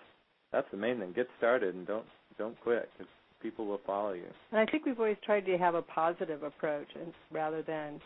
that's 0.52 0.68
the 0.70 0.76
main 0.76 0.98
thing. 0.98 1.12
Get 1.14 1.28
started 1.38 1.74
and 1.74 1.86
don't 1.86 2.06
don't 2.38 2.58
quit 2.62 2.88
because 2.96 3.12
people 3.42 3.66
will 3.66 3.80
follow 3.86 4.12
you. 4.12 4.24
And 4.50 4.60
I 4.60 4.66
think 4.70 4.86
we've 4.86 4.98
always 4.98 5.16
tried 5.24 5.46
to 5.46 5.58
have 5.58 5.74
a 5.74 5.82
positive 5.82 6.42
approach, 6.42 6.88
and 6.94 7.12
rather 7.30 7.62
than 7.62 8.00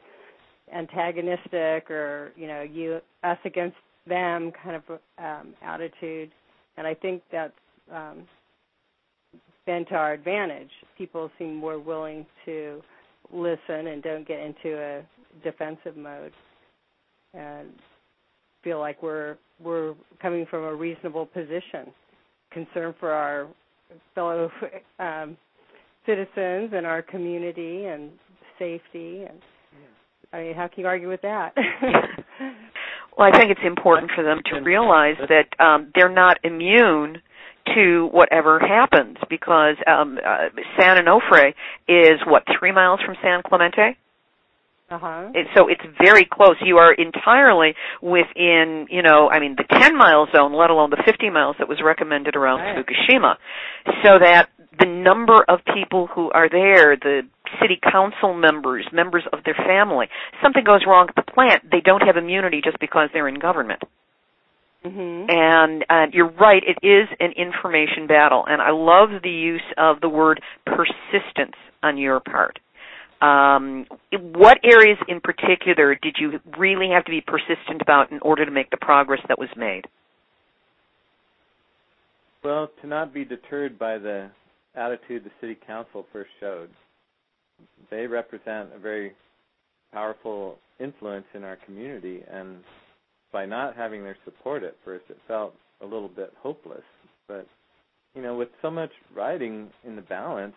antagonistic 0.73 1.91
or 1.91 2.33
you 2.37 2.47
know 2.47 2.63
you 2.63 3.01
us 3.23 3.39
against 3.45 3.77
them 4.07 4.53
kind 4.63 4.77
of 4.77 5.01
um, 5.19 5.55
attitude. 5.63 6.31
And 6.77 6.87
I 6.87 6.95
think 6.95 7.23
that's 7.31 7.53
um, 7.93 8.27
been 9.67 9.85
to 9.87 9.95
our 9.95 10.13
advantage. 10.13 10.71
People 10.97 11.31
seem 11.39 11.55
more 11.55 11.79
willing 11.79 12.27
to 12.45 12.83
listen 13.33 13.87
and 13.89 14.03
don't 14.03 14.27
get 14.27 14.41
into 14.41 14.79
a 14.79 15.03
defensive 15.43 15.97
mode, 15.97 16.33
and 17.33 17.69
feel 18.63 18.79
like 18.79 19.03
we're 19.03 19.37
we're 19.63 19.95
coming 20.21 20.47
from 20.47 20.65
a 20.65 20.75
reasonable 20.75 21.27
position, 21.27 21.93
concern 22.51 22.95
for 22.99 23.13
our 23.13 23.49
fellow 24.15 24.51
um, 24.99 25.37
citizens 26.07 26.73
and 26.75 26.87
our 26.87 27.03
community 27.03 27.85
and 27.87 28.11
safety. 28.59 29.25
And 29.29 29.41
I 30.33 30.41
mean, 30.41 30.55
how 30.55 30.69
can 30.69 30.81
you 30.81 30.87
argue 30.87 31.09
with 31.09 31.23
that? 31.23 31.55
Well, 33.17 33.31
I 33.33 33.37
think 33.37 33.51
it's 33.51 33.61
important 33.65 34.11
for 34.15 34.25
them 34.25 34.41
to 34.47 34.61
realize 34.61 35.17
that 35.29 35.65
um, 35.65 35.93
they're 35.95 36.09
not 36.09 36.39
immune 36.43 37.23
to 37.75 38.09
whatever 38.13 38.59
happens 38.59 39.17
because 39.31 39.77
um, 39.87 40.19
uh, 40.25 40.49
San 40.79 40.97
Onofre 40.97 41.55
is 41.89 42.21
what 42.27 42.43
three 42.59 42.73
miles 42.73 43.01
from 43.05 43.15
San 43.23 43.43
Clemente. 43.47 43.97
Uh-huh. 44.95 45.31
It, 45.35 45.47
so 45.57 45.69
it's 45.69 45.83
very 46.03 46.27
close. 46.31 46.57
You 46.65 46.79
are 46.79 46.93
entirely 46.93 47.75
within, 48.01 48.87
you 48.91 49.03
know, 49.03 49.29
I 49.31 49.41
mean, 49.41 49.57
the 49.57 49.65
10 49.79 49.97
mile 49.97 50.27
zone, 50.35 50.55
let 50.55 50.71
alone 50.71 50.91
the 50.91 51.03
50 51.05 51.31
miles 51.31 51.57
that 51.59 51.69
was 51.69 51.79
recommended 51.85 52.37
around 52.37 52.61
Right. 52.61 52.85
Fukushima. 52.85 53.35
So 54.05 54.19
that 54.21 54.49
the 54.79 54.87
number 54.87 55.45
of 55.49 55.61
people 55.75 56.07
who 56.07 56.31
are 56.31 56.49
there, 56.49 56.97
the 56.97 57.23
city 57.61 57.79
council 57.83 58.35
members, 58.35 58.87
members 58.93 59.25
of 59.33 59.41
their 59.45 59.55
family, 59.55 60.07
something 60.43 60.65
goes 60.65 60.83
wrong 60.87 61.09
at 61.09 61.17
the 61.17 61.31
plant, 61.33 61.63
they 61.71 61.81
don't 61.81 62.03
have 62.03 62.17
immunity 62.17 62.61
just 62.63 62.79
because 62.81 63.09
they're 63.13 63.29
in 63.29 63.39
government. 63.39 63.83
Mhm. 64.85 65.33
And 65.33 65.85
uh, 65.89 66.07
you're 66.13 66.31
right, 66.31 66.63
it 66.63 66.79
is 66.87 67.09
an 67.19 67.33
information 67.33 68.07
battle. 68.07 68.45
And 68.47 68.61
I 68.61 68.71
love 68.71 69.23
the 69.23 69.31
use 69.31 69.65
of 69.79 70.01
the 70.01 70.09
word 70.09 70.43
persistence 70.67 71.57
on 71.83 71.97
your 71.97 72.21
part. 72.21 72.59
Um, 73.21 73.87
what 74.13 74.59
areas 74.65 74.99
in 75.09 75.21
particular 75.21 75.95
did 75.95 76.17
you 76.19 76.41
really 76.59 76.91
have 76.91 77.05
to 77.05 77.11
be 77.11 77.21
persistent 77.21 77.81
about 77.81 78.11
in 78.13 78.19
order 78.21 78.45
to 78.45 78.51
make 78.51 78.71
the 78.71 78.77
progress 78.77 79.21
that 79.29 79.39
was 79.39 79.49
made? 79.57 79.83
Well, 82.43 82.71
to 82.83 82.87
not 82.87 83.15
be 83.15 83.25
deterred 83.25 83.79
by 83.79 83.99
the 83.99 84.31
attitude 84.75 85.25
the 85.25 85.31
city 85.41 85.57
council 85.67 86.07
first 86.13 86.31
showed. 86.41 86.69
They 87.91 88.07
represent 88.07 88.71
a 88.75 88.79
very 88.79 89.13
powerful 89.93 90.59
influence 90.81 91.27
in 91.35 91.45
our 91.45 91.57
community, 91.65 92.23
and 92.31 92.59
by 93.33 93.47
not 93.47 93.77
having 93.77 94.03
their 94.03 94.17
support 94.25 94.63
at 94.63 94.77
first, 94.85 95.05
it 95.09 95.17
felt 95.27 95.55
a 95.81 95.85
little 95.85 96.09
bit 96.09 96.33
hopeless. 96.43 96.83
But 97.29 97.47
you 98.15 98.23
know, 98.23 98.37
with 98.37 98.49
so 98.63 98.71
much 98.71 98.91
riding 99.15 99.71
in 99.85 99.97
the 99.97 100.03
balance, 100.03 100.55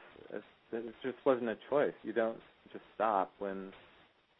it, 0.71 0.93
just 1.03 1.17
wasn't 1.25 1.49
a 1.49 1.57
choice. 1.69 1.93
You 2.03 2.13
don't 2.13 2.37
just 2.71 2.83
stop 2.95 3.31
when 3.39 3.71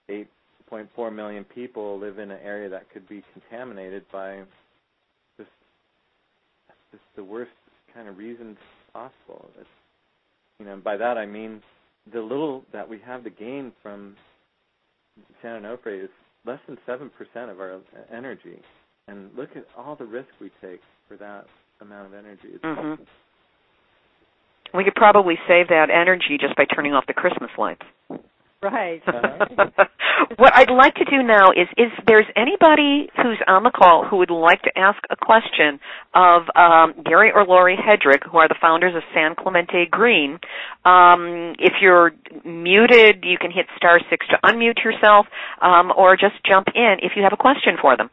8.4 0.09 1.13
million 1.13 1.43
people 1.43 1.99
live 1.99 2.19
in 2.19 2.31
an 2.31 2.39
area 2.43 2.69
that 2.69 2.89
could 2.91 3.07
be 3.07 3.23
contaminated 3.33 4.03
by 4.11 4.43
just 5.37 5.49
just 6.91 7.03
the 7.15 7.23
worst 7.23 7.51
kind 7.93 8.07
of 8.07 8.17
reasons 8.17 8.57
possible. 8.93 9.49
It's, 9.59 9.69
you 10.59 10.65
know, 10.65 10.77
by 10.83 10.97
that 10.97 11.17
I 11.17 11.25
mean 11.25 11.61
the 12.11 12.21
little 12.21 12.63
that 12.73 12.87
we 12.87 12.99
have 13.05 13.23
to 13.23 13.29
gain 13.29 13.71
from 13.81 14.15
San 15.41 15.61
Onofre 15.61 16.03
is 16.03 16.09
less 16.45 16.59
than 16.67 16.77
seven 16.85 17.09
percent 17.09 17.51
of 17.51 17.59
our 17.59 17.79
energy, 18.13 18.61
and 19.07 19.29
look 19.35 19.49
at 19.55 19.65
all 19.77 19.95
the 19.95 20.05
risk 20.05 20.29
we 20.39 20.51
take 20.61 20.81
for 21.07 21.17
that 21.17 21.45
amount 21.81 22.07
of 22.07 22.13
energy. 22.13 22.49
It's 22.53 22.63
Mhm. 22.63 23.05
We 24.73 24.83
could 24.83 24.95
probably 24.95 25.35
save 25.47 25.69
that 25.69 25.89
energy 25.89 26.37
just 26.39 26.55
by 26.55 26.65
turning 26.65 26.93
off 26.93 27.05
the 27.07 27.13
Christmas 27.13 27.51
lights. 27.57 27.83
Right. 28.61 29.01
what 30.37 30.55
I'd 30.55 30.71
like 30.71 30.95
to 30.95 31.05
do 31.05 31.21
now 31.23 31.51
is, 31.51 31.67
is 31.77 31.91
there's 32.07 32.25
anybody 32.35 33.09
who's 33.15 33.37
on 33.47 33.63
the 33.63 33.71
call 33.71 34.05
who 34.09 34.17
would 34.17 34.31
like 34.31 34.61
to 34.63 34.71
ask 34.77 34.97
a 35.09 35.15
question 35.15 35.79
of 36.13 36.43
um, 36.55 36.93
Gary 37.05 37.31
or 37.33 37.45
Lori 37.45 37.77
Headrick, 37.77 38.27
who 38.29 38.37
are 38.37 38.47
the 38.47 38.57
founders 38.59 38.95
of 38.95 39.03
San 39.13 39.35
Clemente 39.35 39.87
Green. 39.89 40.39
Um, 40.85 41.53
if 41.59 41.73
you're 41.81 42.11
muted, 42.43 43.23
you 43.23 43.37
can 43.39 43.51
hit 43.51 43.67
star 43.75 43.99
six 44.09 44.25
to 44.27 44.37
unmute 44.43 44.83
yourself, 44.83 45.27
um, 45.61 45.91
or 45.95 46.15
just 46.15 46.35
jump 46.45 46.67
in 46.73 46.97
if 47.01 47.13
you 47.15 47.23
have 47.23 47.33
a 47.33 47.37
question 47.37 47.77
for 47.79 47.95
them. 47.95 48.09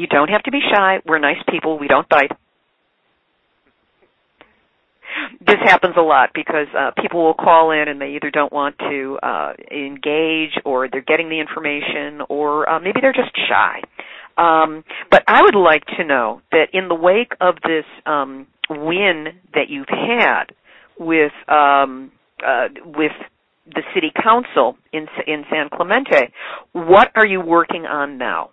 You 0.00 0.06
don't 0.06 0.30
have 0.30 0.42
to 0.44 0.50
be 0.50 0.60
shy. 0.72 1.00
We're 1.06 1.18
nice 1.18 1.42
people. 1.50 1.78
We 1.78 1.88
don't 1.88 2.08
bite 2.08 2.32
this 5.40 5.56
happens 5.64 5.94
a 5.96 6.02
lot 6.02 6.30
because 6.34 6.66
uh, 6.76 6.90
people 7.00 7.24
will 7.24 7.34
call 7.34 7.70
in 7.70 7.88
and 7.88 8.00
they 8.00 8.14
either 8.16 8.30
don't 8.30 8.52
want 8.52 8.78
to 8.78 9.18
uh, 9.22 9.52
engage 9.70 10.52
or 10.64 10.88
they're 10.88 11.00
getting 11.00 11.28
the 11.28 11.40
information 11.40 12.20
or 12.28 12.68
uh, 12.68 12.80
maybe 12.80 13.00
they're 13.00 13.12
just 13.12 13.34
shy. 13.48 13.80
Um, 14.36 14.84
but 15.10 15.22
I 15.26 15.42
would 15.42 15.54
like 15.54 15.84
to 15.98 16.04
know 16.04 16.40
that 16.52 16.68
in 16.72 16.88
the 16.88 16.94
wake 16.94 17.32
of 17.40 17.56
this 17.62 17.84
um, 18.06 18.46
win 18.68 19.26
that 19.54 19.68
you've 19.68 19.88
had 19.88 20.52
with 20.98 21.32
um, 21.48 22.12
uh, 22.46 22.68
with 22.84 23.12
the 23.66 23.82
city 23.94 24.12
council 24.22 24.76
in 24.92 25.06
in 25.26 25.44
San 25.50 25.68
Clemente, 25.68 26.32
what 26.72 27.10
are 27.14 27.26
you 27.26 27.40
working 27.40 27.84
on 27.84 28.18
now? 28.18 28.50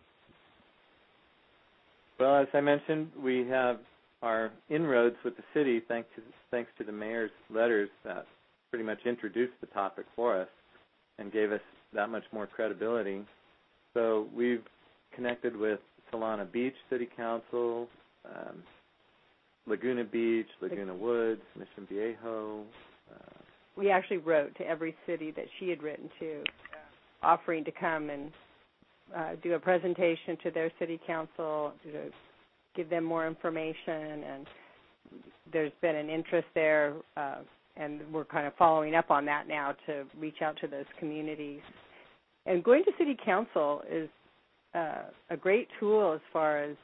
Well, 2.20 2.36
as 2.36 2.48
I 2.54 2.62
mentioned, 2.62 3.12
we 3.22 3.48
have 3.48 3.78
our 4.24 4.52
inroads 4.70 5.16
with 5.24 5.36
the 5.38 5.44
city, 5.54 5.82
thanks 5.88 6.10
to 6.16 6.22
thanks 6.50 6.72
to 6.80 6.84
the 6.84 6.92
mayor's 6.92 7.32
letters 7.50 7.90
that 8.04 8.26
pretty 8.72 8.84
much 8.84 9.00
introduced 9.06 9.54
the 9.62 9.68
topic 9.68 10.06
for 10.16 10.42
us 10.42 10.48
and 11.20 11.32
gave 11.32 11.52
us 11.52 11.62
that 11.94 12.10
much 12.10 12.24
more 12.32 12.48
credibility. 12.48 13.24
So 13.94 14.28
we've 14.36 14.64
connected 15.16 15.56
with 15.56 15.80
Solana 16.12 16.52
Beach 16.52 16.74
City 16.90 17.08
Council, 17.16 17.88
um, 18.26 18.64
Laguna 19.68 20.04
Beach, 20.04 20.48
Laguna 20.62 20.96
Woods, 20.96 21.42
Mission 21.56 21.88
Viejo. 21.90 22.64
Uh, 23.12 23.38
we 23.76 23.92
actually 23.92 24.18
wrote 24.18 24.56
to 24.58 24.68
every 24.68 24.96
city 25.06 25.32
that 25.32 25.46
she 25.60 25.70
had 25.70 25.84
written 25.84 26.10
to, 26.20 26.44
offering 27.22 27.64
to 27.66 27.72
come 27.72 28.10
and 28.10 28.32
uh, 29.16 29.32
do 29.42 29.54
a 29.54 29.60
presentation 29.60 30.38
to 30.44 30.52
their 30.52 30.72
city 30.80 31.00
council, 31.06 31.74
to 31.84 32.12
give 32.76 32.90
them 32.90 33.04
more 33.04 33.28
information 33.28 34.24
and 34.24 34.48
there's 35.52 35.72
been 35.82 35.96
an 35.96 36.10
interest 36.10 36.48
there 36.54 36.94
uh, 37.16 37.38
and 37.76 38.02
we're 38.12 38.26
kind 38.26 38.48
of 38.48 38.54
following 38.56 38.96
up 38.96 39.12
on 39.12 39.26
that 39.26 39.48
now 39.48 39.76
to 39.86 40.04
reach 40.20 40.42
out 40.42 40.58
to 40.62 40.68
those 40.68 40.86
communities. 41.00 41.62
And 42.46 42.64
going 42.64 42.84
to 42.86 42.92
city 42.98 43.16
council 43.24 43.82
is 43.90 44.10
uh, 44.74 45.04
a 45.30 45.38
great 45.38 45.68
tool 45.80 46.14
as 46.14 46.22
far 46.34 46.64
as 46.64 46.76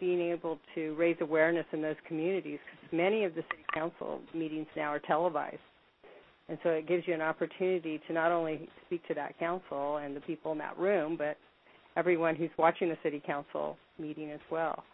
being 0.00 0.20
able 0.20 0.58
to 0.74 0.94
raise 0.94 1.16
awareness 1.20 1.66
in 1.72 1.82
those 1.82 1.96
communities 2.06 2.58
because 2.64 2.96
many 2.96 3.24
of 3.24 3.34
the 3.34 3.42
city 3.50 3.64
council 3.74 4.20
meetings 4.34 4.66
now 4.76 4.92
are 4.92 5.00
televised. 5.00 5.58
And 6.48 6.58
so 6.62 6.70
it 6.70 6.86
gives 6.86 7.06
you 7.06 7.14
an 7.14 7.20
opportunity 7.20 8.00
to 8.06 8.12
not 8.12 8.30
only 8.30 8.68
speak 8.86 9.06
to 9.08 9.14
that 9.14 9.38
council 9.38 9.96
and 9.96 10.14
the 10.14 10.20
people 10.20 10.52
in 10.52 10.58
that 10.58 10.78
room 10.78 11.16
but 11.16 11.36
everyone 11.96 12.36
who's 12.36 12.50
watching 12.58 12.88
the 12.88 12.98
city 13.02 13.22
council 13.24 13.76
meeting 13.98 14.30
as 14.30 14.40
well 14.50 14.84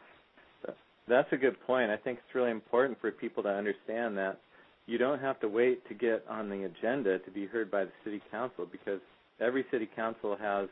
that's 1.08 1.28
a 1.32 1.36
good 1.36 1.60
point. 1.66 1.90
I 1.90 1.96
think 1.96 2.18
it's 2.18 2.34
really 2.34 2.50
important 2.50 3.00
for 3.00 3.10
people 3.10 3.42
to 3.42 3.48
understand 3.48 4.16
that 4.18 4.38
you 4.86 4.98
don't 4.98 5.20
have 5.20 5.40
to 5.40 5.48
wait 5.48 5.86
to 5.88 5.94
get 5.94 6.24
on 6.28 6.48
the 6.48 6.64
agenda 6.64 7.18
to 7.20 7.30
be 7.30 7.46
heard 7.46 7.70
by 7.70 7.84
the 7.84 7.90
city 8.04 8.20
council 8.30 8.66
because 8.70 9.00
every 9.40 9.64
city 9.70 9.88
council 9.94 10.36
has 10.40 10.68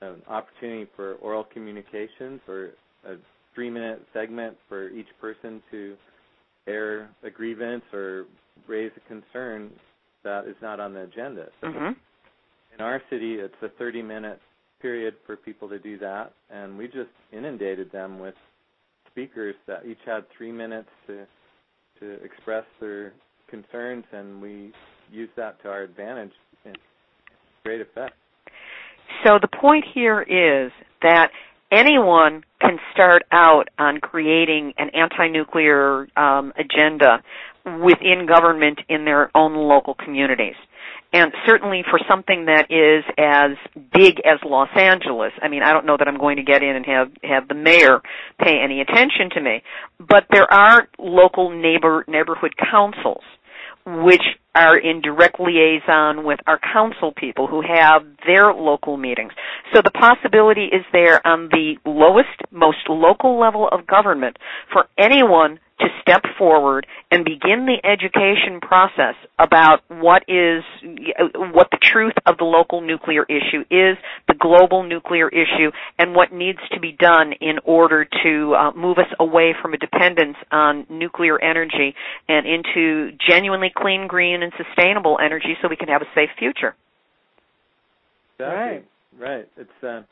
an 0.00 0.22
opportunity 0.28 0.88
for 0.96 1.14
oral 1.16 1.44
communications 1.44 2.40
or 2.48 2.70
a 3.06 3.14
three 3.54 3.70
minute 3.70 4.02
segment 4.12 4.56
for 4.68 4.88
each 4.90 5.08
person 5.20 5.62
to 5.70 5.96
air 6.66 7.08
a 7.22 7.30
grievance 7.30 7.82
or 7.92 8.26
raise 8.68 8.92
a 8.96 9.08
concern 9.08 9.70
that 10.22 10.46
is 10.46 10.56
not 10.62 10.80
on 10.80 10.94
the 10.94 11.02
agenda. 11.02 11.46
So 11.60 11.68
mm-hmm. 11.68 11.92
In 12.74 12.80
our 12.84 13.02
city, 13.10 13.34
it's 13.34 13.54
a 13.62 13.68
30 13.78 14.02
minute 14.02 14.40
period 14.80 15.14
for 15.26 15.36
people 15.36 15.68
to 15.68 15.78
do 15.78 15.98
that, 15.98 16.32
and 16.50 16.76
we 16.76 16.86
just 16.86 17.10
inundated 17.32 17.92
them 17.92 18.18
with 18.18 18.34
speakers 19.10 19.54
that 19.66 19.84
each 19.86 19.98
had 20.06 20.24
three 20.36 20.52
minutes 20.52 20.88
to 21.06 21.26
to 21.98 22.12
express 22.24 22.64
their 22.80 23.12
concerns, 23.50 24.04
and 24.12 24.40
we 24.40 24.72
used 25.12 25.32
that 25.36 25.60
to 25.62 25.68
our 25.68 25.82
advantage 25.82 26.32
in 26.64 26.72
great 27.62 27.82
effect. 27.82 28.14
So 29.26 29.38
the 29.40 29.48
point 29.60 29.84
here 29.92 30.22
is 30.22 30.72
that 31.02 31.28
anyone 31.70 32.42
can 32.60 32.78
start 32.92 33.22
out 33.32 33.68
on 33.78 34.00
creating 34.00 34.72
an 34.78 34.88
anti-nuclear 34.94 36.08
um, 36.16 36.52
agenda 36.58 37.22
within 37.84 38.26
government 38.26 38.80
in 38.88 39.04
their 39.04 39.30
own 39.36 39.54
local 39.54 39.94
communities 39.94 40.54
and 41.12 41.32
certainly 41.46 41.82
for 41.88 41.98
something 42.08 42.46
that 42.46 42.70
is 42.70 43.04
as 43.18 43.56
big 43.92 44.20
as 44.24 44.38
Los 44.44 44.68
Angeles, 44.76 45.32
I 45.42 45.48
mean, 45.48 45.62
I 45.62 45.72
don't 45.72 45.86
know 45.86 45.96
that 45.96 46.06
I'm 46.06 46.18
going 46.18 46.36
to 46.36 46.42
get 46.42 46.62
in 46.62 46.76
and 46.76 46.86
have 46.86 47.10
have 47.24 47.48
the 47.48 47.54
mayor 47.54 48.00
pay 48.38 48.58
any 48.62 48.80
attention 48.80 49.30
to 49.34 49.40
me, 49.40 49.62
but 49.98 50.26
there 50.30 50.50
are 50.52 50.88
local 50.98 51.50
neighbor 51.50 52.04
neighborhood 52.06 52.54
councils 52.70 53.24
which 53.86 54.22
are 54.54 54.76
in 54.76 55.00
direct 55.00 55.40
liaison 55.40 56.24
with 56.24 56.38
our 56.46 56.58
council 56.72 57.12
people 57.16 57.46
who 57.46 57.62
have 57.62 58.02
their 58.26 58.52
local 58.52 58.96
meetings. 58.96 59.32
So 59.74 59.80
the 59.82 59.90
possibility 59.90 60.64
is 60.64 60.84
there 60.92 61.24
on 61.26 61.48
the 61.50 61.76
lowest, 61.86 62.28
most 62.50 62.88
local 62.88 63.40
level 63.40 63.68
of 63.70 63.86
government 63.86 64.36
for 64.72 64.86
anyone 64.98 65.60
to 65.80 65.88
step 66.02 66.22
forward 66.38 66.86
and 67.10 67.24
begin 67.24 67.66
the 67.66 67.78
education 67.84 68.60
process 68.60 69.14
about 69.38 69.80
what 69.88 70.22
is 70.28 70.62
what 71.52 71.68
the 71.70 71.78
truth 71.80 72.14
of 72.26 72.36
the 72.38 72.44
local 72.44 72.80
nuclear 72.80 73.24
issue 73.24 73.62
is, 73.70 73.96
the 74.28 74.34
global 74.38 74.82
nuclear 74.82 75.28
issue, 75.28 75.70
and 75.98 76.14
what 76.14 76.32
needs 76.32 76.58
to 76.72 76.80
be 76.80 76.92
done 76.92 77.32
in 77.40 77.58
order 77.64 78.06
to 78.22 78.54
uh, 78.54 78.72
move 78.72 78.98
us 78.98 79.10
away 79.18 79.54
from 79.60 79.74
a 79.74 79.78
dependence 79.78 80.36
on 80.52 80.86
nuclear 80.88 81.42
energy 81.42 81.94
and 82.28 82.46
into 82.46 83.16
genuinely 83.28 83.72
clean, 83.74 84.06
green, 84.06 84.42
and 84.42 84.52
sustainable 84.56 85.18
energy 85.22 85.54
so 85.60 85.68
we 85.68 85.76
can 85.76 85.88
have 85.88 86.02
a 86.02 86.08
safe 86.14 86.30
future. 86.38 86.74
Exactly. 88.38 88.56
Right. 88.56 88.84
Right. 89.18 89.48
It's 89.56 89.84
uh, 89.84 90.02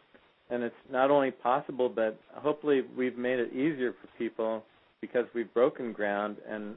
and 0.51 0.63
it's 0.63 0.75
not 0.91 1.11
only 1.11 1.31
possible, 1.31 1.89
but 1.89 2.19
hopefully 2.35 2.83
we've 2.97 3.19
made 3.19 3.39
it 3.39 3.53
easier 3.53 3.93
for 3.93 4.09
people 4.19 4.63
because 5.01 5.25
we've 5.35 5.53
broken 5.55 5.93
ground 5.93 6.37
and 6.49 6.77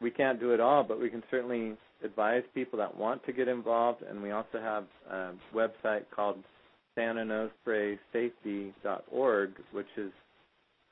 we 0.00 0.10
can't 0.10 0.40
do 0.40 0.52
it 0.52 0.60
all, 0.60 0.84
but 0.84 1.00
we 1.00 1.08
can 1.08 1.22
certainly 1.30 1.74
advise 2.04 2.42
people 2.54 2.78
that 2.78 2.94
want 2.96 3.24
to 3.26 3.32
get 3.32 3.48
involved. 3.48 4.02
And 4.02 4.22
we 4.22 4.30
also 4.30 4.60
have 4.60 4.84
a 5.10 5.32
website 5.54 6.04
called 6.14 6.36
sanonofresafety.org, 6.98 9.50
which 9.72 9.86
is 9.96 10.12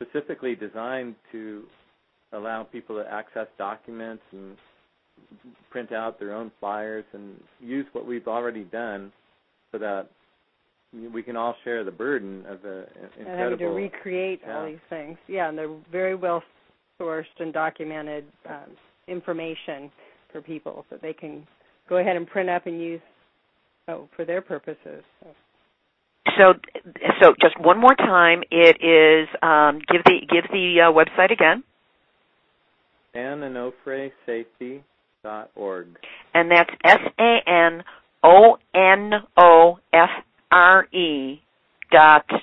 specifically 0.01 0.55
designed 0.55 1.15
to 1.33 1.65
allow 2.33 2.63
people 2.65 2.97
to 2.97 3.07
access 3.11 3.47
documents 3.59 4.23
and 4.33 4.57
print 5.71 5.93
out 5.93 6.19
their 6.19 6.35
own 6.35 6.51
flyers 6.61 7.05
and 7.13 7.39
use 7.61 7.85
what 7.93 8.07
we've 8.07 8.27
already 8.27 8.65
done 8.65 9.13
so 9.71 9.79
that 9.79 10.09
we 11.13 11.23
can 11.23 11.37
all 11.37 11.55
share 11.65 11.85
the 11.85 11.91
burden 11.91 12.45
of 12.49 12.63
the 12.63 12.87
incredible. 13.19 13.27
And 13.27 13.39
having 13.39 13.59
to 13.59 13.67
recreate 13.67 14.41
yeah. 14.47 14.59
all 14.59 14.67
these 14.67 14.79
things, 14.89 15.19
yeah, 15.29 15.49
and 15.49 15.59
they're 15.59 15.75
very 15.91 16.15
well 16.15 16.43
sourced 17.00 17.24
and 17.38 17.52
documented 17.52 18.24
um, 18.48 18.76
information 19.09 19.90
for 20.33 20.40
people 20.40 20.85
that 20.90 21.02
they 21.02 21.12
can 21.12 21.46
go 21.88 21.98
ahead 21.98 22.16
and 22.16 22.26
print 22.26 22.50
up 22.50 22.66
and 22.66 22.80
use 22.80 23.00
oh, 23.88 24.09
for 24.16 24.24
their 24.24 24.42
purposes. 24.42 25.04
So. 25.20 25.28
So, 26.38 26.54
so 27.20 27.35
just 27.40 27.61
one 27.61 27.78
more 27.78 27.94
time, 27.94 28.42
it 28.50 28.83
is 28.83 29.28
um, 29.42 29.80
give 29.92 30.02
the 30.04 30.20
give 30.28 30.44
the 30.50 30.80
uh, 30.80 30.90
website 30.90 31.30
again. 31.30 31.62
SanOnofreSafety.org. 33.14 35.87
And 36.33 36.50
that's 36.50 36.70
S 36.83 37.00
A 37.20 37.42
N 37.46 37.85
O 38.24 38.57
N 38.74 39.12
O 39.37 39.78
F 39.92 40.11
R 40.50 40.87
E 40.92 41.40
dot 41.92 42.24
org. 42.30 42.33
No, 42.33 42.38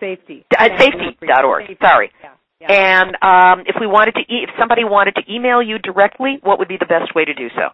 safety. 0.00 0.44
Uh, 0.58 0.68
safety.org. 0.78 1.66
Safety. 1.66 1.76
Sorry. 1.80 2.10
Yeah. 2.22 2.30
Yeah. 2.60 2.72
And 2.72 3.16
um, 3.20 3.64
if 3.66 3.76
we 3.78 3.86
wanted 3.86 4.14
to, 4.14 4.20
e- 4.20 4.44
if 4.44 4.50
somebody 4.58 4.84
wanted 4.84 5.14
to 5.16 5.22
email 5.30 5.62
you 5.62 5.78
directly, 5.78 6.38
what 6.42 6.58
would 6.58 6.68
be 6.68 6.78
the 6.78 6.86
best 6.86 7.14
way 7.14 7.22
to 7.24 7.34
do 7.34 7.48
so? 7.54 7.68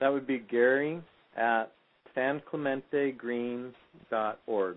That 0.00 0.12
would 0.12 0.26
be 0.26 0.38
Gary 0.38 1.00
at 1.36 1.70
sanclementegreen.org. 2.16 4.76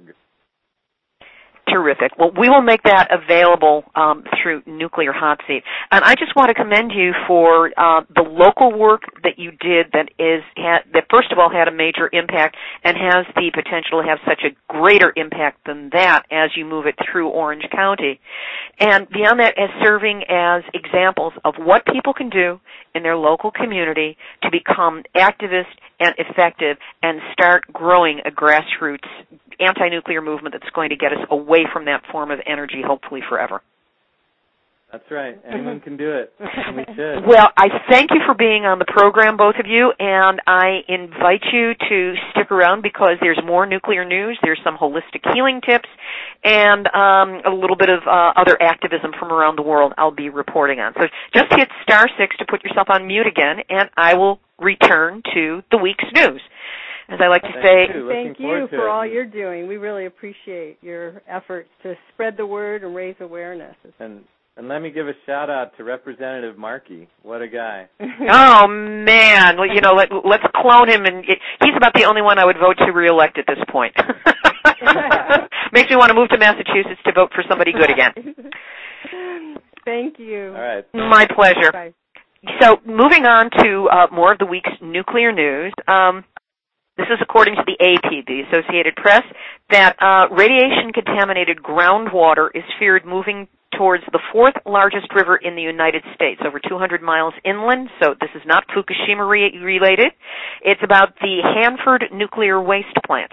Terrific. 1.74 2.12
Well, 2.20 2.30
we 2.40 2.50
will 2.50 2.62
make 2.62 2.84
that 2.84 3.10
available 3.10 3.84
um, 3.96 4.24
through 4.42 4.62
Nuclear 4.68 5.12
Hot 5.12 5.40
Seat. 5.48 5.64
And 5.90 6.04
I 6.04 6.14
just 6.14 6.36
want 6.36 6.50
to 6.50 6.54
commend 6.54 6.92
you 6.94 7.14
for 7.28 7.72
uh, 7.76 8.02
the 8.14 8.22
local 8.22 8.78
work 8.78 9.02
that 9.24 9.40
you 9.40 9.50
did 9.50 9.88
that 9.94 10.10
is 10.20 10.44
ha- 10.56 10.86
that 10.94 11.06
first 11.10 11.32
of 11.32 11.40
all 11.40 11.50
had 11.50 11.68
a 11.68 11.72
major 11.72 12.12
impact 12.14 12.58
and 12.84 12.96
has 12.96 13.26
the 13.36 13.50
potential 13.52 14.04
to 14.04 14.08
have 14.08 14.20
such 14.24 14.44
a 14.46 14.54
greater 14.72 15.12
impact 15.16 15.66
than 15.66 15.90
that 15.94 16.26
as 16.30 16.52
you 16.56 16.64
move 16.64 16.86
it 16.86 16.94
through 17.12 17.30
Orange 17.30 17.66
County. 17.72 18.20
And 18.80 19.10
beyond 19.10 19.40
that, 19.40 19.58
as 19.58 19.70
serving 19.84 20.24
as 20.30 20.62
examples 20.76 21.34
of 21.44 21.56
what 21.58 21.88
people 21.88 22.14
can 22.14 22.30
do 22.30 22.60
in 22.94 23.02
their 23.02 23.18
local 23.18 23.50
community 23.50 24.16
to 24.44 24.52
become 24.52 25.02
activist 25.18 25.74
and 26.00 26.14
effective 26.18 26.78
and 27.02 27.20
start 27.32 27.64
growing 27.74 28.20
a 28.26 28.30
grassroots 28.30 29.08
anti-nuclear 29.60 30.22
movement 30.22 30.56
that's 30.60 30.72
going 30.74 30.90
to 30.90 30.96
get 30.96 31.12
us 31.12 31.26
away 31.30 31.66
from 31.72 31.86
that 31.86 32.04
form 32.12 32.32
of 32.32 32.40
energy, 32.46 32.82
hopefully 32.86 33.22
forever. 33.28 33.62
That's 34.94 35.10
right. 35.10 35.42
Anyone 35.50 35.80
can 35.80 35.98
do 35.98 36.12
it. 36.12 36.32
And 36.40 36.78
we 36.78 36.86
should. 36.96 37.26
Well, 37.28 37.50
I 37.58 37.66
thank 37.90 38.12
you 38.12 38.22
for 38.28 38.36
being 38.36 38.66
on 38.66 38.78
the 38.78 38.86
program, 38.86 39.38
both 39.38 39.56
of 39.58 39.66
you, 39.66 39.92
and 39.98 40.40
I 40.46 40.86
invite 40.88 41.42
you 41.52 41.74
to 41.74 42.14
stick 42.30 42.52
around 42.52 42.84
because 42.84 43.18
there's 43.20 43.42
more 43.44 43.66
nuclear 43.66 44.06
news. 44.06 44.38
There's 44.44 44.60
some 44.64 44.78
holistic 44.78 45.26
healing 45.34 45.62
tips 45.66 45.90
and 46.44 46.86
um, 46.94 47.42
a 47.42 47.50
little 47.50 47.76
bit 47.76 47.90
of 47.90 48.06
uh, 48.06 48.34
other 48.38 48.56
activism 48.62 49.14
from 49.18 49.32
around 49.32 49.58
the 49.58 49.64
world 49.64 49.94
I'll 49.98 50.14
be 50.14 50.30
reporting 50.30 50.80
on. 50.80 50.94
So 50.94 51.08
just 51.34 51.48
hit 51.58 51.70
star 51.82 52.06
six 52.20 52.38
to 52.38 52.46
put 52.48 52.64
yourself 52.64 52.88
on 52.92 53.08
mute 53.08 53.26
again, 53.26 53.66
and 53.70 53.90
I 53.98 54.14
will 54.14 54.40
return 54.60 55.24
to 55.34 55.64
the 55.72 55.78
week's 55.78 56.06
news. 56.14 56.42
As 57.10 57.20
I 57.22 57.28
like 57.28 57.42
to 57.42 57.50
Thank 57.52 57.92
say, 57.92 57.98
you. 57.98 58.10
Thank 58.10 58.40
you 58.40 58.68
for 58.70 58.90
all 58.90 59.06
you're 59.06 59.26
doing. 59.26 59.68
We 59.68 59.78
really 59.78 60.06
appreciate 60.06 60.78
your 60.82 61.22
efforts 61.28 61.70
to 61.84 61.96
spread 62.14 62.38
the 62.38 62.46
word 62.46 62.84
and 62.84 62.96
raise 62.96 63.16
awareness. 63.20 63.76
And 64.00 64.22
and 64.56 64.68
let 64.68 64.84
me 64.84 64.92
give 64.92 65.08
a 65.08 65.14
shout 65.26 65.50
out 65.50 65.76
to 65.78 65.84
Representative 65.84 66.58
Markey. 66.58 67.08
What 67.24 67.42
a 67.42 67.48
guy. 67.48 67.88
Oh 68.30 68.68
man, 68.68 69.58
well, 69.58 69.68
you 69.68 69.82
know, 69.82 69.94
let, 69.94 70.10
let's 70.24 70.44
clone 70.56 70.90
him, 70.90 71.06
and 71.06 71.26
it, 71.26 71.40
he's 71.62 71.76
about 71.76 71.94
the 71.94 72.06
only 72.06 72.22
one 72.22 72.40
I 72.40 72.46
would 72.46 72.58
vote 72.58 72.78
to 72.86 72.92
reelect 72.92 73.38
at 73.38 73.46
this 73.48 73.58
point. 73.70 73.94
Makes 75.74 75.90
me 75.90 75.96
want 75.98 76.10
to 76.10 76.16
move 76.16 76.30
to 76.30 76.38
Massachusetts 76.38 77.02
to 77.06 77.12
vote 77.14 77.32
for 77.34 77.44
somebody 77.50 77.74
good 77.74 77.92
again. 77.92 78.14
Thank 79.86 80.20
you. 80.20 80.54
All 80.56 80.62
right. 80.62 80.86
My 80.94 81.28
pleasure. 81.36 81.72
Bye. 81.72 81.94
So, 82.62 82.78
moving 82.86 83.26
on 83.26 83.50
to 83.64 83.90
uh, 83.90 84.08
more 84.14 84.32
of 84.32 84.40
the 84.40 84.46
week's 84.46 84.72
nuclear 84.82 85.32
news. 85.32 85.74
Um, 85.88 86.24
this 86.98 87.08
is 87.10 87.18
according 87.22 87.56
to 87.56 87.64
the 87.66 87.78
AP, 87.80 88.26
the 88.28 88.42
Associated 88.50 88.96
Press, 88.96 89.24
that 89.72 89.96
uh, 90.00 90.34
radiation-contaminated 90.34 91.58
groundwater 91.58 92.50
is 92.54 92.64
feared 92.78 93.06
moving 93.06 93.48
towards 93.78 94.04
the 94.12 94.20
fourth 94.32 94.54
largest 94.66 95.08
river 95.16 95.36
in 95.36 95.56
the 95.56 95.62
United 95.62 96.04
States, 96.14 96.42
over 96.46 96.60
200 96.60 97.02
miles 97.02 97.34
inland. 97.44 97.90
So 98.02 98.14
this 98.22 98.30
is 98.36 98.44
not 98.46 98.64
Fukushima 98.70 99.28
re- 99.28 99.58
related. 99.58 100.12
It's 100.62 100.82
about 100.84 101.16
the 101.20 101.42
Hanford 101.42 102.06
nuclear 102.14 102.62
waste 102.62 102.96
plant. 103.06 103.32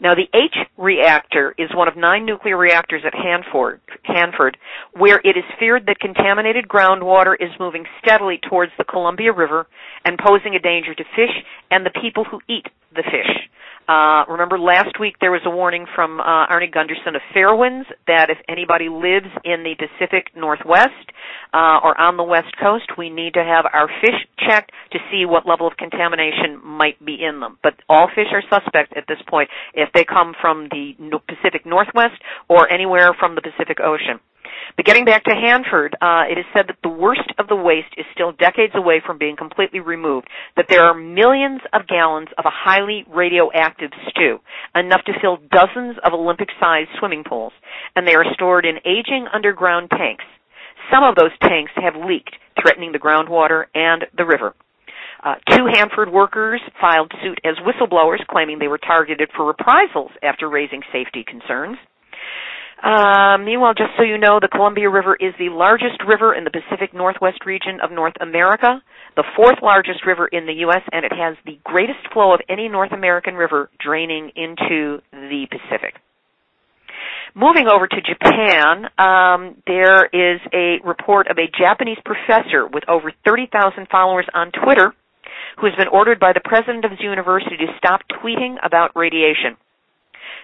Now, 0.00 0.14
the 0.14 0.30
H 0.32 0.54
reactor 0.76 1.54
is 1.58 1.70
one 1.74 1.88
of 1.88 1.96
nine 1.96 2.24
nuclear 2.24 2.56
reactors 2.56 3.02
at 3.04 3.14
Hanford, 3.14 3.80
Hanford, 4.04 4.56
where 4.92 5.20
it 5.24 5.36
is 5.36 5.44
feared 5.58 5.86
that 5.86 5.98
contaminated 5.98 6.68
groundwater 6.68 7.34
is 7.34 7.50
moving 7.58 7.84
steadily 8.00 8.38
towards 8.48 8.70
the 8.78 8.84
Columbia 8.84 9.32
River 9.32 9.66
and 10.08 10.18
posing 10.18 10.54
a 10.54 10.58
danger 10.58 10.94
to 10.94 11.04
fish 11.14 11.36
and 11.70 11.84
the 11.84 11.92
people 12.00 12.24
who 12.24 12.40
eat 12.48 12.64
the 12.96 13.04
fish. 13.04 13.28
Uh, 13.88 14.24
remember 14.28 14.58
last 14.58 15.00
week 15.00 15.16
there 15.20 15.30
was 15.30 15.40
a 15.44 15.50
warning 15.50 15.84
from 15.94 16.20
uh, 16.20 16.48
Arnie 16.48 16.72
Gundersen 16.72 17.16
of 17.16 17.22
Fairewinds 17.36 17.84
that 18.06 18.28
if 18.28 18.38
anybody 18.48 18.88
lives 18.88 19.28
in 19.44 19.64
the 19.64 19.76
Pacific 19.76 20.28
Northwest 20.36 21.12
uh, 21.52 21.80
or 21.84 21.98
on 22.00 22.16
the 22.16 22.22
West 22.22 22.52
Coast, 22.60 22.84
we 22.96 23.08
need 23.08 23.34
to 23.34 23.44
have 23.44 23.64
our 23.72 23.88
fish 24.00 24.16
checked 24.48 24.72
to 24.92 24.98
see 25.10 25.24
what 25.24 25.46
level 25.46 25.66
of 25.66 25.76
contamination 25.76 26.60
might 26.64 27.02
be 27.04 27.16
in 27.20 27.40
them. 27.40 27.58
But 27.62 27.74
all 27.88 28.08
fish 28.14 28.28
are 28.32 28.42
suspect 28.48 28.96
at 28.96 29.04
this 29.08 29.20
point 29.28 29.48
if 29.74 29.88
they 29.92 30.04
come 30.04 30.32
from 30.40 30.68
the 30.70 30.92
Pacific 31.28 31.64
Northwest 31.64 32.20
or 32.48 32.70
anywhere 32.72 33.16
from 33.18 33.36
the 33.36 33.42
Pacific 33.42 33.78
Ocean. 33.80 34.20
But 34.76 34.86
getting 34.86 35.04
back 35.04 35.24
to 35.24 35.34
Hanford, 35.34 35.96
uh, 36.00 36.24
it 36.30 36.38
is 36.38 36.44
said 36.54 36.68
that 36.68 36.78
the 36.82 36.88
worst 36.88 37.32
of 37.38 37.48
the 37.48 37.56
waste 37.56 37.94
is 37.96 38.06
still 38.12 38.32
decades 38.32 38.74
away 38.76 39.02
from 39.04 39.18
being 39.18 39.36
completely 39.36 39.80
removed, 39.80 40.28
that 40.56 40.66
there 40.68 40.84
are 40.84 40.94
millions 40.94 41.60
of 41.72 41.88
gallons 41.88 42.28
of 42.38 42.44
a 42.44 42.52
highly 42.52 43.04
radioactive 43.08 43.90
stew, 44.08 44.38
enough 44.74 45.02
to 45.06 45.12
fill 45.20 45.38
dozens 45.50 45.96
of 46.04 46.12
Olympic-sized 46.12 46.90
swimming 46.98 47.24
pools, 47.24 47.52
and 47.96 48.06
they 48.06 48.14
are 48.14 48.24
stored 48.34 48.64
in 48.64 48.76
aging 48.84 49.26
underground 49.32 49.90
tanks. 49.90 50.24
Some 50.92 51.02
of 51.02 51.16
those 51.16 51.32
tanks 51.42 51.72
have 51.76 51.96
leaked, 51.96 52.36
threatening 52.60 52.92
the 52.92 52.98
groundwater 52.98 53.64
and 53.74 54.06
the 54.16 54.24
river. 54.24 54.54
Uh, 55.24 55.34
two 55.50 55.66
Hanford 55.72 56.12
workers 56.12 56.60
filed 56.80 57.10
suit 57.22 57.40
as 57.44 57.56
whistleblowers, 57.66 58.24
claiming 58.30 58.58
they 58.60 58.68
were 58.68 58.78
targeted 58.78 59.30
for 59.34 59.44
reprisals 59.44 60.12
after 60.22 60.48
raising 60.48 60.82
safety 60.92 61.24
concerns. 61.26 61.76
Uh, 62.82 63.38
meanwhile, 63.38 63.74
just 63.74 63.90
so 63.96 64.04
you 64.04 64.18
know, 64.18 64.38
the 64.40 64.48
Columbia 64.48 64.88
River 64.88 65.16
is 65.18 65.34
the 65.38 65.50
largest 65.50 65.98
river 66.06 66.32
in 66.34 66.44
the 66.44 66.50
Pacific 66.50 66.94
Northwest 66.94 67.44
region 67.44 67.80
of 67.82 67.90
North 67.90 68.14
America, 68.20 68.80
the 69.16 69.24
fourth 69.34 69.58
largest 69.62 70.06
river 70.06 70.28
in 70.28 70.46
the 70.46 70.62
U.S., 70.68 70.82
and 70.92 71.04
it 71.04 71.12
has 71.12 71.36
the 71.44 71.58
greatest 71.64 71.98
flow 72.12 72.32
of 72.32 72.40
any 72.48 72.68
North 72.68 72.92
American 72.92 73.34
river 73.34 73.68
draining 73.80 74.30
into 74.36 75.02
the 75.10 75.46
Pacific. 75.50 75.94
Moving 77.34 77.66
over 77.68 77.86
to 77.86 78.00
Japan, 78.00 78.86
um, 78.96 79.62
there 79.66 80.06
is 80.06 80.40
a 80.54 80.78
report 80.84 81.26
of 81.28 81.36
a 81.38 81.50
Japanese 81.58 81.98
professor 82.04 82.66
with 82.66 82.84
over 82.88 83.12
30,000 83.26 83.88
followers 83.90 84.26
on 84.34 84.52
Twitter 84.52 84.94
who 85.60 85.66
has 85.66 85.74
been 85.76 85.88
ordered 85.88 86.20
by 86.20 86.32
the 86.32 86.40
president 86.44 86.84
of 86.84 86.92
his 86.92 87.00
university 87.00 87.56
to 87.56 87.66
stop 87.76 88.00
tweeting 88.22 88.54
about 88.64 88.94
radiation. 88.94 89.56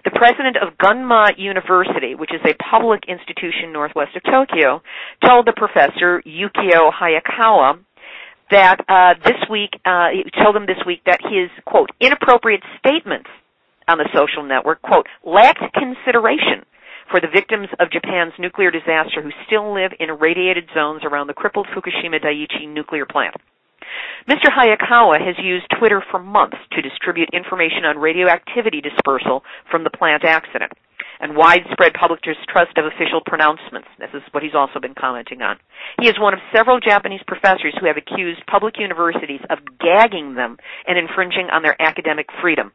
The 0.05 0.11
president 0.11 0.59
of 0.61 0.77
Gunma 0.77 1.39
University, 1.39 2.15
which 2.15 2.31
is 2.33 2.41
a 2.45 2.53
public 2.63 3.05
institution 3.09 3.73
northwest 3.73 4.15
of 4.17 4.23
Tokyo, 4.23 4.83
told 5.25 5.47
the 5.47 5.55
professor, 5.57 6.23
Yukio 6.27 6.93
Hayakawa, 6.93 7.81
that 8.51 8.77
uh, 8.87 9.15
this 9.25 9.41
week, 9.51 9.71
uh, 9.87 10.09
he 10.13 10.29
told 10.45 10.55
him 10.57 10.67
this 10.67 10.85
week 10.87 11.01
that 11.07 11.21
his, 11.23 11.49
quote, 11.65 11.89
inappropriate 12.01 12.61
statements 12.79 13.31
on 13.89 13.97
the 13.97 14.09
social 14.15 14.43
network, 14.45 14.83
quote, 14.83 15.07
lacked 15.25 15.65
consideration 15.73 16.69
for 17.11 17.21
the 17.21 17.29
victims 17.33 17.69
of 17.81 17.91
Japan's 17.91 18.33
nuclear 18.39 18.71
disaster 18.71 19.23
who 19.23 19.31
still 19.47 19.75
live 19.75 19.93
in 19.99 20.11
irradiated 20.11 20.69
zones 20.75 21.03
around 21.05 21.29
the 21.29 21.35
crippled 21.35 21.67
Fukushima 21.75 22.21
Daiichi 22.21 22.69
nuclear 22.69 23.07
plant. 23.07 23.35
Mr. 24.29 24.49
Hayakawa 24.49 25.21
has 25.21 25.37
used 25.43 25.67
Twitter 25.79 26.03
for 26.11 26.19
months 26.19 26.57
to 26.73 26.83
distribute 26.83 27.29
information 27.33 27.85
on 27.85 27.99
radioactivity 27.99 28.81
dispersal 28.81 29.43
from 29.71 29.85
the 29.85 29.91
plant 29.91 30.25
accident 30.25 30.73
and 31.21 31.37
widespread 31.37 31.95
public 31.95 32.21
distrust 32.23 32.77
of 32.77 32.87
official 32.87 33.21
pronouncements. 33.25 33.89
This 33.99 34.11
is 34.15 34.23
what 34.33 34.43
he's 34.43 34.55
also 34.55 34.81
been 34.81 34.95
commenting 34.95 35.43
on. 35.43 35.57
He 36.01 36.09
is 36.09 36.19
one 36.19 36.35
of 36.35 36.41
several 36.55 36.81
Japanese 36.81 37.21
professors 37.27 37.75
who 37.81 37.87
have 37.87 37.97
accused 37.97 38.43
public 38.51 38.75
universities 38.79 39.41
of 39.51 39.59
gagging 39.79 40.35
them 40.35 40.59
and 40.87 40.99
infringing 40.99 41.49
on 41.53 41.63
their 41.63 41.81
academic 41.81 42.27
freedom. 42.43 42.73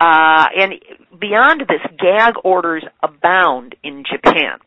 Uh, 0.00 0.46
and 0.56 0.74
beyond 1.20 1.62
this, 1.68 1.80
gag 1.98 2.34
orders 2.44 2.84
abound 3.02 3.76
in 3.82 4.02
Japan. 4.02 4.58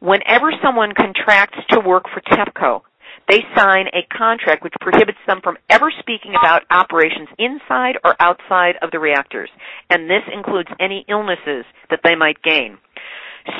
Whenever 0.00 0.50
someone 0.64 0.92
contracts 0.96 1.58
to 1.70 1.78
work 1.78 2.04
for 2.12 2.20
TEPCO, 2.20 2.82
they 3.28 3.40
sign 3.56 3.86
a 3.92 4.06
contract 4.16 4.62
which 4.62 4.74
prohibits 4.80 5.18
them 5.26 5.40
from 5.42 5.56
ever 5.70 5.92
speaking 6.00 6.34
about 6.38 6.62
operations 6.70 7.28
inside 7.38 7.96
or 8.04 8.14
outside 8.20 8.74
of 8.82 8.90
the 8.90 8.98
reactors, 8.98 9.50
and 9.90 10.08
this 10.08 10.22
includes 10.32 10.68
any 10.80 11.04
illnesses 11.08 11.64
that 11.90 12.00
they 12.04 12.14
might 12.14 12.42
gain. 12.42 12.78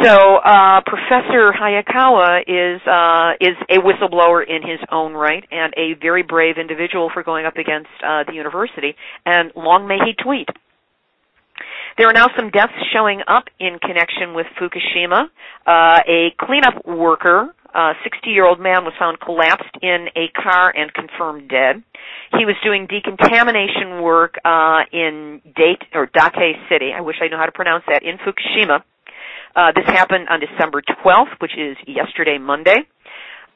So 0.03 0.37
uh, 0.37 0.81
Professor 0.87 1.52
Hayakawa 1.52 2.42
is 2.46 2.81
uh, 2.87 3.33
is 3.40 3.56
a 3.69 3.79
whistleblower 3.83 4.42
in 4.46 4.63
his 4.63 4.79
own 4.92 5.13
right 5.13 5.44
and 5.50 5.75
a 5.77 5.98
very 6.00 6.23
brave 6.23 6.56
individual 6.56 7.10
for 7.13 7.25
going 7.25 7.46
up 7.46 7.56
against 7.56 7.90
uh, 8.04 8.23
the 8.25 8.33
university. 8.33 8.94
And 9.27 9.50
long 9.56 9.88
may 9.88 9.98
he 10.04 10.13
tweet. 10.23 10.48
There 11.98 12.08
are 12.08 12.13
now 12.13 12.29
some 12.37 12.50
deaths 12.50 12.73
showing 12.92 13.21
up 13.27 13.44
in 13.58 13.79
connection 13.79 14.35
with 14.35 14.46
Fukushima. 14.58 15.25
Uh, 15.67 16.00
a 16.06 16.35
cleanup 16.40 16.87
worker, 16.87 17.54
a 17.75 17.92
60-year-old 18.04 18.60
man, 18.60 18.85
was 18.85 18.92
found 18.98 19.20
collapsed 19.20 19.77
in 19.83 20.08
a 20.16 20.29
car 20.33 20.73
and 20.75 20.92
confirmed 20.92 21.48
dead. 21.48 21.83
He 22.38 22.44
was 22.44 22.56
doing 22.64 22.87
decontamination 22.87 24.02
work 24.02 24.37
uh, 24.44 24.81
in 24.92 25.40
Date 25.56 25.83
or 25.94 26.06
Date 26.06 26.56
City. 26.70 26.90
I 26.96 27.00
wish 27.00 27.16
I 27.23 27.29
knew 27.29 27.37
how 27.37 27.46
to 27.46 27.52
pronounce 27.52 27.85
that 27.88 28.02
in 28.02 28.18
Fukushima. 28.18 28.83
Uh, 29.54 29.73
this 29.75 29.85
happened 29.87 30.29
on 30.31 30.40
December 30.40 30.83
12th, 31.04 31.40
which 31.40 31.52
is 31.56 31.77
yesterday, 31.87 32.38
Monday. 32.38 32.88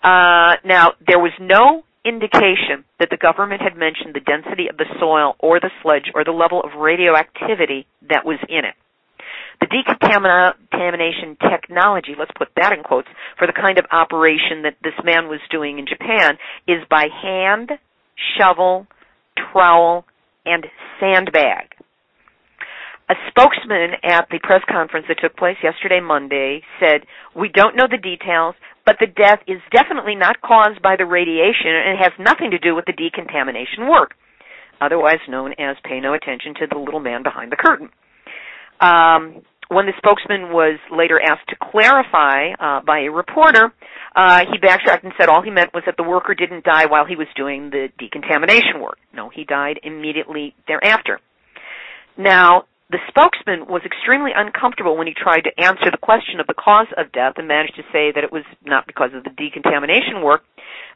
Uh, 0.02 0.56
now, 0.64 0.92
there 1.06 1.18
was 1.18 1.32
no 1.40 1.84
indication 2.04 2.84
that 3.00 3.08
the 3.10 3.16
government 3.16 3.60
had 3.60 3.76
mentioned 3.76 4.14
the 4.14 4.20
density 4.20 4.68
of 4.68 4.76
the 4.76 4.86
soil 5.00 5.34
or 5.40 5.58
the 5.58 5.70
sludge 5.82 6.12
or 6.14 6.22
the 6.22 6.30
level 6.30 6.62
of 6.62 6.78
radioactivity 6.78 7.86
that 8.08 8.24
was 8.24 8.38
in 8.48 8.64
it. 8.64 8.74
The 9.60 9.66
decontamination 9.66 11.36
technology, 11.40 12.14
let's 12.18 12.30
put 12.36 12.48
that 12.56 12.72
in 12.72 12.82
quotes, 12.82 13.08
for 13.38 13.46
the 13.46 13.52
kind 13.52 13.78
of 13.78 13.86
operation 13.90 14.62
that 14.62 14.76
this 14.82 14.96
man 15.04 15.28
was 15.28 15.40
doing 15.50 15.78
in 15.78 15.86
Japan 15.86 16.36
is 16.68 16.84
by 16.90 17.08
hand, 17.22 17.70
shovel, 18.38 18.86
trowel, 19.36 20.04
and 20.44 20.66
sandbag. 21.00 21.72
A 23.08 23.14
spokesman 23.30 24.02
at 24.02 24.26
the 24.30 24.40
press 24.42 24.62
conference 24.68 25.06
that 25.08 25.18
took 25.22 25.36
place 25.36 25.56
yesterday, 25.62 26.00
Monday, 26.00 26.62
said, 26.80 27.06
We 27.34 27.48
don't 27.48 27.76
know 27.76 27.86
the 27.88 28.02
details, 28.02 28.56
but 28.84 28.96
the 28.98 29.06
death 29.06 29.40
is 29.46 29.62
definitely 29.70 30.16
not 30.16 30.42
caused 30.42 30.82
by 30.82 30.96
the 30.96 31.06
radiation 31.06 31.70
and 31.70 31.98
it 31.98 32.02
has 32.02 32.12
nothing 32.18 32.50
to 32.50 32.58
do 32.58 32.74
with 32.74 32.84
the 32.86 32.92
decontamination 32.92 33.88
work, 33.88 34.14
otherwise 34.80 35.22
known 35.28 35.52
as 35.58 35.76
pay 35.84 36.00
no 36.00 36.14
attention 36.14 36.54
to 36.54 36.66
the 36.66 36.78
little 36.78 37.00
man 37.00 37.22
behind 37.22 37.52
the 37.52 37.56
curtain. 37.56 37.90
Um, 38.80 39.42
when 39.68 39.86
the 39.86 39.92
spokesman 39.98 40.52
was 40.52 40.78
later 40.92 41.20
asked 41.20 41.48
to 41.48 41.56
clarify 41.56 42.52
uh, 42.52 42.80
by 42.86 43.00
a 43.00 43.10
reporter, 43.10 43.72
uh, 44.14 44.44
he 44.50 44.58
backtracked 44.58 45.04
and 45.04 45.12
said 45.18 45.28
all 45.28 45.42
he 45.42 45.50
meant 45.50 45.74
was 45.74 45.82
that 45.86 45.96
the 45.96 46.04
worker 46.04 46.34
didn't 46.34 46.64
die 46.64 46.86
while 46.86 47.04
he 47.04 47.16
was 47.16 47.26
doing 47.34 47.70
the 47.70 47.88
decontamination 47.98 48.80
work. 48.80 48.98
No, 49.12 49.28
he 49.28 49.44
died 49.44 49.80
immediately 49.82 50.54
thereafter. 50.68 51.20
Now, 52.16 52.64
the 52.90 52.98
spokesman 53.08 53.66
was 53.66 53.82
extremely 53.84 54.30
uncomfortable 54.34 54.96
when 54.96 55.08
he 55.08 55.14
tried 55.14 55.42
to 55.42 55.60
answer 55.60 55.90
the 55.90 55.98
question 55.98 56.38
of 56.38 56.46
the 56.46 56.54
cause 56.54 56.86
of 56.96 57.10
death 57.10 57.34
and 57.36 57.48
managed 57.48 57.74
to 57.74 57.82
say 57.92 58.12
that 58.14 58.22
it 58.22 58.30
was 58.30 58.44
not 58.64 58.86
because 58.86 59.10
of 59.12 59.24
the 59.24 59.30
decontamination 59.30 60.22
work, 60.22 60.42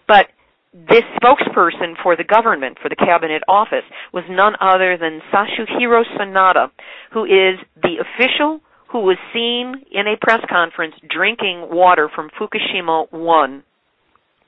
but 0.06 0.28
this 0.72 1.02
spokesperson 1.20 1.94
for 2.02 2.16
the 2.16 2.24
government, 2.24 2.78
for 2.80 2.88
the 2.88 2.96
cabinet 2.96 3.42
office, 3.48 3.84
was 4.12 4.24
none 4.30 4.54
other 4.60 4.96
than 4.96 5.20
Yasuhiro 5.32 6.02
Sonoda, 6.16 6.70
who 7.12 7.24
is 7.24 7.58
the 7.82 7.96
official 8.00 8.60
who 8.92 9.00
was 9.00 9.16
seen 9.32 9.84
in 9.92 10.06
a 10.06 10.16
press 10.20 10.40
conference 10.48 10.94
drinking 11.08 11.68
water 11.70 12.10
from 12.14 12.28
Fukushima 12.30 13.12
1 13.12 13.62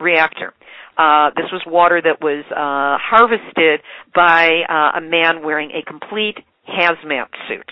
reactor. 0.01 0.53
Uh, 0.99 1.31
this 1.37 1.47
was 1.53 1.63
water 1.67 2.01
that 2.03 2.21
was 2.21 2.45
uh, 2.51 2.99
harvested 3.01 3.81
by 4.15 4.63
uh, 4.69 4.99
a 4.99 5.01
man 5.01 5.45
wearing 5.45 5.71
a 5.71 5.83
complete 5.89 6.39
hazmat 6.69 7.29
suit. 7.49 7.71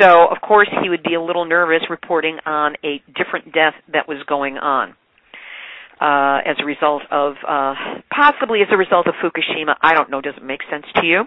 So, 0.00 0.28
of 0.30 0.40
course, 0.40 0.68
he 0.82 0.88
would 0.88 1.02
be 1.02 1.14
a 1.14 1.22
little 1.22 1.44
nervous 1.44 1.82
reporting 1.90 2.38
on 2.46 2.74
a 2.84 3.02
different 3.16 3.52
death 3.52 3.74
that 3.92 4.08
was 4.08 4.18
going 4.28 4.56
on. 4.56 4.94
Uh, 6.00 6.40
as 6.44 6.56
a 6.58 6.64
result 6.64 7.02
of, 7.12 7.34
uh, 7.46 7.74
possibly 8.10 8.60
as 8.60 8.68
a 8.72 8.76
result 8.76 9.06
of 9.06 9.14
Fukushima. 9.22 9.76
I 9.80 9.94
don't 9.94 10.10
know. 10.10 10.20
Does 10.20 10.34
it 10.36 10.42
make 10.42 10.60
sense 10.68 10.84
to 10.96 11.06
you? 11.06 11.24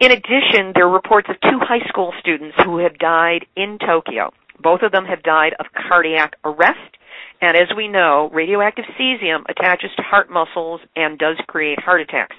In 0.00 0.12
addition, 0.12 0.72
there 0.74 0.86
are 0.86 0.92
reports 0.92 1.28
of 1.28 1.36
two 1.42 1.58
high 1.60 1.86
school 1.88 2.12
students 2.20 2.56
who 2.64 2.78
have 2.78 2.96
died 2.98 3.44
in 3.56 3.78
Tokyo. 3.78 4.32
Both 4.58 4.82
of 4.82 4.92
them 4.92 5.04
have 5.04 5.22
died 5.22 5.54
of 5.58 5.66
cardiac 5.74 6.36
arrest, 6.44 6.96
and 7.42 7.56
as 7.56 7.68
we 7.76 7.88
know, 7.88 8.30
radioactive 8.32 8.84
cesium 8.98 9.42
attaches 9.48 9.90
to 9.96 10.02
heart 10.02 10.30
muscles 10.30 10.80
and 10.96 11.18
does 11.18 11.36
create 11.48 11.80
heart 11.80 12.00
attacks. 12.00 12.36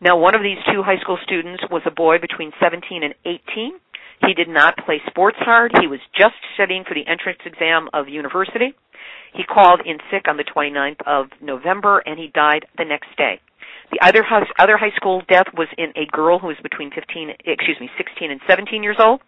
Now, 0.00 0.16
one 0.18 0.34
of 0.34 0.42
these 0.42 0.58
two 0.72 0.82
high 0.82 0.98
school 1.00 1.18
students 1.24 1.62
was 1.70 1.82
a 1.86 1.90
boy 1.90 2.18
between 2.18 2.52
17 2.60 3.02
and 3.02 3.14
18. 3.24 3.72
He 4.26 4.34
did 4.34 4.48
not 4.48 4.76
play 4.84 5.00
sports 5.06 5.38
hard. 5.40 5.72
He 5.80 5.86
was 5.86 6.00
just 6.16 6.34
studying 6.54 6.84
for 6.84 6.94
the 6.94 7.06
entrance 7.06 7.38
exam 7.44 7.88
of 7.92 8.08
university. 8.08 8.74
He 9.34 9.44
called 9.44 9.80
in 9.84 9.98
sick 10.10 10.26
on 10.28 10.36
the 10.36 10.44
29th 10.44 11.00
of 11.06 11.26
November 11.40 12.02
and 12.04 12.18
he 12.18 12.28
died 12.28 12.66
the 12.76 12.84
next 12.84 13.08
day. 13.16 13.40
The 13.90 14.00
other 14.06 14.22
high, 14.22 14.44
other 14.58 14.76
high 14.76 14.94
school 14.96 15.22
death 15.28 15.46
was 15.56 15.68
in 15.78 15.92
a 15.96 16.04
girl 16.12 16.38
who 16.38 16.48
was 16.48 16.56
between 16.62 16.90
15, 16.90 17.30
excuse 17.44 17.80
me, 17.80 17.88
16 17.96 18.30
and 18.30 18.40
17 18.46 18.82
years 18.82 18.98
old. 19.00 19.20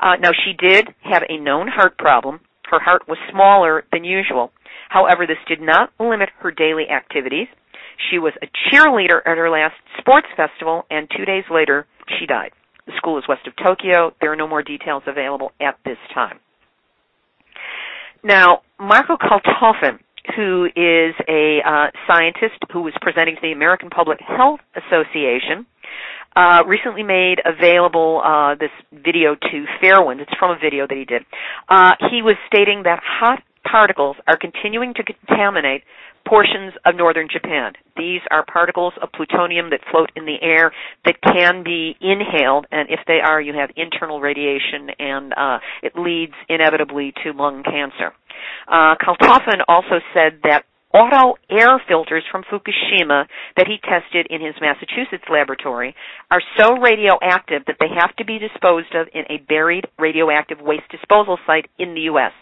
Uh, 0.00 0.16
now 0.20 0.30
she 0.32 0.52
did 0.52 0.88
have 1.02 1.22
a 1.28 1.38
known 1.38 1.68
heart 1.68 1.96
problem. 1.96 2.40
Her 2.70 2.80
heart 2.80 3.08
was 3.08 3.18
smaller 3.30 3.84
than 3.92 4.04
usual. 4.04 4.52
However, 4.88 5.26
this 5.26 5.40
did 5.48 5.60
not 5.60 5.90
limit 5.98 6.28
her 6.40 6.50
daily 6.50 6.84
activities. 6.90 7.48
She 8.10 8.18
was 8.18 8.32
a 8.42 8.48
cheerleader 8.68 9.20
at 9.24 9.38
her 9.38 9.48
last 9.48 9.74
sports 9.98 10.26
festival, 10.36 10.84
and 10.90 11.08
two 11.16 11.24
days 11.24 11.44
later, 11.50 11.86
she 12.18 12.26
died. 12.26 12.50
The 12.86 12.92
school 12.96 13.18
is 13.18 13.24
west 13.28 13.46
of 13.46 13.54
Tokyo. 13.56 14.12
There 14.20 14.32
are 14.32 14.36
no 14.36 14.48
more 14.48 14.62
details 14.62 15.04
available 15.06 15.52
at 15.60 15.78
this 15.84 15.98
time. 16.12 16.38
Now, 18.24 18.62
Marco 18.80 19.18
Kaltofen, 19.18 19.98
who 20.34 20.64
is 20.74 21.14
a 21.28 21.60
uh, 21.60 21.90
scientist 22.08 22.56
who 22.72 22.80
was 22.80 22.94
presenting 23.02 23.34
to 23.34 23.40
the 23.42 23.52
American 23.52 23.90
Public 23.90 24.18
Health 24.18 24.60
Association, 24.74 25.66
uh, 26.34 26.62
recently 26.66 27.02
made 27.02 27.36
available 27.44 28.22
uh, 28.24 28.54
this 28.54 28.70
video 28.92 29.34
to 29.34 29.64
Fairewind. 29.82 30.20
It's 30.20 30.32
from 30.38 30.52
a 30.52 30.58
video 30.58 30.86
that 30.86 30.96
he 30.96 31.04
did. 31.04 31.22
Uh, 31.68 31.92
he 32.10 32.22
was 32.22 32.36
stating 32.46 32.84
that 32.84 32.98
hot 33.04 33.42
particles 33.70 34.16
are 34.26 34.38
continuing 34.38 34.94
to 34.94 35.02
contaminate 35.04 35.82
portions 36.26 36.72
of 36.84 36.96
northern 36.96 37.28
Japan. 37.30 37.72
These 37.96 38.20
are 38.30 38.44
particles 38.44 38.94
of 39.02 39.10
plutonium 39.12 39.70
that 39.70 39.80
float 39.90 40.10
in 40.16 40.24
the 40.24 40.36
air 40.40 40.72
that 41.04 41.16
can 41.22 41.62
be 41.64 41.96
inhaled, 42.00 42.66
and 42.70 42.88
if 42.90 43.00
they 43.06 43.20
are, 43.24 43.40
you 43.40 43.54
have 43.54 43.70
internal 43.76 44.20
radiation, 44.20 44.90
and 44.98 45.32
uh, 45.36 45.58
it 45.82 45.92
leads 45.96 46.34
inevitably 46.48 47.12
to 47.24 47.32
lung 47.32 47.62
cancer. 47.62 48.12
Uh, 48.68 48.94
Kaltofen 48.96 49.60
also 49.68 50.00
said 50.14 50.40
that 50.42 50.64
auto 50.94 51.34
air 51.50 51.82
filters 51.88 52.22
from 52.30 52.44
Fukushima 52.44 53.26
that 53.56 53.66
he 53.66 53.76
tested 53.82 54.26
in 54.30 54.40
his 54.40 54.54
Massachusetts 54.60 55.24
laboratory 55.30 55.94
are 56.30 56.42
so 56.56 56.76
radioactive 56.78 57.62
that 57.66 57.76
they 57.80 57.90
have 57.98 58.14
to 58.16 58.24
be 58.24 58.38
disposed 58.38 58.94
of 58.94 59.08
in 59.12 59.24
a 59.28 59.42
buried 59.48 59.86
radioactive 59.98 60.60
waste 60.60 60.88
disposal 60.90 61.36
site 61.46 61.68
in 61.78 61.94
the 61.94 62.02
U.S. 62.02 62.32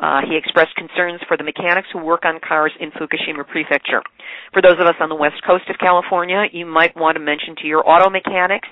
Uh, 0.00 0.20
he 0.26 0.36
expressed 0.36 0.74
concerns 0.76 1.20
for 1.28 1.36
the 1.36 1.44
mechanics 1.44 1.88
who 1.92 2.02
work 2.02 2.24
on 2.24 2.40
cars 2.40 2.72
in 2.80 2.90
Fukushima 2.92 3.46
Prefecture. 3.46 4.02
For 4.52 4.62
those 4.62 4.80
of 4.80 4.86
us 4.86 4.96
on 4.98 5.10
the 5.10 5.14
west 5.14 5.42
coast 5.46 5.64
of 5.68 5.76
California, 5.78 6.44
you 6.52 6.64
might 6.64 6.96
want 6.96 7.16
to 7.16 7.20
mention 7.20 7.54
to 7.60 7.66
your 7.66 7.86
auto 7.86 8.08
mechanics 8.08 8.68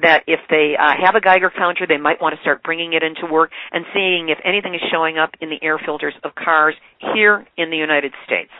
that 0.00 0.24
if 0.26 0.40
they 0.48 0.74
uh, 0.80 0.94
have 1.04 1.14
a 1.14 1.20
Geiger 1.20 1.52
counter, 1.54 1.86
they 1.86 1.98
might 1.98 2.20
want 2.20 2.34
to 2.34 2.40
start 2.40 2.62
bringing 2.62 2.94
it 2.94 3.02
into 3.02 3.30
work 3.30 3.50
and 3.72 3.84
seeing 3.92 4.30
if 4.30 4.38
anything 4.42 4.74
is 4.74 4.80
showing 4.90 5.18
up 5.18 5.30
in 5.40 5.50
the 5.50 5.62
air 5.62 5.78
filters 5.84 6.14
of 6.24 6.34
cars 6.34 6.74
here 7.14 7.46
in 7.58 7.68
the 7.68 7.76
United 7.76 8.12
States. 8.24 8.50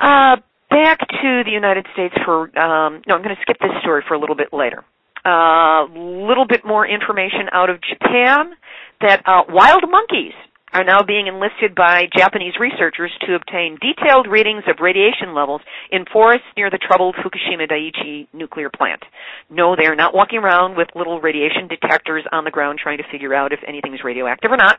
Uh, 0.00 0.36
back 0.70 1.00
to 1.00 1.42
the 1.44 1.50
United 1.52 1.86
States 1.92 2.14
for, 2.24 2.44
um, 2.58 3.02
no, 3.06 3.14
I'm 3.14 3.22
going 3.22 3.36
to 3.36 3.42
skip 3.42 3.58
this 3.60 3.72
story 3.82 4.02
for 4.08 4.14
a 4.14 4.18
little 4.18 4.36
bit 4.36 4.52
later. 4.52 4.84
A 5.24 5.86
little 5.94 6.46
bit 6.46 6.64
more 6.64 6.86
information 6.86 7.48
out 7.52 7.70
of 7.70 7.78
Japan 7.82 8.54
that 9.00 9.22
uh, 9.26 9.42
wild 9.48 9.84
monkeys 9.88 10.34
are 10.72 10.84
now 10.84 11.02
being 11.02 11.26
enlisted 11.26 11.74
by 11.74 12.04
Japanese 12.16 12.54
researchers 12.60 13.10
to 13.26 13.34
obtain 13.34 13.78
detailed 13.80 14.26
readings 14.26 14.64
of 14.68 14.76
radiation 14.80 15.34
levels 15.34 15.62
in 15.90 16.04
forests 16.12 16.46
near 16.56 16.70
the 16.70 16.78
troubled 16.78 17.16
Fukushima 17.16 17.70
Daiichi 17.70 18.28
nuclear 18.32 18.70
plant. 18.70 19.02
No, 19.48 19.76
they 19.76 19.86
are 19.86 19.96
not 19.96 20.14
walking 20.14 20.38
around 20.38 20.76
with 20.76 20.88
little 20.94 21.20
radiation 21.20 21.68
detectors 21.68 22.24
on 22.32 22.44
the 22.44 22.50
ground 22.50 22.78
trying 22.82 22.98
to 22.98 23.04
figure 23.10 23.34
out 23.34 23.52
if 23.52 23.60
anything 23.66 23.94
is 23.94 24.00
radioactive 24.04 24.50
or 24.50 24.56
not. 24.56 24.78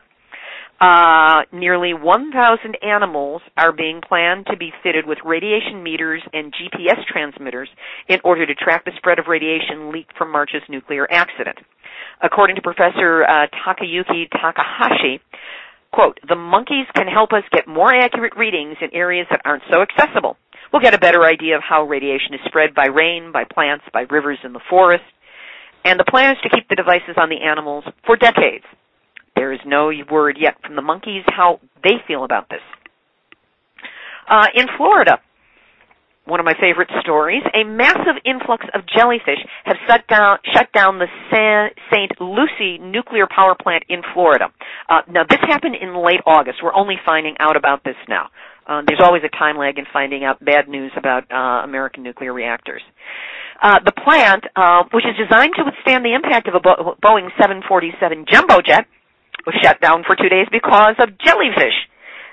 Uh, 0.80 1.42
nearly 1.52 1.92
1,000 1.92 2.76
animals 2.82 3.42
are 3.58 3.70
being 3.70 4.00
planned 4.00 4.46
to 4.46 4.56
be 4.56 4.72
fitted 4.82 5.06
with 5.06 5.18
radiation 5.26 5.82
meters 5.82 6.22
and 6.32 6.54
GPS 6.54 7.04
transmitters 7.06 7.68
in 8.08 8.18
order 8.24 8.46
to 8.46 8.54
track 8.54 8.86
the 8.86 8.92
spread 8.96 9.18
of 9.18 9.26
radiation 9.28 9.92
leaked 9.92 10.16
from 10.16 10.32
March's 10.32 10.62
nuclear 10.70 11.06
accident. 11.10 11.58
According 12.22 12.56
to 12.56 12.62
Professor 12.62 13.24
uh, 13.24 13.46
Takayuki 13.60 14.30
Takahashi, 14.30 15.20
quote, 15.92 16.18
the 16.26 16.36
monkeys 16.36 16.86
can 16.96 17.08
help 17.08 17.32
us 17.32 17.44
get 17.52 17.68
more 17.68 17.94
accurate 17.94 18.32
readings 18.38 18.76
in 18.80 18.88
areas 18.94 19.26
that 19.30 19.42
aren't 19.44 19.64
so 19.70 19.82
accessible. 19.82 20.38
We'll 20.72 20.82
get 20.82 20.94
a 20.94 20.98
better 20.98 21.24
idea 21.24 21.56
of 21.56 21.62
how 21.68 21.84
radiation 21.84 22.32
is 22.32 22.40
spread 22.46 22.74
by 22.74 22.86
rain, 22.86 23.32
by 23.32 23.44
plants, 23.44 23.84
by 23.92 24.06
rivers 24.08 24.38
in 24.44 24.54
the 24.54 24.60
forest. 24.70 25.04
And 25.84 26.00
the 26.00 26.04
plan 26.04 26.32
is 26.32 26.38
to 26.42 26.48
keep 26.48 26.68
the 26.68 26.76
devices 26.76 27.16
on 27.18 27.28
the 27.28 27.42
animals 27.42 27.84
for 28.06 28.16
decades. 28.16 28.64
There 29.36 29.52
is 29.52 29.60
no 29.64 29.90
word 30.10 30.36
yet 30.40 30.56
from 30.64 30.76
the 30.76 30.82
monkeys 30.82 31.24
how 31.26 31.60
they 31.82 31.94
feel 32.06 32.24
about 32.24 32.48
this. 32.48 32.60
Uh, 34.28 34.46
in 34.54 34.66
Florida, 34.76 35.18
one 36.30 36.38
of 36.38 36.46
my 36.46 36.54
favorite 36.60 36.88
stories, 37.00 37.42
a 37.54 37.64
massive 37.64 38.22
influx 38.24 38.64
of 38.74 38.82
jellyfish 38.86 39.42
have 39.64 39.76
shut 39.88 40.06
down, 40.06 40.38
shut 40.54 40.70
down 40.72 40.98
the 40.98 41.08
St. 41.32 42.20
Lucie 42.20 42.78
nuclear 42.78 43.26
power 43.26 43.56
plant 43.60 43.84
in 43.88 44.02
Florida. 44.14 44.46
Uh, 44.88 45.00
now, 45.10 45.24
this 45.28 45.40
happened 45.48 45.74
in 45.80 46.04
late 46.04 46.20
August. 46.26 46.58
We're 46.62 46.74
only 46.74 46.96
finding 47.04 47.34
out 47.40 47.56
about 47.56 47.82
this 47.84 47.96
now. 48.08 48.28
Uh, 48.66 48.82
there's 48.86 49.00
always 49.02 49.22
a 49.24 49.36
time 49.36 49.58
lag 49.58 49.78
in 49.78 49.84
finding 49.92 50.22
out 50.22 50.42
bad 50.44 50.68
news 50.68 50.92
about 50.96 51.24
uh, 51.32 51.64
American 51.64 52.04
nuclear 52.04 52.32
reactors. 52.32 52.82
Uh, 53.60 53.80
the 53.84 53.92
plant, 53.92 54.44
uh, 54.54 54.84
which 54.92 55.04
is 55.04 55.16
designed 55.18 55.52
to 55.56 55.64
withstand 55.64 56.04
the 56.04 56.14
impact 56.14 56.46
of 56.46 56.54
a 56.54 56.60
Bo- 56.60 56.94
Boeing 57.02 57.28
747 57.36 58.26
jumbo 58.30 58.60
jet, 58.64 58.86
was 59.46 59.54
shut 59.62 59.80
down 59.80 60.04
for 60.06 60.16
two 60.16 60.28
days 60.28 60.46
because 60.50 60.94
of 60.98 61.18
jellyfish. 61.18 61.76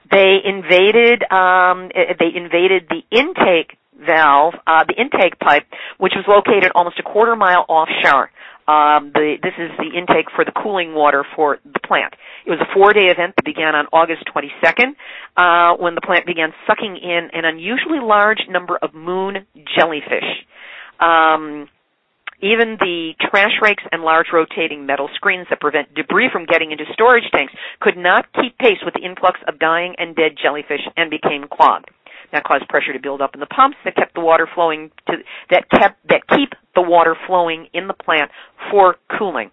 They 0.10 0.38
invaded 0.44 1.24
um, 1.32 1.90
they 1.94 2.32
invaded 2.34 2.88
the 2.90 3.04
intake 3.12 3.78
valve, 4.06 4.54
uh, 4.66 4.84
the 4.88 4.94
intake 4.94 5.40
pipe, 5.40 5.66
which 5.98 6.14
was 6.16 6.26
located 6.28 6.72
almost 6.76 7.00
a 7.00 7.04
quarter 7.04 7.36
mile 7.36 7.66
offshore. 7.68 8.32
Um, 8.68 9.12
the, 9.16 9.40
this 9.42 9.54
is 9.58 9.72
the 9.80 9.98
intake 9.98 10.28
for 10.36 10.44
the 10.44 10.52
cooling 10.52 10.94
water 10.94 11.26
for 11.36 11.58
the 11.64 11.80
plant. 11.80 12.14
It 12.46 12.52
was 12.52 12.60
a 12.60 12.68
four-day 12.74 13.08
event 13.08 13.36
that 13.38 13.46
began 13.46 13.76
on 13.76 13.88
August 13.94 14.24
22nd, 14.28 14.92
uh, 15.38 15.78
when 15.78 15.96
the 15.96 16.02
plant 16.02 16.26
began 16.26 16.52
sucking 16.68 16.98
in 16.98 17.30
an 17.32 17.46
unusually 17.46 18.00
large 18.04 18.44
number 18.50 18.78
of 18.82 18.94
moon 18.94 19.48
jellyfish. 19.56 20.28
Um, 21.00 21.70
even 22.42 22.78
the 22.80 23.14
trash 23.30 23.58
rakes 23.62 23.84
and 23.92 24.04
large 24.04 24.28
rotating 24.32 24.86
metal 24.86 25.10
screens 25.16 25.48
that 25.50 25.60
prevent 25.60 25.94
debris 25.96 26.30
from 26.32 26.46
getting 26.46 26.72
into 26.72 26.86
storage 26.94 27.30
tanks 27.34 27.54
could 27.80 27.98
not 27.98 28.26
keep 28.34 28.58
pace 28.58 28.78
with 28.86 28.94
the 28.94 29.02
influx 29.02 29.40
of 29.48 29.60
dying 29.60 29.96
and 29.98 30.16
dead 30.16 30.34
jellyfish 30.42 30.82
and 30.96 31.10
became 31.10 31.46
clogged. 31.52 31.90
That 32.32 32.44
caused 32.44 32.68
pressure 32.68 32.94
to 32.94 33.00
build 33.00 33.22
up 33.22 33.34
in 33.34 33.40
the 33.40 33.48
pumps 33.48 33.78
that 33.86 33.96
kept 33.96 34.14
the 34.14 34.22
water 34.22 34.48
flowing 34.54 34.92
to 35.08 35.14
that 35.50 35.70
kept 35.70 36.06
that 36.10 36.28
keep 36.28 36.54
the 36.76 36.82
water 36.82 37.16
flowing 37.26 37.68
in 37.74 37.88
the 37.88 37.94
plant 37.94 38.32
for 38.70 38.98
cooling. 39.18 39.50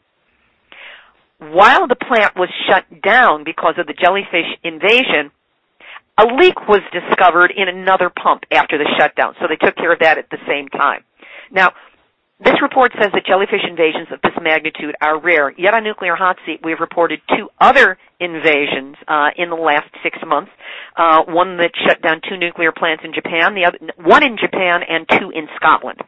While 1.39 1.87
the 1.87 1.97
plant 1.97 2.37
was 2.37 2.49
shut 2.69 2.85
down 3.03 3.45
because 3.45 3.75
of 3.79 3.87
the 3.87 3.95
jellyfish 3.95 4.59
invasion, 4.63 5.31
a 6.19 6.27
leak 6.27 6.69
was 6.69 6.81
discovered 6.93 7.53
in 7.57 7.69
another 7.69 8.11
pump 8.11 8.43
after 8.53 8.79
the 8.79 8.89
shutdown, 8.99 9.35
so 9.41 9.47
they 9.49 9.57
took 9.57 9.77
care 9.77 9.93
of 9.93 9.99
that 10.01 10.19
at 10.19 10.31
the 10.31 10.39
same 10.47 10.69
time. 10.69 11.03
Now, 11.51 11.73
this 12.43 12.55
report 12.61 12.91
says 13.01 13.11
that 13.15 13.25
jellyfish 13.27 13.63
invasions 13.63 14.09
of 14.11 14.21
this 14.23 14.35
magnitude 14.43 14.95
are 15.01 15.21
rare. 15.21 15.55
Yet 15.57 15.73
on 15.73 15.85
Nuclear 15.85 16.17
Hot 16.17 16.37
Seat, 16.45 16.61
we 16.65 16.73
have 16.73 16.81
reported 16.81 17.21
two 17.29 17.49
other 17.61 17.97
invasions 18.19 18.97
uh, 19.07 19.31
in 19.37 19.51
the 19.51 19.57
last 19.57 19.87
six 20.03 20.19
months. 20.27 20.51
Uh, 20.97 21.23
one 21.29 21.59
that 21.59 21.71
shut 21.87 22.03
down 22.03 22.21
two 22.29 22.37
nuclear 22.37 22.73
plants 22.73 23.05
in 23.05 23.15
Japan, 23.15 23.55
the 23.55 23.67
other 23.67 23.79
one 24.03 24.25
in 24.25 24.37
Japan 24.37 24.83
and 24.83 25.07
two 25.09 25.31
in 25.31 25.47
Scotland. 25.55 26.01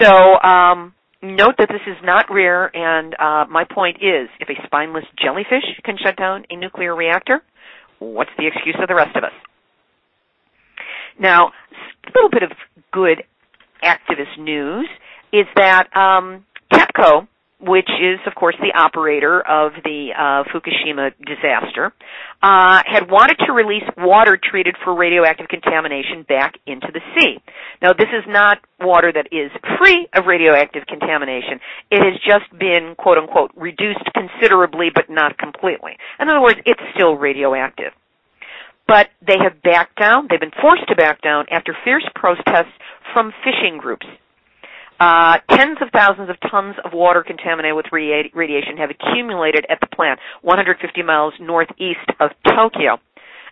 So 0.00 0.12
um, 0.44 0.92
note 1.22 1.54
that 1.58 1.68
this 1.68 1.84
is 1.86 1.96
not 2.04 2.26
rare. 2.30 2.68
And 2.76 3.14
uh, 3.14 3.46
my 3.48 3.64
point 3.64 3.96
is, 4.02 4.28
if 4.40 4.48
a 4.50 4.66
spineless 4.66 5.04
jellyfish 5.22 5.64
can 5.84 5.96
shut 5.96 6.16
down 6.16 6.44
a 6.50 6.56
nuclear 6.56 6.94
reactor, 6.94 7.40
what's 7.98 8.30
the 8.36 8.46
excuse 8.46 8.76
of 8.78 8.88
the 8.88 8.94
rest 8.94 9.16
of 9.16 9.24
us? 9.24 9.32
Now, 11.18 11.48
a 11.48 12.12
little 12.14 12.30
bit 12.30 12.42
of 12.42 12.50
good 12.92 13.24
activist 13.82 14.38
news 14.38 14.88
is 15.32 15.46
that 15.56 15.88
um, 15.96 16.44
TEPCO, 16.72 17.28
which 17.60 17.88
is, 17.88 18.20
of 18.26 18.34
course, 18.34 18.54
the 18.60 18.78
operator 18.78 19.40
of 19.40 19.72
the 19.82 20.12
uh, 20.12 20.44
Fukushima 20.52 21.12
disaster, 21.24 21.92
uh, 22.42 22.82
had 22.84 23.10
wanted 23.10 23.38
to 23.46 23.52
release 23.52 23.84
water 23.96 24.38
treated 24.38 24.76
for 24.84 24.94
radioactive 24.94 25.48
contamination 25.48 26.24
back 26.28 26.54
into 26.66 26.88
the 26.92 27.00
sea. 27.16 27.38
Now, 27.80 27.92
this 27.92 28.08
is 28.12 28.24
not 28.28 28.58
water 28.78 29.10
that 29.10 29.28
is 29.32 29.50
free 29.78 30.06
of 30.14 30.26
radioactive 30.26 30.86
contamination. 30.86 31.58
It 31.90 32.04
has 32.04 32.20
just 32.20 32.50
been, 32.58 32.94
quote 32.96 33.18
unquote, 33.18 33.52
reduced 33.56 34.04
considerably, 34.14 34.88
but 34.94 35.08
not 35.08 35.38
completely. 35.38 35.96
In 36.20 36.28
other 36.28 36.42
words, 36.42 36.60
it's 36.66 36.82
still 36.94 37.14
radioactive. 37.16 37.92
But 38.86 39.08
they 39.26 39.38
have 39.42 39.62
backed 39.62 39.98
down. 39.98 40.28
They've 40.30 40.38
been 40.38 40.54
forced 40.60 40.86
to 40.88 40.94
back 40.94 41.20
down 41.22 41.46
after 41.50 41.74
fierce 41.84 42.06
protests 42.14 42.70
from 43.12 43.32
fishing 43.42 43.78
groups 43.80 44.06
uh, 44.98 45.38
tens 45.50 45.78
of 45.82 45.88
thousands 45.92 46.30
of 46.30 46.36
tons 46.50 46.76
of 46.84 46.92
water 46.92 47.22
contaminated 47.26 47.76
with 47.76 47.86
radi- 47.92 48.34
radiation 48.34 48.76
have 48.78 48.90
accumulated 48.90 49.66
at 49.68 49.78
the 49.80 49.86
plant 49.94 50.18
150 50.42 51.02
miles 51.02 51.34
northeast 51.40 52.08
of 52.20 52.30
Tokyo. 52.46 52.98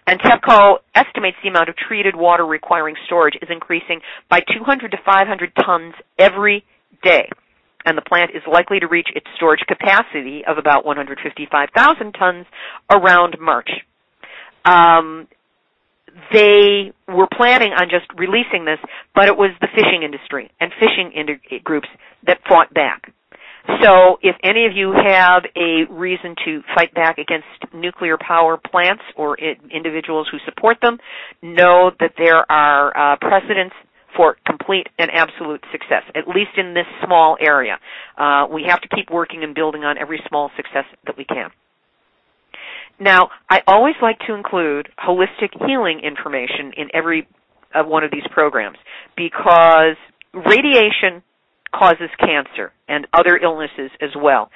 And 0.06 0.20
TEPCO 0.20 0.78
estimates 0.94 1.36
the 1.42 1.48
amount 1.48 1.70
of 1.70 1.76
treated 1.76 2.14
water 2.14 2.44
requiring 2.44 2.94
storage 3.06 3.34
is 3.40 3.48
increasing 3.50 4.00
by 4.28 4.40
200 4.40 4.90
to 4.90 4.98
500 5.04 5.52
tons 5.64 5.94
every 6.18 6.64
day. 7.02 7.28
And 7.86 7.96
the 7.96 8.02
plant 8.02 8.30
is 8.34 8.42
likely 8.50 8.80
to 8.80 8.86
reach 8.86 9.08
its 9.14 9.26
storage 9.36 9.60
capacity 9.66 10.42
of 10.46 10.58
about 10.58 10.84
155,000 10.86 12.12
tons 12.12 12.46
around 12.90 13.36
March. 13.40 13.68
Um, 14.64 15.28
they 16.32 16.92
were 17.08 17.28
planning 17.36 17.72
on 17.72 17.88
just 17.90 18.06
releasing 18.16 18.64
this, 18.64 18.78
but 19.14 19.28
it 19.28 19.36
was 19.36 19.50
the 19.60 19.68
fishing 19.74 20.02
industry 20.04 20.50
and 20.60 20.72
fishing 20.78 21.12
groups 21.64 21.88
that 22.26 22.38
fought 22.48 22.72
back. 22.72 23.12
So 23.82 24.18
if 24.22 24.36
any 24.44 24.66
of 24.66 24.76
you 24.76 24.92
have 24.92 25.44
a 25.56 25.90
reason 25.90 26.34
to 26.44 26.62
fight 26.74 26.92
back 26.94 27.16
against 27.16 27.46
nuclear 27.72 28.18
power 28.18 28.58
plants 28.58 29.02
or 29.16 29.38
individuals 29.38 30.28
who 30.30 30.38
support 30.44 30.76
them, 30.82 30.98
know 31.42 31.90
that 31.98 32.12
there 32.18 32.50
are 32.50 33.14
uh, 33.14 33.16
precedents 33.16 33.74
for 34.16 34.36
complete 34.46 34.86
and 34.98 35.10
absolute 35.10 35.64
success, 35.72 36.02
at 36.14 36.28
least 36.28 36.52
in 36.56 36.74
this 36.74 36.86
small 37.04 37.36
area. 37.40 37.78
Uh, 38.18 38.46
we 38.52 38.64
have 38.68 38.80
to 38.82 38.88
keep 38.88 39.10
working 39.10 39.42
and 39.42 39.54
building 39.54 39.82
on 39.82 39.96
every 39.98 40.20
small 40.28 40.50
success 40.56 40.84
that 41.06 41.16
we 41.16 41.24
can. 41.24 41.50
Now, 43.00 43.30
I 43.50 43.60
always 43.66 43.94
like 44.00 44.18
to 44.26 44.34
include 44.34 44.88
holistic 44.98 45.50
healing 45.66 46.00
information 46.04 46.72
in 46.76 46.88
every 46.94 47.26
uh, 47.74 47.82
one 47.82 48.04
of 48.04 48.10
these 48.10 48.26
programs 48.30 48.78
because 49.16 49.96
radiation 50.32 51.22
causes 51.74 52.08
cancer 52.18 52.72
and 52.88 53.06
other 53.12 53.36
illnesses 53.36 53.90
as 54.00 54.10
well. 54.16 54.50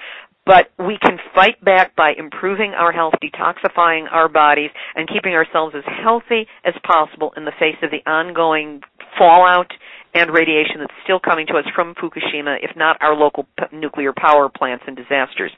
But 0.46 0.70
we 0.78 0.96
can 1.02 1.18
fight 1.34 1.62
back 1.62 1.94
by 1.94 2.12
improving 2.16 2.72
our 2.72 2.90
health, 2.90 3.12
detoxifying 3.22 4.10
our 4.10 4.30
bodies, 4.30 4.70
and 4.94 5.06
keeping 5.06 5.34
ourselves 5.34 5.74
as 5.76 5.84
healthy 6.02 6.46
as 6.64 6.72
possible 6.86 7.34
in 7.36 7.44
the 7.44 7.52
face 7.58 7.76
of 7.82 7.90
the 7.90 8.08
ongoing 8.10 8.80
fallout 9.18 9.70
and 10.14 10.32
radiation 10.32 10.80
that's 10.80 10.94
still 11.04 11.20
coming 11.20 11.46
to 11.46 11.54
us 11.54 11.64
from 11.74 11.94
Fukushima, 11.94 12.56
if 12.62 12.76
not 12.76 12.96
our 13.00 13.14
local 13.14 13.46
p- 13.58 13.76
nuclear 13.76 14.12
power 14.16 14.48
plants 14.48 14.84
and 14.86 14.96
disasters. 14.96 15.52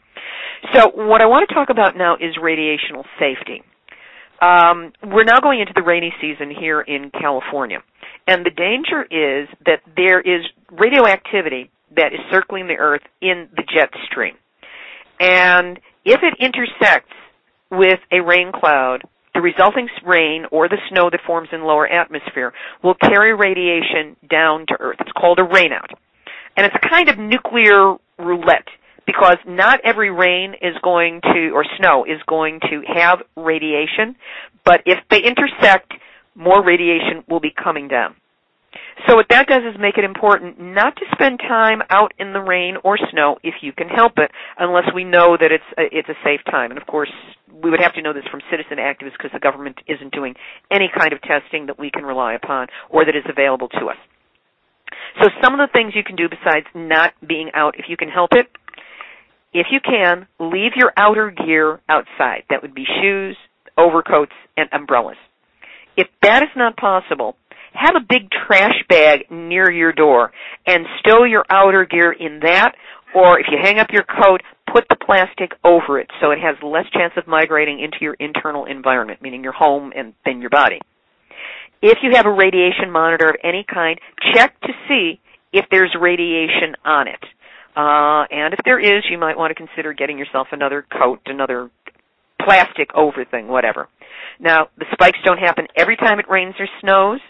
So 0.75 0.91
what 0.95 1.23
I 1.23 1.27
want 1.27 1.49
to 1.49 1.55
talk 1.55 1.71
about 1.71 1.97
now 1.97 2.17
is 2.17 2.37
radiational 2.41 3.05
safety. 3.19 3.63
Um, 4.43 4.93
we're 5.03 5.25
now 5.25 5.41
going 5.41 5.61
into 5.61 5.73
the 5.75 5.83
rainy 5.83 6.13
season 6.21 6.51
here 6.51 6.81
in 6.81 7.11
California, 7.11 7.83
and 8.27 8.45
the 8.45 8.51
danger 8.51 9.03
is 9.03 9.49
that 9.67 9.81
there 9.97 10.21
is 10.21 10.47
radioactivity 10.73 11.71
that 11.97 12.13
is 12.15 12.21
circling 12.33 12.67
the 12.67 12.77
Earth 12.79 13.03
in 13.21 13.49
the 13.55 13.63
jet 13.63 13.91
stream. 14.11 14.35
And 15.19 15.79
if 16.05 16.21
it 16.23 16.35
intersects 16.41 17.13
with 17.71 18.01
a 18.11 18.21
rain 18.21 18.53
cloud, 18.53 19.03
the 19.41 19.45
resulting 19.45 19.89
rain 20.05 20.45
or 20.51 20.69
the 20.69 20.77
snow 20.91 21.09
that 21.11 21.21
forms 21.27 21.49
in 21.53 21.63
lower 21.63 21.87
atmosphere 21.87 22.53
will 22.83 22.95
carry 22.95 23.35
radiation 23.35 24.17
down 24.29 24.67
to 24.69 24.77
Earth. 24.79 24.97
It's 25.01 25.13
called 25.13 25.39
a 25.39 25.43
rainout. 25.43 25.89
And 26.57 26.67
it's 26.67 26.75
a 26.75 26.89
kind 26.89 27.09
of 27.09 27.19
nuclear 27.19 27.97
roulette 28.19 28.69
because 29.07 29.39
not 29.47 29.81
every 29.83 30.11
rain 30.11 30.55
is 30.61 30.75
going 30.83 31.23
to, 31.23 31.51
or 31.55 31.65
snow 31.79 32.05
is 32.05 32.21
going 32.29 32.61
to 32.69 32.83
have 32.95 33.21
radiation, 33.35 34.15
but 34.65 34.83
if 34.85 34.99
they 35.11 35.23
intersect, 35.23 35.93
more 36.35 36.63
radiation 36.63 37.25
will 37.29 37.41
be 37.41 37.51
coming 37.51 37.89
down. 37.89 38.15
So 39.09 39.17
what 39.17 39.27
that 39.31 39.47
does 39.47 39.63
is 39.63 39.81
make 39.81 39.99
it 39.99 40.05
important 40.05 40.61
not 40.61 40.97
to 40.97 41.05
spend 41.13 41.39
time 41.41 41.83
out 41.91 42.13
in 42.19 42.33
the 42.33 42.41
rain 42.41 42.77
or 42.85 42.99
snow 43.11 43.39
if 43.43 43.55
you 43.63 43.73
can 43.73 43.89
help 43.89 44.15
it, 44.19 44.31
unless 44.59 44.85
we 44.95 45.05
know 45.05 45.37
that 45.41 45.51
it's 45.53 45.65
a, 45.79 45.83
it's 45.91 46.09
a 46.09 46.19
safe 46.25 46.41
time. 46.51 46.71
And 46.71 46.81
of 46.81 46.87
course, 46.87 47.13
we 47.63 47.71
would 47.71 47.81
have 47.81 47.95
to 47.95 48.03
know 48.03 48.13
this 48.13 48.25
from 48.31 48.41
citizen 48.51 48.79
activists 48.79 49.17
because 49.19 49.33
the 49.33 49.41
government 49.41 49.79
isn't 49.87 50.13
doing 50.13 50.35
any 50.71 50.91
kind 50.97 51.13
of 51.13 51.21
testing 51.23 51.67
that 51.67 51.79
we 51.79 51.91
can 51.91 52.05
rely 52.05 52.35
upon 52.35 52.69
or 52.89 53.05
that 53.05 53.17
is 53.17 53.25
available 53.29 53.69
to 53.69 53.87
us. 53.87 53.97
So 55.23 55.29
some 55.43 55.55
of 55.55 55.61
the 55.61 55.73
things 55.73 55.93
you 55.95 56.05
can 56.05 56.17
do 56.17 56.29
besides 56.29 56.67
not 56.75 57.15
being 57.27 57.51
out 57.55 57.77
if 57.79 57.87
you 57.89 57.97
can 57.97 58.09
help 58.09 58.31
it 58.33 58.47
if 59.53 59.67
you 59.71 59.81
can, 59.81 60.27
leave 60.39 60.73
your 60.77 60.93
outer 60.97 61.31
gear 61.31 61.81
outside. 61.89 62.45
That 62.51 62.63
would 62.63 62.75
be 62.75 62.85
shoes, 62.85 63.37
overcoats, 63.77 64.33
and 64.57 64.69
umbrellas. 64.73 65.17
If 65.97 66.07
that 66.23 66.43
is 66.43 66.51
not 66.57 66.77
possible, 66.77 67.37
have 67.73 67.97
a 67.97 68.07
big 68.09 68.29
trash 68.47 68.85
bag 68.89 69.31
near 69.31 69.71
your 69.71 69.93
door 69.93 70.33
and 70.67 70.87
stow 71.01 71.25
your 71.25 71.45
outer 71.51 71.85
gear 71.85 72.13
in 72.13 72.41
that, 72.41 72.73
or 73.15 73.39
if 73.39 73.47
you 73.51 73.59
hang 73.63 73.79
up 73.79 73.89
your 73.93 74.05
coat, 74.05 74.43
put 74.73 74.85
the 74.89 74.97
plastic 74.97 75.53
over 75.65 75.99
it 75.99 76.09
so 76.21 76.31
it 76.31 76.39
has 76.39 76.57
less 76.63 76.87
chance 76.93 77.13
of 77.17 77.27
migrating 77.27 77.81
into 77.81 77.99
your 78.01 78.15
internal 78.15 78.65
environment, 78.67 79.21
meaning 79.23 79.43
your 79.43 79.53
home 79.53 79.93
and 79.97 80.15
then 80.25 80.41
your 80.41 80.51
body. 80.51 80.81
If 81.83 81.99
you 82.03 82.13
have 82.15 82.27
a 82.27 82.33
radiation 82.33 82.91
monitor 82.91 83.31
of 83.31 83.37
any 83.43 83.65
kind, 83.65 83.99
check 84.35 84.61
to 84.61 84.69
see 84.87 85.21
if 85.53 85.65
there's 85.71 85.95
radiation 85.99 86.77
on 86.85 87.09
it. 87.09 87.25
Uh, 87.77 88.27
and 88.31 88.53
if 88.53 88.61
there 88.65 88.79
is, 88.79 89.05
you 89.11 89.19
might 89.19 89.39
want 89.39 89.51
to 89.51 89.55
consider 89.55 89.93
getting 89.93 90.19
yourself 90.19 90.49
another 90.53 90.85
coat, 90.93 91.21
another 91.27 91.71
plastic 92.45 92.91
over 92.95 93.25
thing, 93.25 93.49
whatever. 93.49 93.89
Now, 94.39 94.69
the 94.79 94.87
spikes 94.93 95.19
don't 95.25 95.39
happen 95.39 95.67
every 95.77 95.97
time 95.97 96.19
it 96.19 96.29
rains 96.29 96.55
or 96.59 96.67
snows, 96.81 97.21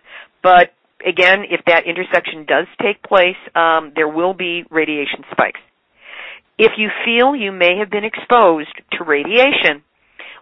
but 0.42 0.72
again, 1.06 1.44
if 1.50 1.64
that 1.66 1.84
intersection 1.86 2.44
does 2.46 2.66
take 2.80 3.02
place, 3.02 3.36
um, 3.54 3.92
there 3.94 4.08
will 4.08 4.34
be 4.34 4.64
radiation 4.70 5.24
spikes. 5.30 5.60
If 6.58 6.72
you 6.76 6.88
feel 7.04 7.34
you 7.34 7.52
may 7.52 7.78
have 7.78 7.90
been 7.90 8.04
exposed 8.04 8.74
to 8.92 9.04
radiation, 9.04 9.82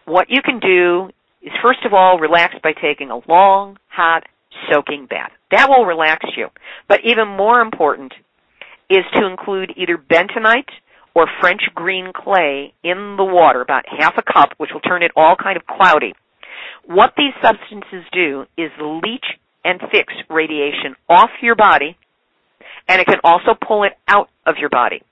what 0.05 0.27
you 0.29 0.43
can 0.43 0.59
do 0.59 1.11
is 1.43 1.53
first 1.63 1.81
of 1.85 1.93
all 1.93 2.19
relax 2.19 2.55
by 2.63 2.73
taking 2.73 3.11
a 3.11 3.21
long, 3.29 3.79
hot, 3.89 4.25
soaking 4.73 5.07
bath. 5.07 5.31
That 5.51 5.69
will 5.69 5.85
relax 5.85 6.27
you. 6.37 6.49
But 6.89 7.01
even 7.05 7.29
more 7.29 7.61
important 7.61 8.13
is 8.91 9.05
to 9.15 9.27
include 9.27 9.73
either 9.77 9.97
bentonite 9.97 10.71
or 11.15 11.27
French 11.41 11.63
green 11.75 12.13
clay 12.15 12.73
in 12.83 13.17
the 13.17 13.25
water, 13.25 13.61
about 13.61 13.85
half 13.87 14.15
a 14.19 14.23
cup, 14.23 14.51
which 14.59 14.71
will 14.73 14.81
turn 14.81 15.03
it 15.03 15.13
all 15.17 15.37
kind 15.37 15.57
of 15.57 15.67
cloudy. 15.67 16.15
What 16.87 17.13
these 17.17 17.33
substances 17.43 18.05
do 18.13 18.45
is 18.57 18.71
leach 18.81 19.27
and 19.69 19.81
fix 19.93 20.15
radiation 20.31 20.97
off 21.09 21.31
your 21.43 21.55
body, 21.55 21.97
and 22.89 23.01
it 23.01 23.07
can 23.07 23.21
also 23.23 23.53
pull 23.55 23.85
it 23.85 23.93
out 24.09 24.31
of 24.47 24.57
your 24.59 24.71
body. 24.71 25.03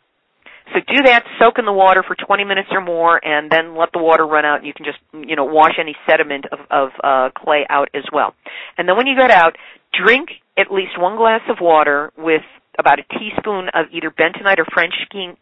So 0.72 0.80
do 0.80 1.02
that, 1.04 1.22
soak 1.38 1.58
in 1.58 1.64
the 1.64 1.72
water 1.72 2.02
for 2.02 2.16
20 2.16 2.42
minutes 2.44 2.68
or 2.72 2.80
more, 2.80 3.24
and 3.24 3.50
then 3.50 3.76
let 3.76 3.90
the 3.92 4.02
water 4.02 4.26
run 4.26 4.44
out. 4.44 4.58
And 4.58 4.66
you 4.66 4.72
can 4.72 4.84
just, 4.84 4.98
you 5.12 5.36
know, 5.36 5.44
wash 5.44 5.74
any 5.78 5.94
sediment 6.08 6.46
of, 6.50 6.58
of 6.70 6.88
uh, 7.04 7.30
clay 7.36 7.64
out 7.70 7.88
as 7.94 8.02
well. 8.12 8.34
And 8.76 8.88
then 8.88 8.96
when 8.96 9.06
you 9.06 9.14
get 9.16 9.30
out, 9.30 9.56
drink 9.92 10.30
at 10.58 10.72
least 10.72 10.98
one 10.98 11.16
glass 11.16 11.42
of 11.48 11.58
water 11.60 12.10
with 12.18 12.42
about 12.78 12.98
a 12.98 13.04
teaspoon 13.18 13.68
of 13.74 13.86
either 13.92 14.10
bentonite 14.10 14.58
or 14.58 14.66
French 14.72 14.94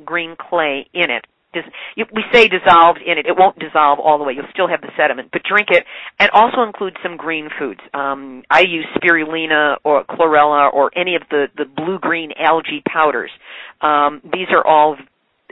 green 0.05 0.37
clay 0.39 0.87
in 0.93 1.11
it. 1.11 1.25
We 1.97 2.25
say 2.33 2.49
dissolved 2.49 3.01
in 3.05 3.19
it. 3.19 3.27
It 3.27 3.37
won't 3.37 3.59
dissolve 3.59 3.99
all 3.99 4.19
the 4.19 4.25
way. 4.25 4.35
You'll 4.35 4.51
still 4.53 4.69
have 4.69 4.81
the 4.81 4.91
sediment, 4.97 5.31
but 5.33 5.43
drink 5.43 5.69
it, 5.71 5.85
and 6.19 6.31
also 6.33 6.63
include 6.63 6.97
some 7.03 7.17
green 7.17 7.49
foods. 7.59 7.81
Um, 7.93 8.43
I 8.51 8.61
use 8.61 8.87
spirulina 8.97 9.77
or 9.85 10.05
chlorella 10.05 10.73
or 10.73 10.91
any 10.97 11.17
of 11.17 11.23
the 11.31 11.47
the 11.57 11.65
blue 11.65 11.99
green 11.99 12.33
algae 12.39 12.83
powders. 12.87 13.31
Um, 13.81 14.21
these 14.33 14.49
are 14.51 14.67
all 14.67 14.97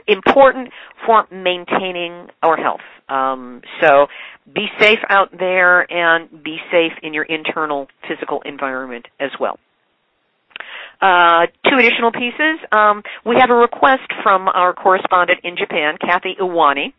important 0.07 0.69
for 1.05 1.27
maintaining 1.31 2.27
our 2.41 2.57
health. 2.57 2.81
Um, 3.09 3.61
so 3.81 4.07
be 4.53 4.67
safe 4.79 4.99
out 5.09 5.29
there 5.37 5.89
and 5.91 6.43
be 6.43 6.57
safe 6.71 6.93
in 7.01 7.13
your 7.13 7.23
internal 7.23 7.87
physical 8.07 8.41
environment 8.45 9.07
as 9.19 9.31
well. 9.39 9.59
Uh, 11.01 11.47
two 11.69 11.77
additional 11.77 12.11
pieces. 12.11 12.59
Um, 12.71 13.03
we 13.25 13.35
have 13.39 13.49
a 13.49 13.55
request 13.55 14.07
from 14.21 14.47
our 14.47 14.73
correspondent 14.73 15.39
in 15.43 15.57
Japan, 15.57 15.97
Kathy 15.99 16.35
Iwani. 16.39 16.93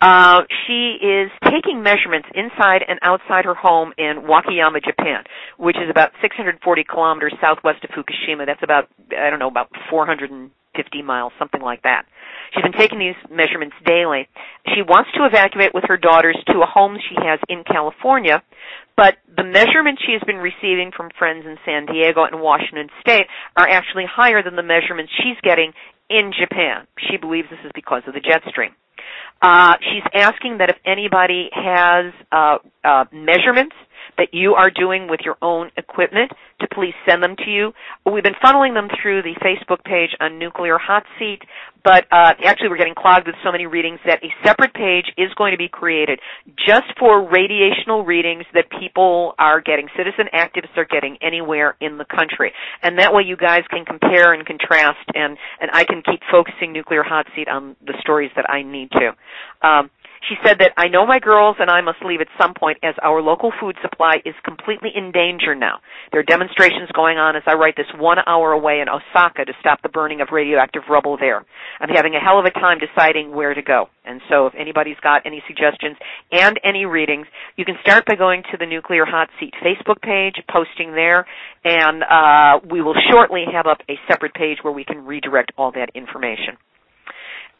Uh, 0.00 0.42
she 0.66 0.96
is 1.02 1.30
taking 1.44 1.82
measurements 1.82 2.28
inside 2.34 2.82
and 2.88 2.98
outside 3.02 3.44
her 3.44 3.54
home 3.54 3.92
in 3.98 4.22
Wakayama, 4.24 4.82
Japan, 4.82 5.24
which 5.58 5.76
is 5.76 5.90
about 5.90 6.12
640 6.22 6.84
kilometers 6.84 7.34
southwest 7.40 7.84
of 7.84 7.90
Fukushima. 7.90 8.46
That's 8.46 8.62
about, 8.62 8.88
I 9.16 9.28
don't 9.28 9.38
know, 9.38 9.48
about 9.48 9.68
450 9.90 11.02
miles, 11.02 11.32
something 11.38 11.60
like 11.60 11.82
that. 11.82 12.06
She's 12.54 12.62
been 12.62 12.72
taking 12.72 12.98
these 12.98 13.14
measurements 13.30 13.76
daily. 13.84 14.26
She 14.74 14.80
wants 14.80 15.10
to 15.14 15.26
evacuate 15.26 15.74
with 15.74 15.84
her 15.86 15.98
daughters 15.98 16.36
to 16.46 16.62
a 16.62 16.66
home 16.66 16.96
she 16.96 17.14
has 17.22 17.38
in 17.48 17.62
California, 17.64 18.42
but 18.96 19.16
the 19.36 19.44
measurements 19.44 20.02
she 20.04 20.12
has 20.12 20.22
been 20.26 20.36
receiving 20.36 20.90
from 20.96 21.10
friends 21.18 21.44
in 21.46 21.56
San 21.64 21.86
Diego 21.86 22.24
and 22.24 22.40
Washington 22.40 22.88
State 23.00 23.26
are 23.56 23.68
actually 23.68 24.04
higher 24.10 24.42
than 24.42 24.56
the 24.56 24.62
measurements 24.62 25.12
she's 25.16 25.40
getting 25.42 25.72
in 26.08 26.32
Japan. 26.38 26.86
She 27.10 27.16
believes 27.16 27.48
this 27.50 27.60
is 27.64 27.72
because 27.74 28.02
of 28.06 28.14
the 28.14 28.20
jet 28.20 28.42
stream. 28.48 28.72
Uh, 29.42 29.74
she's 29.80 30.04
asking 30.14 30.58
that 30.58 30.68
if 30.68 30.76
anybody 30.84 31.48
has 31.52 32.12
uh, 32.30 32.58
uh, 32.84 33.04
measurements 33.10 33.74
that 34.18 34.28
you 34.32 34.54
are 34.54 34.70
doing 34.70 35.08
with 35.08 35.20
your 35.24 35.36
own 35.42 35.70
equipment 35.76 36.32
to 36.60 36.66
please 36.72 36.94
send 37.08 37.22
them 37.22 37.36
to 37.36 37.50
you. 37.50 37.72
We've 38.10 38.22
been 38.22 38.38
funneling 38.44 38.74
them 38.74 38.88
through 39.00 39.22
the 39.22 39.34
Facebook 39.40 39.84
page 39.84 40.10
on 40.20 40.38
Nuclear 40.38 40.78
Hot 40.78 41.04
Seat, 41.18 41.40
but 41.84 42.04
uh, 42.12 42.34
actually 42.44 42.68
we're 42.68 42.78
getting 42.78 42.94
clogged 42.94 43.26
with 43.26 43.36
so 43.42 43.50
many 43.50 43.66
readings 43.66 44.00
that 44.06 44.22
a 44.22 44.28
separate 44.44 44.74
page 44.74 45.06
is 45.16 45.32
going 45.36 45.52
to 45.52 45.58
be 45.58 45.68
created 45.68 46.20
just 46.66 46.86
for 46.98 47.26
radiational 47.26 48.06
readings 48.06 48.44
that 48.54 48.66
people 48.78 49.34
are 49.38 49.60
getting, 49.60 49.88
citizen 49.96 50.26
activists 50.34 50.76
are 50.76 50.84
getting 50.84 51.16
anywhere 51.22 51.76
in 51.80 51.98
the 51.98 52.04
country. 52.04 52.52
And 52.82 52.98
that 52.98 53.12
way 53.14 53.22
you 53.24 53.36
guys 53.36 53.62
can 53.70 53.84
compare 53.84 54.32
and 54.32 54.46
contrast 54.46 55.08
and, 55.14 55.36
and 55.60 55.70
I 55.72 55.84
can 55.84 56.02
keep 56.04 56.20
focusing 56.30 56.72
Nuclear 56.72 57.02
Hot 57.02 57.26
Seat 57.34 57.48
on 57.48 57.76
the 57.84 57.94
stories 58.00 58.30
that 58.36 58.48
I 58.50 58.62
need 58.62 58.90
to. 58.92 59.66
Um, 59.66 59.90
she 60.28 60.36
said 60.44 60.58
that 60.60 60.72
I 60.76 60.88
know 60.88 61.06
my 61.06 61.18
girls 61.18 61.56
and 61.58 61.70
I 61.70 61.80
must 61.80 62.04
leave 62.04 62.20
at 62.20 62.28
some 62.40 62.52
point 62.54 62.78
as 62.82 62.94
our 63.02 63.22
local 63.22 63.52
food 63.58 63.76
supply 63.80 64.16
is 64.24 64.34
completely 64.44 64.90
in 64.94 65.12
danger 65.12 65.54
now. 65.54 65.80
There 66.12 66.20
are 66.20 66.24
demonstrations 66.24 66.90
going 66.94 67.16
on 67.16 67.36
as 67.36 67.42
I 67.46 67.54
write 67.54 67.76
this 67.76 67.90
one 67.96 68.18
hour 68.26 68.52
away 68.52 68.80
in 68.80 68.88
Osaka 68.88 69.44
to 69.46 69.52
stop 69.60 69.80
the 69.82 69.88
burning 69.88 70.20
of 70.20 70.28
radioactive 70.30 70.82
rubble 70.90 71.16
there. 71.18 71.44
I'm 71.80 71.88
having 71.88 72.14
a 72.14 72.20
hell 72.20 72.38
of 72.38 72.44
a 72.44 72.50
time 72.50 72.78
deciding 72.78 73.34
where 73.34 73.54
to 73.54 73.62
go. 73.62 73.88
And 74.04 74.20
so 74.28 74.46
if 74.46 74.54
anybody's 74.58 75.00
got 75.02 75.22
any 75.24 75.42
suggestions 75.46 75.96
and 76.32 76.60
any 76.64 76.84
readings, 76.84 77.26
you 77.56 77.64
can 77.64 77.76
start 77.82 78.04
by 78.06 78.16
going 78.16 78.42
to 78.50 78.56
the 78.58 78.66
Nuclear 78.66 79.04
Hot 79.06 79.28
Seat 79.38 79.54
Facebook 79.64 80.02
page, 80.02 80.34
posting 80.50 80.92
there, 80.92 81.26
and 81.64 82.02
uh, 82.02 82.66
we 82.70 82.82
will 82.82 82.96
shortly 83.10 83.44
have 83.52 83.66
up 83.66 83.78
a 83.88 83.94
separate 84.08 84.34
page 84.34 84.58
where 84.62 84.72
we 84.72 84.84
can 84.84 85.06
redirect 85.06 85.52
all 85.56 85.72
that 85.72 85.90
information. 85.94 86.56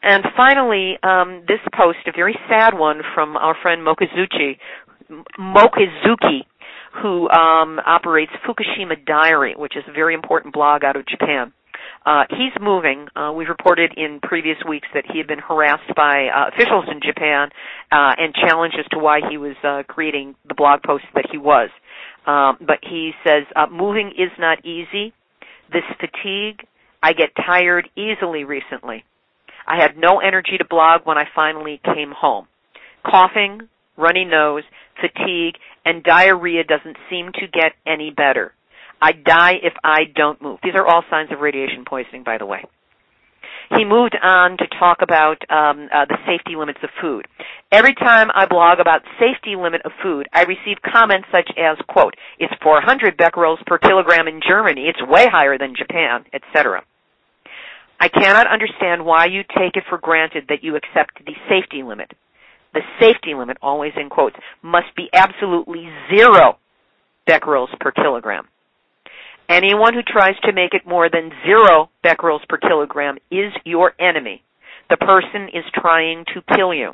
And 0.03 0.23
finally, 0.35 0.97
um, 1.03 1.43
this 1.47 1.59
post, 1.75 1.99
a 2.07 2.11
very 2.11 2.35
sad 2.49 2.73
one 2.73 3.01
from 3.13 3.37
our 3.37 3.55
friend 3.61 3.85
Mokizuchi, 3.85 4.57
Mokizuki, 5.37 6.41
who 7.01 7.29
um, 7.29 7.79
operates 7.85 8.31
Fukushima 8.45 9.05
Diary, 9.05 9.53
which 9.55 9.77
is 9.77 9.83
a 9.87 9.91
very 9.91 10.13
important 10.13 10.53
blog 10.53 10.83
out 10.83 10.95
of 10.95 11.05
Japan. 11.05 11.53
Uh, 12.05 12.23
he's 12.29 12.51
moving. 12.59 13.07
Uh, 13.15 13.31
we've 13.31 13.47
reported 13.47 13.93
in 13.95 14.19
previous 14.23 14.57
weeks 14.67 14.87
that 14.93 15.03
he 15.11 15.19
had 15.19 15.27
been 15.27 15.39
harassed 15.39 15.95
by 15.95 16.27
uh, 16.27 16.49
officials 16.49 16.85
in 16.89 16.99
Japan 16.99 17.49
uh, 17.91 18.13
and 18.17 18.33
challenged 18.33 18.77
as 18.79 18.85
to 18.91 18.97
why 18.97 19.19
he 19.29 19.37
was 19.37 19.55
uh, 19.63 19.83
creating 19.87 20.35
the 20.47 20.55
blog 20.55 20.81
posts 20.81 21.07
that 21.13 21.25
he 21.31 21.37
was. 21.37 21.69
Um, 22.25 22.57
but 22.59 22.79
he 22.81 23.11
says, 23.25 23.43
uh, 23.55 23.67
moving 23.71 24.13
is 24.17 24.31
not 24.39 24.65
easy. 24.65 25.13
This 25.71 25.83
fatigue, 25.99 26.65
I 27.03 27.13
get 27.13 27.29
tired 27.35 27.87
easily 27.95 28.43
recently. 28.43 29.03
I 29.67 29.81
had 29.81 29.97
no 29.97 30.19
energy 30.19 30.57
to 30.57 30.65
blog 30.65 31.01
when 31.05 31.17
I 31.17 31.25
finally 31.35 31.79
came 31.83 32.11
home. 32.11 32.47
Coughing, 33.05 33.69
runny 33.97 34.25
nose, 34.25 34.63
fatigue, 34.99 35.55
and 35.85 36.03
diarrhea 36.03 36.63
doesn't 36.63 36.97
seem 37.09 37.31
to 37.33 37.47
get 37.47 37.73
any 37.85 38.11
better. 38.11 38.53
I 39.01 39.13
die 39.13 39.53
if 39.63 39.73
I 39.83 40.01
don't 40.15 40.41
move. 40.41 40.59
These 40.63 40.75
are 40.75 40.85
all 40.85 41.03
signs 41.09 41.31
of 41.31 41.39
radiation 41.39 41.85
poisoning, 41.87 42.23
by 42.23 42.37
the 42.37 42.45
way. 42.45 42.63
He 43.77 43.85
moved 43.85 44.17
on 44.21 44.57
to 44.57 44.67
talk 44.79 44.97
about 45.01 45.41
um, 45.49 45.87
uh, 45.93 46.05
the 46.05 46.17
safety 46.25 46.55
limits 46.57 46.79
of 46.83 46.89
food. 47.01 47.25
Every 47.71 47.95
time 47.95 48.29
I 48.35 48.45
blog 48.45 48.79
about 48.79 49.01
safety 49.17 49.55
limit 49.55 49.81
of 49.85 49.91
food, 50.03 50.27
I 50.33 50.43
receive 50.43 50.77
comments 50.83 51.29
such 51.31 51.49
as, 51.57 51.77
quote, 51.87 52.15
it's 52.37 52.53
400 52.61 53.15
becquerels 53.15 53.59
per 53.65 53.77
kilogram 53.77 54.27
in 54.27 54.41
Germany, 54.45 54.87
it's 54.87 55.01
way 55.09 55.25
higher 55.31 55.57
than 55.57 55.73
Japan, 55.75 56.25
etc. 56.33 56.83
I 58.01 58.07
cannot 58.09 58.51
understand 58.51 59.05
why 59.05 59.25
you 59.27 59.43
take 59.43 59.77
it 59.77 59.83
for 59.87 59.99
granted 59.99 60.45
that 60.49 60.63
you 60.63 60.75
accept 60.75 61.23
the 61.23 61.35
safety 61.47 61.83
limit. 61.83 62.11
The 62.73 62.81
safety 62.99 63.35
limit, 63.35 63.57
always 63.61 63.93
in 63.95 64.09
quotes, 64.09 64.37
must 64.63 64.95
be 64.97 65.07
absolutely 65.13 65.87
zero 66.09 66.57
becquerels 67.27 67.69
per 67.79 67.91
kilogram. 67.91 68.47
Anyone 69.47 69.93
who 69.93 70.01
tries 70.01 70.33
to 70.45 70.51
make 70.51 70.73
it 70.73 70.87
more 70.87 71.11
than 71.11 71.29
zero 71.45 71.91
becquerels 72.03 72.41
per 72.49 72.57
kilogram 72.57 73.19
is 73.29 73.53
your 73.65 73.93
enemy. 73.99 74.41
The 74.89 74.97
person 74.97 75.49
is 75.53 75.63
trying 75.75 76.25
to 76.33 76.55
kill 76.55 76.73
you. 76.73 76.93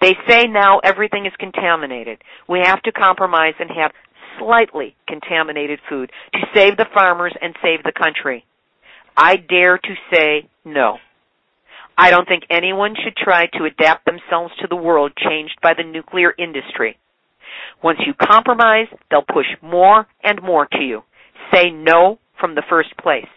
They 0.00 0.14
say 0.28 0.48
now 0.48 0.80
everything 0.80 1.26
is 1.26 1.32
contaminated. 1.38 2.18
We 2.48 2.62
have 2.64 2.82
to 2.82 2.90
compromise 2.90 3.54
and 3.60 3.70
have 3.70 3.92
slightly 4.40 4.96
contaminated 5.06 5.78
food 5.88 6.10
to 6.32 6.40
save 6.52 6.76
the 6.76 6.86
farmers 6.92 7.34
and 7.40 7.54
save 7.62 7.84
the 7.84 7.92
country. 7.92 8.44
I 9.16 9.36
dare 9.36 9.78
to 9.78 9.94
say 10.12 10.48
no. 10.64 10.98
I 11.98 12.10
don't 12.10 12.28
think 12.28 12.44
anyone 12.50 12.94
should 13.02 13.16
try 13.16 13.46
to 13.46 13.64
adapt 13.64 14.04
themselves 14.04 14.52
to 14.60 14.66
the 14.68 14.76
world 14.76 15.12
changed 15.16 15.58
by 15.62 15.72
the 15.74 15.82
nuclear 15.82 16.34
industry. 16.38 16.98
Once 17.82 17.98
you 18.06 18.12
compromise, 18.14 18.88
they'll 19.10 19.22
push 19.22 19.46
more 19.62 20.06
and 20.22 20.42
more 20.42 20.66
to 20.66 20.82
you. 20.82 21.02
Say 21.52 21.70
no 21.70 22.18
from 22.38 22.54
the 22.54 22.64
first 22.68 22.94
place. 22.98 23.28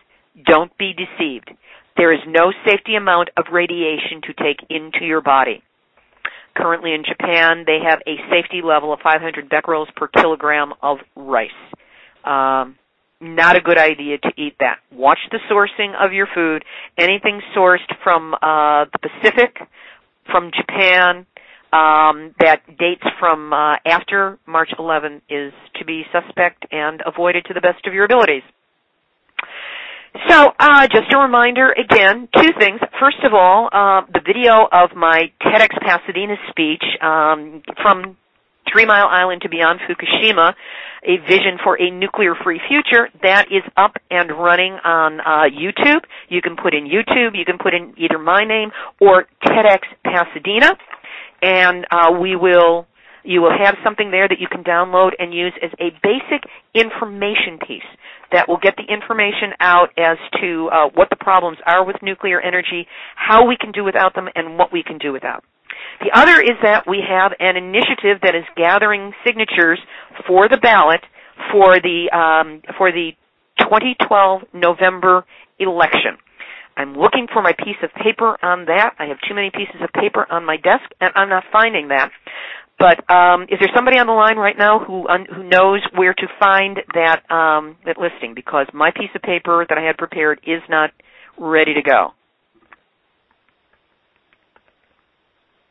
Don't 0.45 0.75
be 0.77 0.93
deceived. 0.93 1.51
There 1.95 2.13
is 2.13 2.19
no 2.27 2.51
safety 2.65 2.95
amount 2.95 3.29
of 3.37 3.45
radiation 3.51 4.21
to 4.23 4.33
take 4.33 4.65
into 4.69 5.05
your 5.05 5.21
body. 5.21 5.63
Currently 6.55 6.93
in 6.93 7.03
Japan, 7.03 7.63
they 7.65 7.79
have 7.85 7.99
a 8.07 8.17
safety 8.29 8.61
level 8.63 8.91
of 8.91 8.99
500 9.01 9.49
becquerels 9.49 9.87
per 9.95 10.07
kilogram 10.07 10.73
of 10.81 10.97
rice. 11.15 11.49
Um, 12.25 12.77
not 13.21 13.55
a 13.55 13.61
good 13.61 13.77
idea 13.77 14.17
to 14.17 14.29
eat 14.37 14.55
that. 14.59 14.79
Watch 14.91 15.19
the 15.31 15.39
sourcing 15.51 15.93
of 15.99 16.13
your 16.13 16.27
food. 16.33 16.63
Anything 16.97 17.41
sourced 17.55 17.89
from 18.03 18.33
uh, 18.33 18.85
the 18.91 18.99
Pacific, 19.01 19.57
from 20.31 20.51
Japan, 20.55 21.25
um, 21.71 22.33
that 22.39 22.61
dates 22.79 23.03
from 23.19 23.53
uh, 23.53 23.75
after 23.85 24.39
March 24.47 24.69
11 24.77 25.21
is 25.29 25.53
to 25.75 25.85
be 25.85 26.03
suspect 26.11 26.65
and 26.71 27.01
avoided 27.05 27.45
to 27.45 27.53
the 27.53 27.61
best 27.61 27.85
of 27.85 27.93
your 27.93 28.05
abilities. 28.05 28.43
So, 30.27 30.51
uh, 30.59 30.87
just 30.87 31.13
a 31.13 31.17
reminder 31.17 31.71
again, 31.71 32.27
two 32.35 32.49
things. 32.59 32.79
First 32.99 33.23
of 33.23 33.33
all, 33.33 33.69
uh, 33.71 34.01
the 34.11 34.21
video 34.25 34.67
of 34.71 34.95
my 34.95 35.31
TEDx 35.41 35.69
Pasadena 35.85 36.35
speech 36.49 36.83
um, 37.01 37.61
from 37.81 38.17
Three 38.71 38.85
Mile 38.85 39.07
Island 39.07 39.41
to 39.41 39.49
Beyond 39.49 39.79
Fukushima, 39.87 40.53
a 41.03 41.17
vision 41.27 41.57
for 41.63 41.81
a 41.81 41.89
nuclear-free 41.89 42.61
future, 42.67 43.09
that 43.23 43.47
is 43.51 43.63
up 43.77 43.95
and 44.11 44.31
running 44.31 44.73
on 44.83 45.19
uh, 45.21 45.49
YouTube. 45.49 46.01
You 46.29 46.41
can 46.41 46.55
put 46.55 46.73
in 46.73 46.85
YouTube, 46.85 47.35
you 47.35 47.45
can 47.45 47.57
put 47.57 47.73
in 47.73 47.93
either 47.97 48.19
my 48.19 48.43
name 48.43 48.71
or 48.99 49.25
TEDx 49.45 49.79
Pasadena, 50.03 50.77
and 51.41 51.85
uh, 51.91 52.11
we 52.19 52.35
will 52.35 52.85
you 53.23 53.41
will 53.41 53.51
have 53.51 53.75
something 53.83 54.11
there 54.11 54.27
that 54.27 54.39
you 54.39 54.47
can 54.47 54.63
download 54.63 55.11
and 55.19 55.33
use 55.33 55.53
as 55.61 55.69
a 55.79 55.91
basic 56.01 56.49
information 56.73 57.59
piece 57.59 57.83
that 58.31 58.47
will 58.47 58.57
get 58.57 58.75
the 58.77 58.91
information 58.91 59.51
out 59.59 59.89
as 59.97 60.17
to 60.41 60.69
uh, 60.71 60.89
what 60.95 61.09
the 61.09 61.17
problems 61.17 61.57
are 61.65 61.85
with 61.85 61.97
nuclear 62.01 62.39
energy, 62.39 62.87
how 63.15 63.45
we 63.45 63.57
can 63.59 63.71
do 63.71 63.83
without 63.83 64.15
them, 64.15 64.27
and 64.35 64.57
what 64.57 64.71
we 64.71 64.83
can 64.83 64.97
do 64.97 65.11
without. 65.11 65.43
The 65.99 66.11
other 66.13 66.39
is 66.39 66.55
that 66.63 66.87
we 66.87 67.03
have 67.07 67.33
an 67.39 67.57
initiative 67.57 68.21
that 68.23 68.35
is 68.35 68.45
gathering 68.55 69.11
signatures 69.25 69.79
for 70.27 70.47
the 70.47 70.57
ballot 70.57 71.01
for 71.51 71.79
the 71.79 72.09
um, 72.15 72.61
for 72.77 72.91
the 72.91 73.11
2012 73.59 74.41
November 74.53 75.25
election. 75.59 76.17
I'm 76.77 76.93
looking 76.95 77.27
for 77.31 77.41
my 77.41 77.51
piece 77.51 77.75
of 77.83 77.89
paper 78.01 78.37
on 78.41 78.65
that. 78.65 78.95
I 78.97 79.05
have 79.05 79.17
too 79.27 79.35
many 79.35 79.51
pieces 79.51 79.81
of 79.83 79.91
paper 79.91 80.25
on 80.31 80.45
my 80.45 80.55
desk, 80.55 80.87
and 81.01 81.11
I'm 81.15 81.27
not 81.27 81.43
finding 81.51 81.89
that. 81.89 82.11
But 82.79 83.03
um, 83.11 83.43
is 83.43 83.59
there 83.59 83.67
somebody 83.75 83.99
on 83.99 84.07
the 84.07 84.13
line 84.13 84.37
right 84.37 84.57
now 84.57 84.79
who 84.79 85.05
un- 85.09 85.27
who 85.27 85.43
knows 85.43 85.81
where 85.97 86.13
to 86.13 86.27
find 86.39 86.77
that 86.93 87.29
um, 87.29 87.75
that 87.85 87.97
listing? 87.99 88.33
Because 88.33 88.67
my 88.73 88.91
piece 88.91 89.11
of 89.13 89.21
paper 89.21 89.65
that 89.67 89.77
I 89.77 89.83
had 89.83 89.97
prepared 89.97 90.39
is 90.47 90.61
not 90.69 90.91
ready 91.37 91.73
to 91.73 91.81
go. 91.81 92.13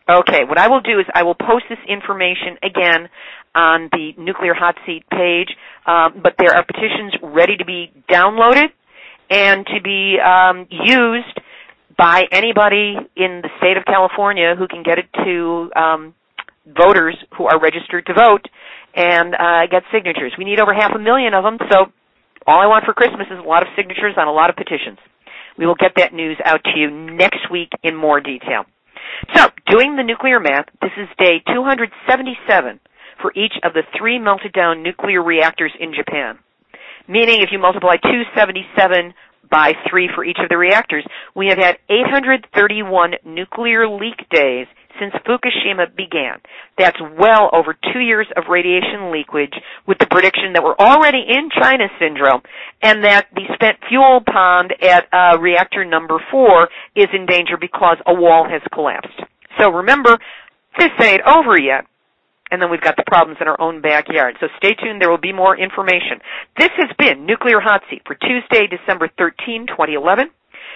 Okay, 0.09 0.45
what 0.49 0.57
I 0.57 0.69
will 0.69 0.81
do 0.81 0.99
is 0.99 1.07
I 1.15 1.23
will 1.23 1.35
post 1.35 1.65
this 1.69 1.79
information 1.87 2.57
again 2.63 3.11
on 3.55 3.91
the 3.93 4.13
Nuclear 4.17 4.55
Hot 4.55 4.75
Seat 4.87 5.05
page, 5.11 5.49
um, 5.85 6.21
but 6.23 6.33
there 6.39 6.57
are 6.57 6.65
petitions 6.65 7.13
ready 7.23 7.59
to 7.59 7.65
be 7.67 7.93
downloaded 8.09 8.69
and 9.29 9.67
to 9.67 9.83
be 9.85 10.17
um, 10.17 10.67
used 10.71 11.37
by 11.99 12.25
anybody 12.33 12.97
in 13.17 13.43
the 13.43 13.51
state 13.59 13.77
of 13.77 13.85
California 13.85 14.55
who 14.57 14.67
can 14.67 14.83
get 14.83 14.97
it 14.99 15.13
to 15.25 15.71
um, 15.77 16.15
voters 16.65 17.17
who 17.37 17.45
are 17.45 17.61
registered 17.61 18.07
to 18.07 18.15
vote 18.15 18.47
and 18.95 19.35
uh, 19.35 19.67
get 19.71 19.83
signatures. 19.93 20.33
We 20.39 20.45
need 20.45 20.59
over 20.59 20.73
half 20.73 20.93
a 20.95 20.99
million 20.99 21.35
of 21.35 21.45
them, 21.45 21.59
so 21.71 21.93
all 22.47 22.61
I 22.61 22.67
want 22.67 22.87
for 22.87 22.95
Christmas 22.95 23.27
is 23.31 23.39
a 23.39 23.47
lot 23.47 23.61
of 23.61 23.69
signatures 23.77 24.15
on 24.17 24.27
a 24.27 24.33
lot 24.33 24.49
of 24.49 24.57
petitions. 24.57 24.97
We 25.59 25.67
will 25.67 25.77
get 25.77 25.93
that 25.97 26.15
news 26.15 26.39
out 26.47 26.65
to 26.65 26.71
you 26.81 26.91
next 26.91 27.51
week 27.51 27.69
in 27.83 27.95
more 27.95 28.21
detail. 28.21 28.65
So, 29.35 29.49
doing 29.67 29.97
the 29.97 30.05
nuclear 30.05 30.41
math, 30.41 30.67
this 30.81 30.93
is 30.97 31.09
day 31.19 31.43
277 31.47 32.81
for 33.21 33.33
each 33.35 33.55
of 33.65 33.73
the 33.73 33.83
three 33.99 34.19
melted 34.19 34.53
down 34.53 34.83
nuclear 34.83 35.23
reactors 35.23 35.73
in 35.79 35.93
Japan. 35.95 36.39
Meaning 37.09 37.43
if 37.43 37.51
you 37.51 37.59
multiply 37.59 37.97
277 37.97 39.15
by 39.51 39.73
3 39.91 40.11
for 40.15 40.25
each 40.25 40.39
of 40.39 40.49
the 40.49 40.59
reactors, 40.59 41.05
we 41.35 41.49
have 41.49 41.59
had 41.59 41.79
831 41.89 43.15
nuclear 43.25 43.89
leak 43.89 44.29
days 44.31 44.67
since 44.99 45.13
Fukushima 45.27 45.95
began. 45.97 46.39
That's 46.77 46.97
well 47.19 47.51
over 47.53 47.77
two 47.93 48.01
years 48.01 48.27
of 48.37 48.45
radiation 48.51 49.11
leakage 49.13 49.55
with 49.87 49.99
the 49.99 50.07
prediction 50.07 50.53
that 50.55 50.63
we're 50.63 50.79
already 50.79 51.25
in 51.29 51.49
China 51.61 51.89
syndrome 51.99 52.43
and 52.83 53.05
that 53.05 53.27
the 53.35 53.43
spent 53.55 53.79
fuel 53.89 54.21
pond 54.25 54.75
at 54.83 55.07
uh, 55.13 55.39
reactor 55.39 55.85
number 55.85 56.23
four 56.31 56.69
is 56.95 57.07
in 57.13 57.27
danger 57.27 57.57
because 57.61 57.97
a 58.07 58.15
wall 58.15 58.47
has 58.49 58.63
collapsed. 58.73 59.21
So 59.59 59.71
remember, 59.71 60.19
this 60.79 60.91
ain't 61.03 61.23
over 61.23 61.59
yet. 61.59 61.85
And 62.51 62.63
then 62.63 62.71
we've 62.71 62.81
got 62.81 62.97
the 62.97 63.05
problems 63.07 63.39
in 63.43 63.49
our 63.49 63.61
own 63.61 63.83
backyard. 63.83 64.37
So 64.41 64.47
stay 64.57 64.73
tuned. 64.73 65.03
There 65.03 65.11
will 65.11 65.21
be 65.21 65.35
more 65.35 65.59
information. 65.59 66.21
This 66.57 66.71
has 66.79 66.89
been 66.97 67.27
Nuclear 67.27 67.61
Hot 67.61 67.83
Seat 67.91 68.03
for 68.07 68.15
Tuesday, 68.15 68.67
December 68.67 69.11
13, 69.19 69.67
2011. 69.69 70.31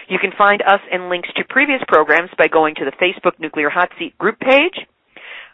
You 0.08 0.18
can 0.18 0.32
find 0.36 0.62
us 0.62 0.80
and 0.90 1.08
links 1.08 1.28
to 1.36 1.44
previous 1.48 1.80
programs 1.88 2.30
by 2.36 2.48
going 2.48 2.74
to 2.76 2.84
the 2.84 2.92
Facebook 2.92 3.38
Nuclear 3.38 3.70
Hot 3.70 3.90
Seat 3.98 4.16
group 4.18 4.38
page. 4.40 4.86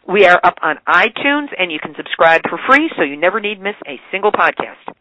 We 0.07 0.25
are 0.25 0.39
up 0.43 0.55
on 0.61 0.77
iTunes 0.87 1.49
and 1.57 1.71
you 1.71 1.79
can 1.79 1.93
subscribe 1.95 2.41
for 2.49 2.59
free 2.67 2.89
so 2.97 3.03
you 3.03 3.15
never 3.15 3.39
need 3.39 3.61
miss 3.61 3.75
a 3.87 3.99
single 4.11 4.31
podcast. 4.31 4.93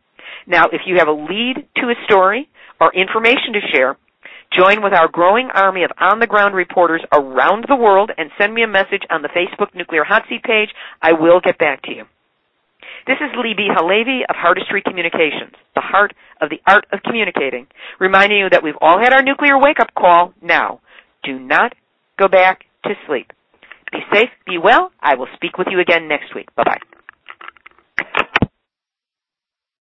Now, 0.46 0.66
if 0.66 0.82
you 0.86 0.96
have 0.98 1.08
a 1.08 1.12
lead 1.12 1.66
to 1.76 1.88
a 1.88 2.04
story 2.04 2.48
or 2.80 2.92
information 2.94 3.54
to 3.54 3.60
share, 3.72 3.96
join 4.56 4.82
with 4.82 4.92
our 4.92 5.08
growing 5.08 5.48
army 5.54 5.84
of 5.84 5.90
on-the-ground 5.98 6.54
reporters 6.54 7.02
around 7.12 7.64
the 7.68 7.76
world 7.76 8.10
and 8.16 8.30
send 8.38 8.54
me 8.54 8.62
a 8.62 8.68
message 8.68 9.02
on 9.10 9.22
the 9.22 9.28
Facebook 9.28 9.74
Nuclear 9.74 10.04
Hot 10.04 10.22
Seat 10.28 10.42
page. 10.42 10.70
I 11.02 11.12
will 11.12 11.40
get 11.40 11.58
back 11.58 11.82
to 11.82 11.94
you. 11.94 12.04
This 13.08 13.16
is 13.22 13.34
Libbe 13.34 13.74
HaLevy 13.74 14.20
of 14.28 14.36
Heartistry 14.36 14.84
Communications, 14.84 15.54
the 15.74 15.80
heart 15.80 16.12
of 16.42 16.50
the 16.50 16.60
art 16.66 16.84
of 16.92 17.00
communicating, 17.02 17.66
reminding 17.98 18.36
you 18.36 18.50
that 18.50 18.62
we've 18.62 18.76
all 18.82 18.98
had 19.02 19.14
our 19.14 19.22
nuclear 19.22 19.58
wake-up 19.58 19.94
call. 19.94 20.34
Now, 20.42 20.80
do 21.24 21.38
not 21.40 21.72
go 22.18 22.28
back 22.28 22.66
to 22.84 22.90
sleep. 23.06 23.32
Be 23.90 24.00
safe, 24.12 24.28
be 24.46 24.58
well. 24.58 24.92
I 25.00 25.14
will 25.14 25.28
speak 25.36 25.56
with 25.56 25.68
you 25.70 25.80
again 25.80 26.06
next 26.06 26.34
week. 26.34 26.54
Bye-bye. 26.54 26.97